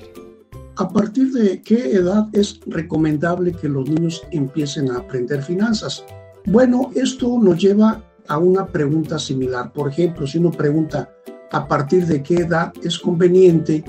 ¿A 0.74 0.88
partir 0.88 1.30
de 1.30 1.62
qué 1.62 1.92
edad 1.92 2.26
es 2.32 2.58
recomendable 2.66 3.52
que 3.52 3.68
los 3.68 3.88
niños 3.88 4.26
empiecen 4.32 4.90
a 4.90 4.98
aprender 4.98 5.40
finanzas? 5.40 6.04
Bueno, 6.44 6.90
esto 6.96 7.38
nos 7.40 7.62
lleva 7.62 8.02
a 8.26 8.38
una 8.38 8.66
pregunta 8.66 9.20
similar. 9.20 9.72
Por 9.72 9.90
ejemplo, 9.90 10.26
si 10.26 10.38
uno 10.38 10.50
pregunta 10.50 11.14
a 11.52 11.68
partir 11.68 12.06
de 12.06 12.24
qué 12.24 12.38
edad 12.38 12.72
es 12.82 12.98
conveniente 12.98 13.84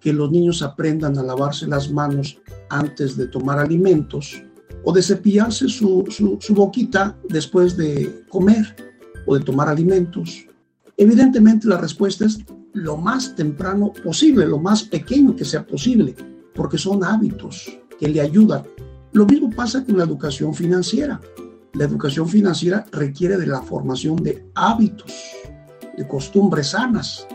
que 0.00 0.14
los 0.14 0.30
niños 0.30 0.62
aprendan 0.62 1.18
a 1.18 1.22
lavarse 1.22 1.66
las 1.66 1.90
manos 1.90 2.40
antes 2.70 3.18
de 3.18 3.26
tomar 3.26 3.58
alimentos 3.58 4.42
o 4.88 4.92
de 4.92 5.02
cepillarse 5.02 5.68
su, 5.68 6.06
su, 6.40 6.54
boquita 6.54 7.14
después 7.28 7.76
de 7.76 8.24
comer 8.30 8.74
o 9.26 9.36
de 9.36 9.44
tomar 9.44 9.68
alimentos. 9.68 10.46
Evidentemente 10.96 11.68
la 11.68 11.76
respuesta 11.76 12.24
es 12.24 12.38
lo 12.72 12.96
más 12.96 13.36
temprano 13.36 13.92
posible, 14.02 14.46
lo 14.46 14.58
más 14.58 14.82
pequeño 14.82 15.36
que 15.36 15.44
sea 15.44 15.66
posible, 15.66 16.14
porque 16.54 16.78
son 16.78 17.04
hábitos 17.04 17.78
que 18.00 18.08
le 18.08 18.22
ayudan. 18.22 18.62
Lo 19.12 19.26
mismo 19.26 19.50
pasa 19.50 19.84
con 19.84 19.98
la 19.98 20.04
educación 20.04 20.54
financiera. 20.54 21.20
La 21.74 21.84
educación 21.84 22.26
financiera 22.26 22.86
requiere 22.90 23.36
de 23.36 23.46
la 23.46 23.60
formación 23.60 24.16
de 24.16 24.42
hábitos, 24.54 25.12
de 25.98 26.08
costumbres 26.08 26.68
sanas. 26.68 27.26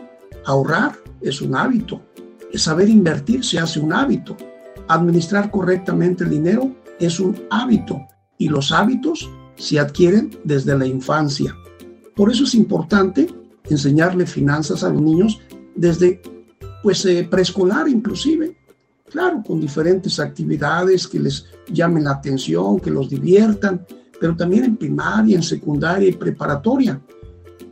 Ahorrar 0.45 0.97
es 1.21 1.39
un 1.39 1.55
hábito, 1.55 2.01
saber 2.55 2.89
invertir 2.89 3.45
se 3.45 3.59
hace 3.59 3.79
un 3.79 3.93
hábito. 3.93 4.35
Administrar 4.87 5.51
correctamente 5.51 6.23
el 6.23 6.31
dinero 6.31 6.82
es 7.05 7.19
un 7.19 7.35
hábito 7.49 8.01
y 8.37 8.49
los 8.49 8.71
hábitos 8.71 9.29
se 9.55 9.79
adquieren 9.79 10.31
desde 10.43 10.77
la 10.77 10.85
infancia. 10.85 11.55
Por 12.15 12.31
eso 12.31 12.43
es 12.43 12.55
importante 12.55 13.27
enseñarle 13.69 14.25
finanzas 14.25 14.83
a 14.83 14.89
los 14.89 15.01
niños 15.01 15.39
desde 15.75 16.21
pues 16.81 17.05
eh, 17.05 17.27
preescolar 17.29 17.87
inclusive, 17.87 18.57
claro, 19.09 19.41
con 19.45 19.61
diferentes 19.61 20.19
actividades 20.19 21.07
que 21.07 21.19
les 21.19 21.45
llamen 21.71 22.03
la 22.03 22.11
atención, 22.11 22.79
que 22.79 22.91
los 22.91 23.09
diviertan, 23.09 23.85
pero 24.19 24.35
también 24.35 24.65
en 24.65 24.77
primaria, 24.77 25.35
en 25.35 25.43
secundaria 25.43 26.09
y 26.09 26.13
preparatoria. 26.13 27.01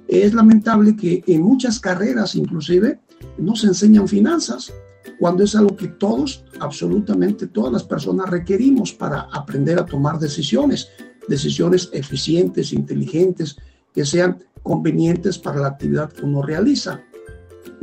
Es 0.07 0.33
lamentable 0.33 0.95
que 0.95 1.23
en 1.27 1.41
muchas 1.41 1.79
carreras 1.79 2.35
inclusive 2.35 2.99
no 3.37 3.55
se 3.55 3.67
enseñan 3.67 4.07
finanzas, 4.07 4.73
cuando 5.21 5.43
es 5.43 5.55
algo 5.55 5.75
que 5.75 5.87
todos, 5.87 6.43
absolutamente 6.59 7.45
todas 7.45 7.71
las 7.71 7.83
personas 7.83 8.27
requerimos 8.27 8.91
para 8.91 9.27
aprender 9.31 9.77
a 9.77 9.85
tomar 9.85 10.17
decisiones, 10.17 10.89
decisiones 11.27 11.91
eficientes, 11.93 12.73
inteligentes, 12.73 13.55
que 13.93 14.03
sean 14.03 14.43
convenientes 14.63 15.37
para 15.37 15.59
la 15.59 15.67
actividad 15.67 16.11
que 16.11 16.25
uno 16.25 16.41
realiza. 16.41 17.03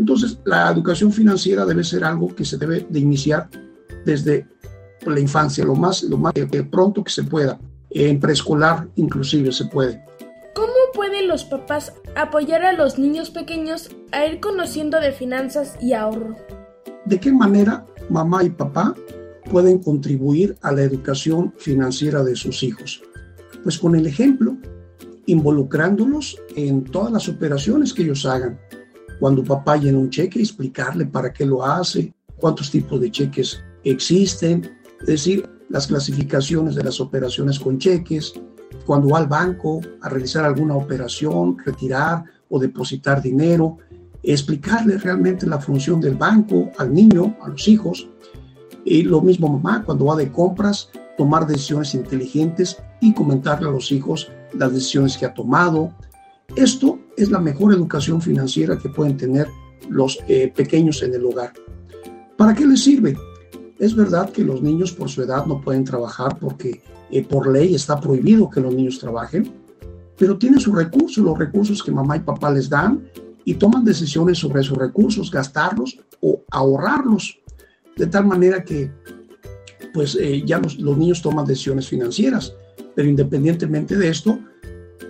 Entonces, 0.00 0.40
la 0.46 0.68
educación 0.68 1.12
financiera 1.12 1.64
debe 1.64 1.84
ser 1.84 2.02
algo 2.02 2.34
que 2.34 2.44
se 2.44 2.58
debe 2.58 2.84
de 2.90 2.98
iniciar 2.98 3.48
desde 4.04 4.48
la 5.06 5.20
infancia, 5.20 5.64
lo 5.64 5.76
más, 5.76 6.02
lo 6.02 6.18
más 6.18 6.32
pronto 6.72 7.04
que 7.04 7.12
se 7.12 7.22
pueda, 7.22 7.56
en 7.90 8.18
preescolar 8.18 8.88
inclusive 8.96 9.52
se 9.52 9.66
puede. 9.66 10.04
¿Cómo 10.56 10.72
pueden 10.92 11.28
los 11.28 11.44
papás 11.44 11.92
apoyar 12.16 12.64
a 12.64 12.72
los 12.72 12.98
niños 12.98 13.30
pequeños 13.30 13.90
a 14.10 14.26
ir 14.26 14.40
conociendo 14.40 14.98
de 14.98 15.12
finanzas 15.12 15.76
y 15.80 15.92
ahorro? 15.92 16.34
¿De 17.08 17.18
qué 17.18 17.32
manera 17.32 17.86
mamá 18.10 18.44
y 18.44 18.50
papá 18.50 18.94
pueden 19.50 19.78
contribuir 19.78 20.58
a 20.60 20.72
la 20.72 20.82
educación 20.82 21.54
financiera 21.56 22.22
de 22.22 22.36
sus 22.36 22.62
hijos? 22.62 23.02
Pues 23.62 23.78
con 23.78 23.96
el 23.96 24.06
ejemplo, 24.06 24.58
involucrándolos 25.24 26.38
en 26.54 26.84
todas 26.84 27.10
las 27.10 27.26
operaciones 27.26 27.94
que 27.94 28.02
ellos 28.02 28.26
hagan. 28.26 28.60
Cuando 29.20 29.42
papá 29.42 29.78
llena 29.78 29.96
un 29.96 30.10
cheque, 30.10 30.40
explicarle 30.40 31.06
para 31.06 31.32
qué 31.32 31.46
lo 31.46 31.64
hace, 31.64 32.12
cuántos 32.36 32.70
tipos 32.70 33.00
de 33.00 33.10
cheques 33.10 33.58
existen, 33.84 34.70
es 35.00 35.06
decir, 35.06 35.48
las 35.70 35.86
clasificaciones 35.86 36.74
de 36.74 36.84
las 36.84 37.00
operaciones 37.00 37.58
con 37.58 37.78
cheques, 37.78 38.34
cuando 38.84 39.08
va 39.08 39.20
al 39.20 39.28
banco 39.28 39.80
a 40.02 40.10
realizar 40.10 40.44
alguna 40.44 40.76
operación, 40.76 41.56
retirar 41.64 42.22
o 42.50 42.58
depositar 42.58 43.22
dinero, 43.22 43.78
explicarle 44.22 44.98
realmente 44.98 45.46
la 45.46 45.58
función 45.58 46.00
del 46.00 46.16
banco 46.16 46.70
al 46.78 46.92
niño, 46.92 47.36
a 47.42 47.48
los 47.48 47.68
hijos. 47.68 48.08
Y 48.84 49.02
lo 49.02 49.20
mismo 49.20 49.48
mamá, 49.48 49.84
cuando 49.84 50.06
va 50.06 50.16
de 50.16 50.30
compras, 50.30 50.90
tomar 51.16 51.46
decisiones 51.46 51.94
inteligentes 51.94 52.78
y 53.00 53.12
comentarle 53.12 53.68
a 53.68 53.72
los 53.72 53.92
hijos 53.92 54.30
las 54.54 54.72
decisiones 54.72 55.16
que 55.16 55.26
ha 55.26 55.34
tomado. 55.34 55.92
Esto 56.56 56.98
es 57.16 57.30
la 57.30 57.40
mejor 57.40 57.74
educación 57.74 58.22
financiera 58.22 58.78
que 58.78 58.88
pueden 58.88 59.16
tener 59.16 59.46
los 59.88 60.18
eh, 60.28 60.52
pequeños 60.54 61.02
en 61.02 61.14
el 61.14 61.24
hogar. 61.24 61.52
¿Para 62.36 62.54
qué 62.54 62.66
les 62.66 62.84
sirve? 62.84 63.16
Es 63.78 63.94
verdad 63.94 64.30
que 64.30 64.44
los 64.44 64.62
niños 64.62 64.92
por 64.92 65.08
su 65.08 65.22
edad 65.22 65.46
no 65.46 65.60
pueden 65.60 65.84
trabajar 65.84 66.38
porque 66.38 66.82
eh, 67.10 67.24
por 67.24 67.50
ley 67.50 67.74
está 67.74 68.00
prohibido 68.00 68.50
que 68.50 68.60
los 68.60 68.74
niños 68.74 68.98
trabajen, 68.98 69.52
pero 70.16 70.36
tienen 70.36 70.60
sus 70.60 70.74
recursos, 70.74 71.22
los 71.24 71.38
recursos 71.38 71.82
que 71.82 71.92
mamá 71.92 72.16
y 72.16 72.20
papá 72.20 72.50
les 72.50 72.68
dan 72.68 73.04
y 73.48 73.54
toman 73.54 73.82
decisiones 73.82 74.36
sobre 74.36 74.60
esos 74.60 74.76
recursos, 74.76 75.30
gastarlos 75.30 75.98
o 76.20 76.44
ahorrarlos, 76.50 77.40
de 77.96 78.06
tal 78.06 78.26
manera 78.26 78.62
que 78.62 78.92
pues 79.94 80.18
eh, 80.20 80.42
ya 80.44 80.58
los 80.58 80.98
niños 80.98 81.22
toman 81.22 81.46
decisiones 81.46 81.88
financieras. 81.88 82.52
Pero 82.94 83.08
independientemente 83.08 83.96
de 83.96 84.10
esto, 84.10 84.38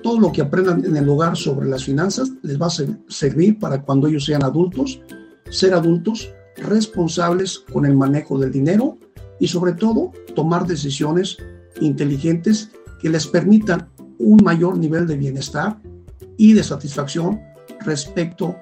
todo 0.04 0.20
lo 0.20 0.30
que 0.30 0.42
aprendan 0.42 0.84
en 0.84 0.96
el 0.96 1.08
hogar 1.08 1.36
sobre 1.36 1.68
las 1.68 1.82
finanzas 1.82 2.30
les 2.42 2.62
va 2.62 2.66
a 2.66 3.10
servir 3.10 3.58
para 3.58 3.82
cuando 3.82 4.06
ellos 4.06 4.24
sean 4.24 4.44
adultos, 4.44 5.00
ser 5.50 5.74
adultos 5.74 6.32
responsables 6.58 7.58
con 7.58 7.86
el 7.86 7.96
manejo 7.96 8.38
del 8.38 8.52
dinero 8.52 8.98
y 9.40 9.48
sobre 9.48 9.72
todo 9.72 10.12
tomar 10.36 10.64
decisiones 10.64 11.38
inteligentes 11.80 12.70
que 13.02 13.08
les 13.08 13.26
permitan 13.26 13.88
un 14.20 14.38
mayor 14.44 14.78
nivel 14.78 15.08
de 15.08 15.16
bienestar 15.16 15.82
y 16.36 16.52
de 16.52 16.62
satisfacción 16.62 17.47
respecto 17.80 18.56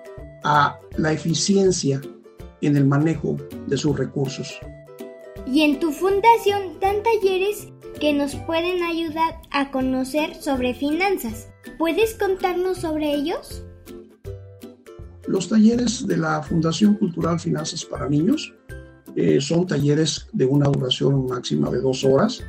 a 0.45 0.79
la 0.97 1.13
eficiencia 1.13 2.01
en 2.61 2.77
el 2.77 2.87
manejo 2.87 3.37
de 3.67 3.77
sus 3.77 3.97
recursos. 3.99 4.59
Y 5.47 5.63
en 5.63 5.79
tu 5.79 5.93
fundación 5.93 6.81
dan 6.81 6.97
talleres 7.03 7.69
que 8.01 8.13
nos 8.13 8.35
pueden 8.35 8.83
ayudar 8.83 9.41
a 9.51 9.71
conocer 9.71 10.35
sobre 10.35 10.75
finanzas. 10.75 11.49
¿Puedes 11.79 12.15
contarnos 12.15 12.79
sobre 12.79 13.15
ellos? 13.15 13.63
Los 15.27 15.49
talleres 15.49 16.07
de 16.07 16.17
la 16.17 16.43
Fundación 16.43 16.95
Cultural 16.95 17.41
Finanzas 17.41 17.85
para 17.85 18.09
Niños 18.09 18.55
eh, 19.17 19.41
son 19.41 19.67
talleres 19.67 20.29
de 20.33 20.47
una 20.47 20.67
duración 20.67 21.27
máxima 21.27 21.71
de 21.71 21.81
dos 21.81 22.05
horas 22.05 22.43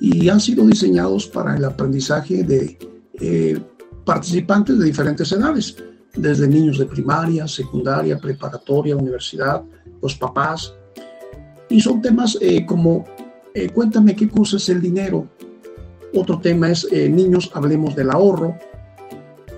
y 0.00 0.28
han 0.28 0.40
sido 0.40 0.66
diseñados 0.66 1.26
para 1.26 1.56
el 1.56 1.64
aprendizaje 1.64 2.42
de 2.42 2.78
eh, 3.20 3.60
participantes 4.04 4.78
de 4.78 4.84
diferentes 4.86 5.30
edades, 5.32 5.76
desde 6.16 6.48
niños 6.48 6.78
de 6.78 6.86
primaria, 6.86 7.46
secundaria, 7.48 8.18
preparatoria, 8.18 8.96
universidad, 8.96 9.62
los 10.00 10.14
papás. 10.14 10.74
Y 11.68 11.80
son 11.80 12.00
temas 12.00 12.38
eh, 12.40 12.64
como 12.64 13.04
eh, 13.54 13.68
cuéntame 13.70 14.14
qué 14.14 14.28
cosa 14.28 14.56
es 14.56 14.68
el 14.68 14.80
dinero. 14.80 15.28
Otro 16.14 16.38
tema 16.38 16.70
es 16.70 16.86
eh, 16.92 17.08
niños, 17.08 17.50
hablemos 17.54 17.96
del 17.96 18.10
ahorro. 18.10 18.56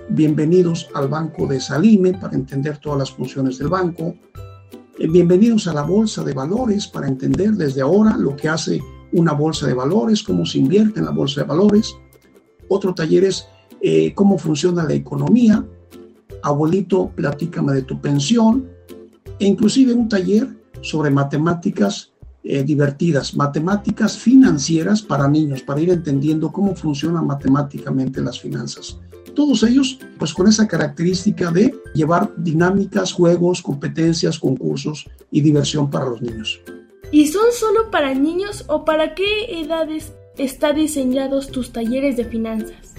Bienvenidos 0.09 0.89
al 0.95 1.09
banco 1.09 1.45
de 1.45 1.59
Salime 1.59 2.13
para 2.13 2.35
entender 2.35 2.77
todas 2.77 2.99
las 2.99 3.11
funciones 3.11 3.59
del 3.59 3.67
banco. 3.67 4.15
Bienvenidos 4.97 5.67
a 5.67 5.73
la 5.73 5.83
bolsa 5.83 6.23
de 6.23 6.33
valores 6.33 6.87
para 6.87 7.07
entender 7.07 7.51
desde 7.51 7.81
ahora 7.81 8.17
lo 8.17 8.35
que 8.35 8.49
hace 8.49 8.81
una 9.11 9.33
bolsa 9.33 9.67
de 9.67 9.75
valores, 9.75 10.23
cómo 10.23 10.45
se 10.45 10.57
invierte 10.57 10.99
en 10.99 11.05
la 11.05 11.11
bolsa 11.11 11.41
de 11.41 11.47
valores. 11.47 11.93
Otro 12.67 12.95
taller 12.95 13.25
es 13.25 13.47
cómo 14.15 14.39
funciona 14.39 14.83
la 14.85 14.93
economía. 14.93 15.63
Abuelito, 16.43 17.11
platícame 17.15 17.73
de 17.73 17.81
tu 17.83 17.99
pensión. 17.99 18.67
E 19.39 19.45
inclusive 19.45 19.93
un 19.93 20.09
taller 20.09 20.47
sobre 20.81 21.09
matemáticas 21.11 22.11
eh, 22.43 22.63
divertidas, 22.63 23.35
matemáticas 23.35 24.17
financieras 24.17 25.01
para 25.01 25.27
niños, 25.27 25.61
para 25.63 25.81
ir 25.81 25.89
entendiendo 25.89 26.51
cómo 26.51 26.75
funcionan 26.75 27.27
matemáticamente 27.27 28.21
las 28.21 28.39
finanzas. 28.39 28.97
Todos 29.35 29.63
ellos, 29.63 29.99
pues 30.17 30.33
con 30.33 30.47
esa 30.47 30.67
característica 30.67 31.51
de 31.51 31.75
llevar 31.93 32.31
dinámicas, 32.37 33.11
juegos, 33.11 33.61
competencias, 33.61 34.39
concursos 34.39 35.05
y 35.29 35.41
diversión 35.41 35.91
para 35.91 36.05
los 36.05 36.21
niños. 36.21 36.59
¿Y 37.11 37.27
son 37.27 37.51
solo 37.51 37.91
para 37.91 38.13
niños 38.13 38.65
o 38.67 38.83
para 38.83 39.13
qué 39.13 39.61
edades 39.61 40.13
están 40.37 40.75
diseñados 40.75 41.49
tus 41.49 41.71
talleres 41.71 42.17
de 42.17 42.25
finanzas? 42.25 42.96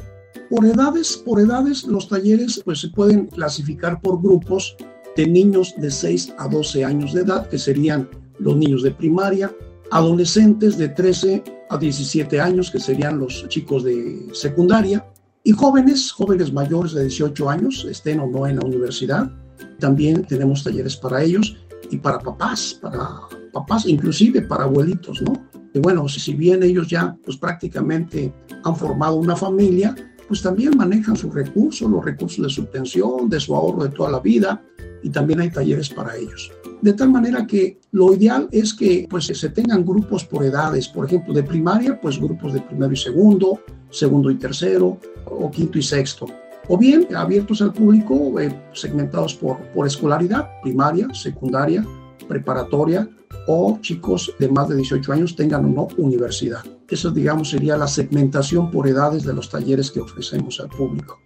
Por 0.50 0.64
edades, 0.64 1.16
por 1.16 1.40
edades, 1.40 1.84
los 1.84 2.08
talleres 2.08 2.62
pues 2.64 2.80
se 2.80 2.88
pueden 2.88 3.26
clasificar 3.26 4.00
por 4.00 4.22
grupos 4.22 4.76
de 5.16 5.26
niños 5.26 5.74
de 5.76 5.90
6 5.90 6.34
a 6.38 6.48
12 6.48 6.84
años 6.84 7.12
de 7.12 7.22
edad, 7.22 7.48
que 7.48 7.58
serían 7.58 8.08
los 8.38 8.56
niños 8.56 8.82
de 8.82 8.92
primaria, 8.92 9.54
adolescentes 9.90 10.78
de 10.78 10.88
13 10.88 11.42
a 11.68 11.76
17 11.76 12.40
años, 12.40 12.70
que 12.70 12.80
serían 12.80 13.18
los 13.18 13.46
chicos 13.48 13.84
de 13.84 14.28
secundaria, 14.32 15.04
y 15.44 15.52
jóvenes, 15.52 16.12
jóvenes 16.12 16.52
mayores 16.52 16.92
de 16.92 17.02
18 17.02 17.50
años, 17.50 17.86
estén 17.90 18.20
o 18.20 18.26
no 18.26 18.46
en 18.46 18.56
la 18.56 18.66
universidad. 18.66 19.30
También 19.78 20.24
tenemos 20.24 20.64
talleres 20.64 20.96
para 20.96 21.22
ellos 21.22 21.56
y 21.90 21.98
para 21.98 22.18
papás, 22.18 22.78
para 22.80 23.20
papás, 23.52 23.86
inclusive 23.86 24.42
para 24.42 24.64
abuelitos, 24.64 25.22
¿no? 25.22 25.32
Y 25.74 25.78
bueno, 25.78 26.08
si 26.08 26.34
bien 26.34 26.62
ellos 26.62 26.88
ya 26.88 27.16
pues 27.24 27.36
prácticamente 27.36 28.32
han 28.64 28.76
formado 28.76 29.16
una 29.16 29.36
familia, 29.36 29.94
pues 30.28 30.42
también 30.42 30.76
manejan 30.76 31.16
sus 31.16 31.34
recursos, 31.34 31.90
los 31.90 32.04
recursos 32.04 32.44
de 32.44 32.50
su 32.50 32.66
pensión, 32.66 33.28
de 33.28 33.40
su 33.40 33.54
ahorro 33.54 33.84
de 33.84 33.90
toda 33.90 34.10
la 34.10 34.20
vida, 34.20 34.62
y 35.02 35.10
también 35.10 35.40
hay 35.40 35.50
talleres 35.50 35.88
para 35.88 36.16
ellos. 36.16 36.52
De 36.82 36.92
tal 36.92 37.10
manera 37.10 37.46
que 37.46 37.80
lo 37.92 38.14
ideal 38.14 38.48
es 38.52 38.74
que 38.74 39.06
pues, 39.08 39.26
se 39.26 39.48
tengan 39.48 39.84
grupos 39.84 40.24
por 40.24 40.44
edades, 40.44 40.88
por 40.88 41.06
ejemplo, 41.06 41.32
de 41.32 41.42
primaria, 41.42 42.00
pues 42.00 42.20
grupos 42.20 42.52
de 42.52 42.60
primero 42.60 42.92
y 42.92 42.96
segundo, 42.96 43.60
segundo 43.90 44.30
y 44.30 44.36
tercero, 44.36 44.98
o 45.24 45.50
quinto 45.50 45.78
y 45.78 45.82
sexto. 45.82 46.26
O 46.68 46.76
bien 46.76 47.08
abiertos 47.16 47.62
al 47.62 47.72
público, 47.72 48.38
eh, 48.38 48.54
segmentados 48.72 49.34
por, 49.34 49.58
por 49.72 49.86
escolaridad, 49.86 50.48
primaria, 50.62 51.08
secundaria, 51.14 51.84
preparatoria, 52.28 53.08
o 53.46 53.78
chicos 53.80 54.34
de 54.38 54.48
más 54.48 54.68
de 54.68 54.76
18 54.76 55.12
años 55.12 55.34
tengan 55.34 55.64
o 55.64 55.68
no 55.68 55.88
universidad. 55.96 56.62
Eso, 56.88 57.10
digamos, 57.10 57.50
sería 57.50 57.76
la 57.76 57.86
segmentación 57.86 58.70
por 58.70 58.88
edades 58.88 59.24
de 59.24 59.34
los 59.34 59.50
talleres 59.50 59.90
que 59.90 60.00
ofrecemos 60.00 60.58
al 60.60 60.70
público. 60.70 61.20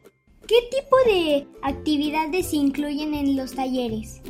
¿Qué 0.46 0.56
tipo 0.70 0.96
de 1.06 1.46
actividades 1.62 2.48
se 2.48 2.56
incluyen 2.56 3.14
en 3.14 3.36
los 3.36 3.52
talleres? 3.52 4.20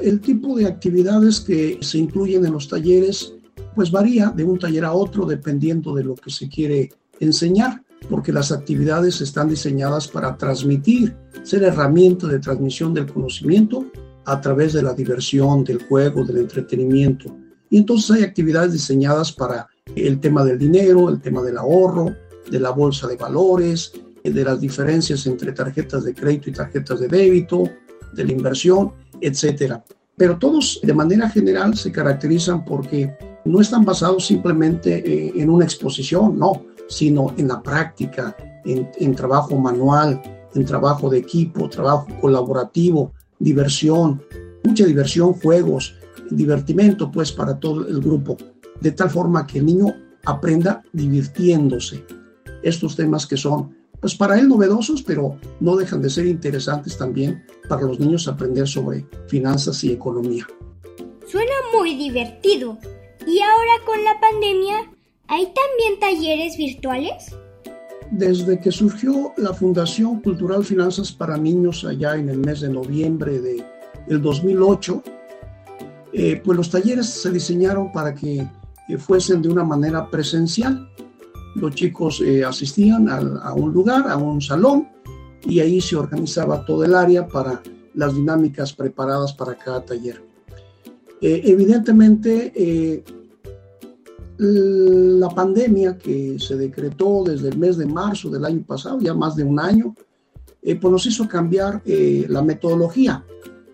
El 0.00 0.20
tipo 0.20 0.56
de 0.56 0.66
actividades 0.66 1.40
que 1.40 1.78
se 1.80 1.98
incluyen 1.98 2.46
en 2.46 2.52
los 2.52 2.68
talleres 2.68 3.32
pues 3.74 3.90
varía 3.90 4.30
de 4.30 4.42
un 4.42 4.58
taller 4.58 4.84
a 4.84 4.92
otro 4.92 5.26
dependiendo 5.26 5.94
de 5.94 6.02
lo 6.02 6.14
que 6.14 6.30
se 6.30 6.48
quiere 6.48 6.90
enseñar. 7.20 7.82
porque 8.10 8.30
las 8.30 8.52
actividades 8.52 9.20
están 9.20 9.48
diseñadas 9.48 10.06
para 10.06 10.36
transmitir, 10.36 11.16
ser 11.42 11.62
herramienta 11.64 12.28
de 12.28 12.38
transmisión 12.38 12.92
del 12.94 13.10
conocimiento 13.10 13.86
a 14.26 14.40
través 14.40 14.74
de 14.74 14.82
la 14.82 14.92
diversión, 14.92 15.64
del 15.64 15.82
juego, 15.82 16.24
del 16.24 16.36
entretenimiento. 16.38 17.34
Y 17.70 17.78
entonces 17.78 18.10
hay 18.10 18.22
actividades 18.22 18.74
diseñadas 18.74 19.32
para 19.32 19.66
el 19.94 20.20
tema 20.20 20.44
del 20.44 20.58
dinero, 20.58 21.08
el 21.08 21.20
tema 21.20 21.42
del 21.42 21.58
ahorro, 21.58 22.14
de 22.50 22.60
la 22.60 22.70
bolsa 22.70 23.06
de 23.06 23.16
valores, 23.16 23.92
de 24.32 24.44
las 24.44 24.60
diferencias 24.60 25.26
entre 25.26 25.52
tarjetas 25.52 26.04
de 26.04 26.14
crédito 26.14 26.50
y 26.50 26.52
tarjetas 26.52 27.00
de 27.00 27.08
débito, 27.08 27.64
de 28.12 28.24
la 28.24 28.32
inversión, 28.32 28.92
etcétera. 29.20 29.84
Pero 30.16 30.38
todos 30.38 30.80
de 30.82 30.94
manera 30.94 31.28
general 31.28 31.76
se 31.76 31.92
caracterizan 31.92 32.64
porque 32.64 33.14
no 33.44 33.60
están 33.60 33.84
basados 33.84 34.26
simplemente 34.26 34.98
eh, 34.98 35.32
en 35.36 35.50
una 35.50 35.64
exposición, 35.64 36.38
no, 36.38 36.64
sino 36.88 37.34
en 37.36 37.48
la 37.48 37.62
práctica, 37.62 38.36
en, 38.64 38.88
en 38.98 39.14
trabajo 39.14 39.56
manual, 39.56 40.20
en 40.54 40.64
trabajo 40.64 41.10
de 41.10 41.18
equipo, 41.18 41.68
trabajo 41.68 42.06
colaborativo, 42.20 43.12
diversión, 43.38 44.22
mucha 44.64 44.86
diversión, 44.86 45.34
juegos, 45.34 45.94
divertimento 46.30 47.10
pues 47.10 47.30
para 47.30 47.58
todo 47.58 47.86
el 47.86 48.00
grupo, 48.00 48.36
de 48.80 48.92
tal 48.92 49.10
forma 49.10 49.46
que 49.46 49.58
el 49.58 49.66
niño 49.66 49.94
aprenda 50.24 50.82
divirtiéndose. 50.92 52.04
Estos 52.62 52.96
temas 52.96 53.26
que 53.26 53.36
son 53.36 53.74
pues 54.00 54.14
para 54.14 54.38
él 54.38 54.48
novedosos, 54.48 55.02
pero 55.02 55.38
no 55.60 55.76
dejan 55.76 56.02
de 56.02 56.10
ser 56.10 56.26
interesantes 56.26 56.96
también 56.98 57.44
para 57.68 57.82
los 57.82 57.98
niños 57.98 58.28
aprender 58.28 58.68
sobre 58.68 59.06
finanzas 59.26 59.82
y 59.84 59.92
economía. 59.92 60.46
Suena 61.26 61.52
muy 61.76 61.96
divertido. 61.96 62.78
¿Y 63.26 63.40
ahora 63.40 63.72
con 63.84 64.04
la 64.04 64.20
pandemia, 64.20 64.92
hay 65.26 65.46
también 65.46 65.98
talleres 65.98 66.56
virtuales? 66.56 67.34
Desde 68.12 68.60
que 68.60 68.70
surgió 68.70 69.32
la 69.36 69.52
Fundación 69.52 70.20
Cultural 70.20 70.64
Finanzas 70.64 71.10
para 71.10 71.36
Niños 71.36 71.84
allá 71.84 72.14
en 72.14 72.28
el 72.28 72.38
mes 72.38 72.60
de 72.60 72.68
noviembre 72.68 73.40
de 73.40 73.64
el 74.08 74.22
2008, 74.22 75.02
eh, 76.12 76.40
pues 76.44 76.56
los 76.56 76.70
talleres 76.70 77.06
se 77.06 77.32
diseñaron 77.32 77.90
para 77.90 78.14
que 78.14 78.46
fuesen 78.98 79.42
de 79.42 79.48
una 79.48 79.64
manera 79.64 80.08
presencial 80.08 80.88
los 81.56 81.74
chicos 81.74 82.20
eh, 82.20 82.44
asistían 82.44 83.08
a, 83.08 83.52
un 83.54 83.72
lugar, 83.72 84.08
a 84.08 84.16
un 84.16 84.40
salón, 84.40 84.88
y 85.42 85.60
ahí 85.60 85.80
se 85.80 85.96
organizaba 85.96 86.64
todo 86.64 86.84
el 86.84 86.94
área 86.94 87.26
para 87.26 87.62
las 87.94 88.14
dinámicas 88.14 88.72
preparadas 88.72 89.32
para 89.32 89.56
cada 89.56 89.84
taller. 89.84 90.22
Eh, 91.20 91.42
evidentemente, 91.44 92.52
eh, 92.54 93.04
la 94.38 95.30
pandemia 95.30 95.96
que 95.96 96.36
se 96.38 96.56
decretó 96.56 97.24
desde 97.24 97.48
el 97.48 97.58
mes 97.58 97.78
de 97.78 97.86
marzo 97.86 98.28
del 98.28 98.44
año 98.44 98.62
pasado, 98.66 98.98
ya 99.00 99.14
más 99.14 99.34
de 99.34 99.44
un 99.44 99.58
año, 99.58 99.94
pues 100.62 100.92
nos 100.92 101.06
hizo 101.06 101.26
cambiar 101.26 101.80
la 101.86 102.42
metodología 102.42 103.24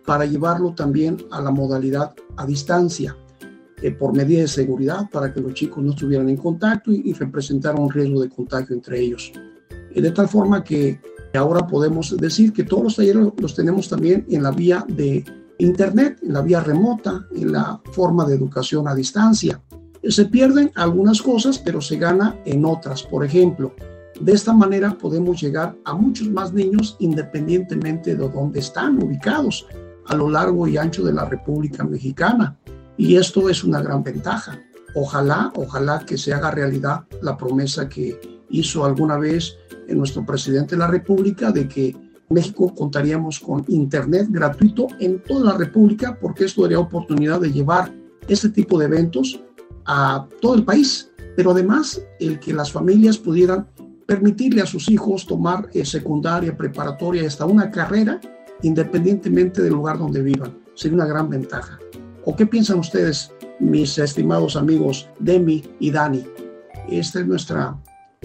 para 0.04 0.24
llevarlo 0.26 0.72
también 0.74 1.16
a 1.32 1.40
la 1.40 1.50
modalidad 1.50 2.14
a 2.36 2.46
distancia. 2.46 3.16
Eh, 3.82 3.90
por 3.90 4.14
medida 4.14 4.42
de 4.42 4.48
seguridad 4.48 5.10
para 5.10 5.34
que 5.34 5.40
los 5.40 5.54
chicos 5.54 5.82
no 5.82 5.90
estuvieran 5.90 6.28
en 6.28 6.36
contacto 6.36 6.92
y, 6.92 7.12
representaran 7.14 7.82
un 7.82 7.90
riesgo 7.90 8.22
de 8.22 8.28
contagio 8.28 8.76
entre 8.76 9.00
ellos. 9.00 9.32
Eh, 9.92 10.00
de 10.00 10.10
tal 10.12 10.28
forma 10.28 10.62
que 10.62 11.00
ahora 11.34 11.66
podemos 11.66 12.16
decir 12.16 12.52
que 12.52 12.62
todos 12.62 12.84
los 12.84 12.96
talleres 12.96 13.26
los 13.36 13.56
tenemos 13.56 13.88
también 13.88 14.24
en 14.28 14.44
la 14.44 14.52
vía 14.52 14.84
de 14.86 15.24
Internet, 15.58 16.20
en 16.22 16.32
la 16.32 16.42
vía 16.42 16.60
remota, 16.60 17.26
en 17.34 17.50
la 17.50 17.80
forma 17.90 18.24
de 18.24 18.36
educación 18.36 18.86
a 18.86 18.94
distancia. 18.94 19.60
Eh, 20.00 20.12
se 20.12 20.26
pierden 20.26 20.70
algunas 20.76 21.20
cosas, 21.20 21.58
pero 21.58 21.80
se 21.80 21.96
gana 21.96 22.38
en 22.44 22.64
otras. 22.64 23.02
Por 23.02 23.24
ejemplo, 23.24 23.74
de 24.20 24.32
esta 24.32 24.52
manera 24.52 24.96
podemos 24.96 25.42
llegar 25.42 25.74
a 25.84 25.92
muchos 25.94 26.30
más 26.30 26.52
niños 26.52 26.94
independientemente 27.00 28.14
de 28.14 28.28
dónde 28.28 28.60
están 28.60 29.02
ubicados 29.02 29.66
a 30.06 30.14
lo 30.14 30.30
largo 30.30 30.68
y 30.68 30.76
ancho 30.76 31.02
de 31.02 31.14
la 31.14 31.24
República 31.24 31.82
Mexicana. 31.82 32.56
Y 33.02 33.16
esto 33.16 33.48
es 33.48 33.64
una 33.64 33.82
gran 33.82 34.04
ventaja. 34.04 34.62
Ojalá, 34.94 35.52
ojalá 35.56 36.06
que 36.06 36.16
se 36.16 36.32
haga 36.32 36.52
realidad 36.52 37.00
la 37.20 37.36
promesa 37.36 37.88
que 37.88 38.40
hizo 38.48 38.84
alguna 38.84 39.18
vez 39.18 39.56
nuestro 39.88 40.24
presidente 40.24 40.76
de 40.76 40.78
la 40.78 40.86
República 40.86 41.50
de 41.50 41.66
que 41.66 41.96
México 42.30 42.72
contaríamos 42.72 43.40
con 43.40 43.64
Internet 43.66 44.28
gratuito 44.30 44.86
en 45.00 45.20
toda 45.20 45.52
la 45.52 45.58
República 45.58 46.16
porque 46.20 46.44
esto 46.44 46.62
daría 46.62 46.78
oportunidad 46.78 47.40
de 47.40 47.50
llevar 47.50 47.92
este 48.28 48.50
tipo 48.50 48.78
de 48.78 48.84
eventos 48.84 49.42
a 49.84 50.28
todo 50.40 50.54
el 50.54 50.64
país, 50.64 51.10
pero 51.34 51.50
además 51.50 52.00
el 52.20 52.38
que 52.38 52.52
las 52.52 52.70
familias 52.70 53.18
pudieran 53.18 53.66
permitirle 54.06 54.62
a 54.62 54.66
sus 54.66 54.88
hijos 54.88 55.26
tomar 55.26 55.68
eh, 55.74 55.84
secundaria, 55.84 56.56
preparatoria, 56.56 57.26
hasta 57.26 57.46
una 57.46 57.68
carrera, 57.68 58.20
independientemente 58.62 59.60
del 59.60 59.72
lugar 59.72 59.98
donde 59.98 60.22
vivan. 60.22 60.56
Sería 60.76 60.94
una 60.94 61.06
gran 61.06 61.28
ventaja. 61.28 61.80
¿O 62.24 62.36
qué 62.36 62.46
piensan 62.46 62.78
ustedes, 62.78 63.32
mis 63.58 63.98
estimados 63.98 64.56
amigos 64.56 65.08
Demi 65.18 65.64
y 65.80 65.90
Dani? 65.90 66.24
Esta 66.88 67.20
es 67.20 67.26
nuestra 67.26 67.76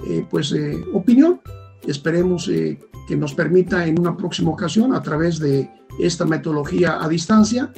eh, 0.07 0.25
pues, 0.29 0.51
eh, 0.51 0.77
opinión. 0.93 1.41
Esperemos 1.87 2.47
eh, 2.49 2.79
que 3.07 3.15
nos 3.15 3.33
permita 3.33 3.87
en 3.87 3.99
una 3.99 4.15
próxima 4.15 4.51
ocasión, 4.51 4.93
a 4.93 5.01
través 5.01 5.39
de 5.39 5.69
esta 5.99 6.25
metodología 6.25 7.03
a 7.03 7.07
distancia, 7.07 7.71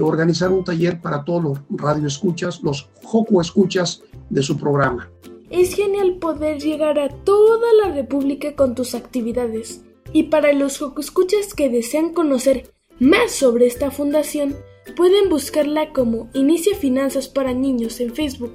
organizar 0.00 0.52
un 0.52 0.62
taller 0.62 1.00
para 1.00 1.24
todos 1.24 1.42
los 1.42 1.58
radioescuchas, 1.70 2.62
los 2.62 2.90
Joco 3.02 3.40
escuchas 3.40 4.02
de 4.28 4.42
su 4.42 4.58
programa. 4.58 5.10
Es 5.50 5.74
genial 5.74 6.18
poder 6.20 6.60
llegar 6.60 6.98
a 6.98 7.08
toda 7.08 7.66
la 7.82 7.94
República 7.94 8.54
con 8.54 8.74
tus 8.74 8.94
actividades. 8.94 9.82
Y 10.12 10.24
para 10.24 10.52
los 10.52 10.78
Joco 10.78 11.00
escuchas 11.00 11.54
que 11.54 11.70
desean 11.70 12.12
conocer 12.12 12.72
más 13.00 13.32
sobre 13.32 13.66
esta 13.66 13.90
fundación, 13.90 14.54
Pueden 14.96 15.28
buscarla 15.28 15.92
como 15.92 16.28
Inicia 16.34 16.76
Finanzas 16.76 17.28
para 17.28 17.52
Niños 17.52 18.00
en 18.00 18.14
Facebook 18.14 18.54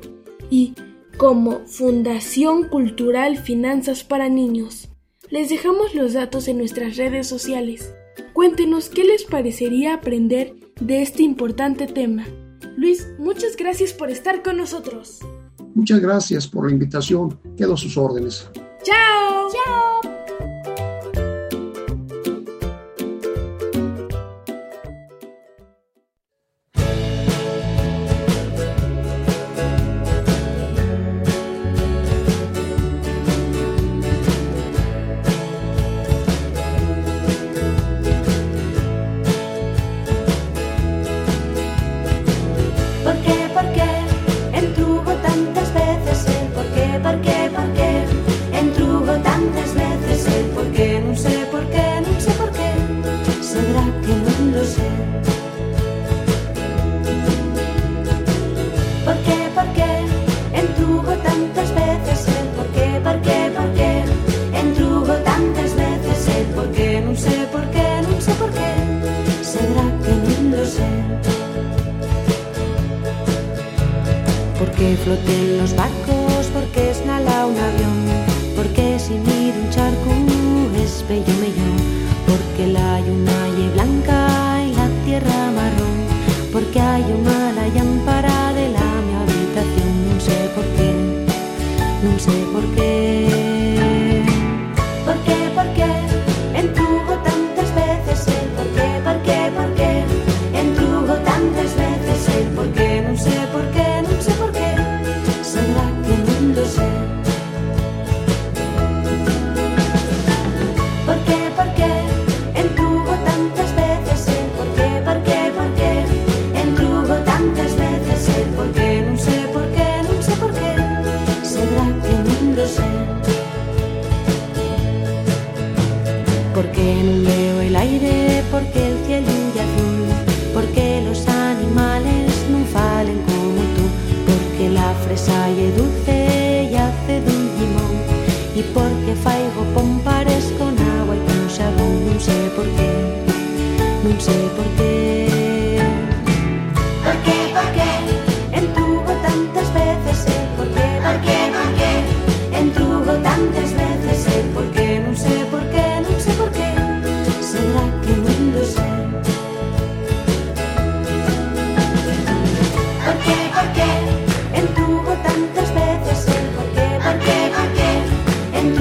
y 0.49 0.73
como 1.17 1.65
Fundación 1.65 2.69
Cultural 2.69 3.38
Finanzas 3.38 4.03
para 4.03 4.30
Niños. 4.30 4.89
Les 5.30 5.49
dejamos 5.49 5.93
los 5.93 6.13
datos 6.13 6.47
en 6.47 6.57
nuestras 6.57 6.97
redes 6.97 7.27
sociales. 7.27 7.93
Cuéntenos 8.34 8.89
qué 8.89 9.03
les 9.03 9.25
parecería 9.25 9.93
aprender 9.93 10.55
de 10.80 11.01
este 11.01 11.23
importante 11.23 11.88
tema. 11.88 12.25
Luis, 12.77 13.07
muchas 13.17 13.57
gracias 13.57 13.91
por 13.91 14.09
estar 14.09 14.41
con 14.41 14.57
nosotros. 14.57 15.19
Muchas 15.75 15.99
gracias 15.99 16.47
por 16.47 16.67
la 16.67 16.71
invitación. 16.71 17.38
Quedo 17.57 17.73
a 17.73 17.77
sus 17.77 17.97
órdenes. 17.97 18.49
Chao. 18.84 19.49
Chao. 19.51 20.18
los 75.10 75.76
barcos. 75.76 76.18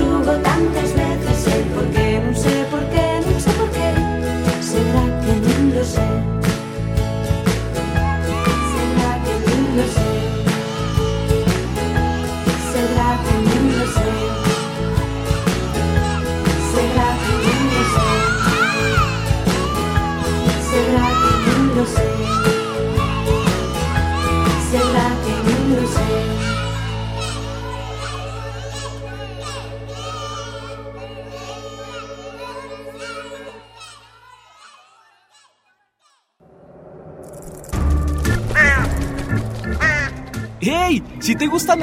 Entrugo 0.08 0.24
tantas 0.24 0.47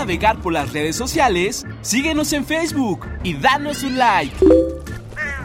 navegar 0.05 0.39
por 0.39 0.53
las 0.53 0.71
redes 0.71 0.95
sociales, 0.95 1.65
síguenos 1.81 2.31
en 2.31 2.45
Facebook 2.45 3.07
y 3.23 3.33
danos 3.33 3.81
un 3.81 3.97
like. 3.97 4.35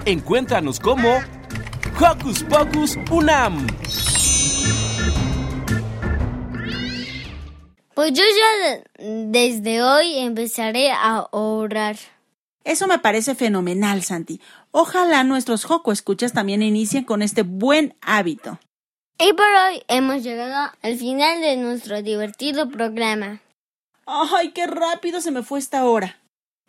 Encuéntranos 0.04 0.78
como 0.78 1.08
Hocus 1.98 2.44
Pocus 2.44 2.98
Unam. 3.11 3.66
Pues 7.94 8.12
yo 8.12 8.22
ya 8.22 8.82
desde 8.98 9.82
hoy 9.82 10.18
empezaré 10.18 10.90
a 10.90 11.26
orar. 11.30 11.96
Eso 12.62 12.86
me 12.86 12.98
parece 12.98 13.34
fenomenal, 13.34 14.02
Santi. 14.02 14.42
Ojalá 14.72 15.24
nuestros 15.24 15.64
Joco 15.64 15.90
escuchas 15.90 16.34
también 16.34 16.62
inicien 16.62 17.04
con 17.04 17.22
este 17.22 17.44
buen 17.44 17.96
hábito. 18.02 18.58
Y 19.18 19.32
por 19.32 19.46
hoy 19.46 19.82
hemos 19.88 20.22
llegado 20.22 20.70
al 20.82 20.96
final 20.96 21.40
de 21.40 21.56
nuestro 21.56 22.02
divertido 22.02 22.68
programa. 22.68 23.40
¡Ay, 24.12 24.50
qué 24.50 24.66
rápido 24.66 25.20
se 25.20 25.30
me 25.30 25.44
fue 25.44 25.61
esta 25.61 25.84
hora! 25.84 26.18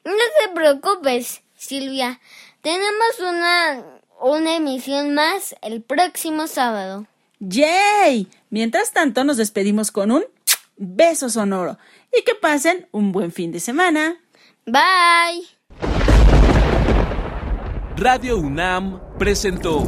No 0.06 0.12
te 0.12 0.54
preocupes, 0.54 1.42
Silvia. 1.58 2.20
Tenemos 2.62 3.20
una, 3.20 3.84
una 4.22 4.56
emisión 4.58 5.16
más 5.16 5.56
el 5.64 5.82
próximo 5.82 6.46
sábado. 6.46 7.08
¡Yay! 7.40 8.28
Mientras 8.52 8.92
tanto, 8.92 9.24
nos 9.24 9.38
despedimos 9.38 9.90
con 9.90 10.12
un 10.12 10.24
beso 10.78 11.30
sonoro 11.30 11.80
y 12.16 12.22
que 12.22 12.36
pasen 12.36 12.88
un 12.92 13.12
buen 13.12 13.32
fin 13.32 13.52
de 13.52 13.60
semana. 13.60 14.18
Bye. 14.68 15.48
Radio 17.96 18.38
UNAM 18.38 19.18
presentó 19.18 19.88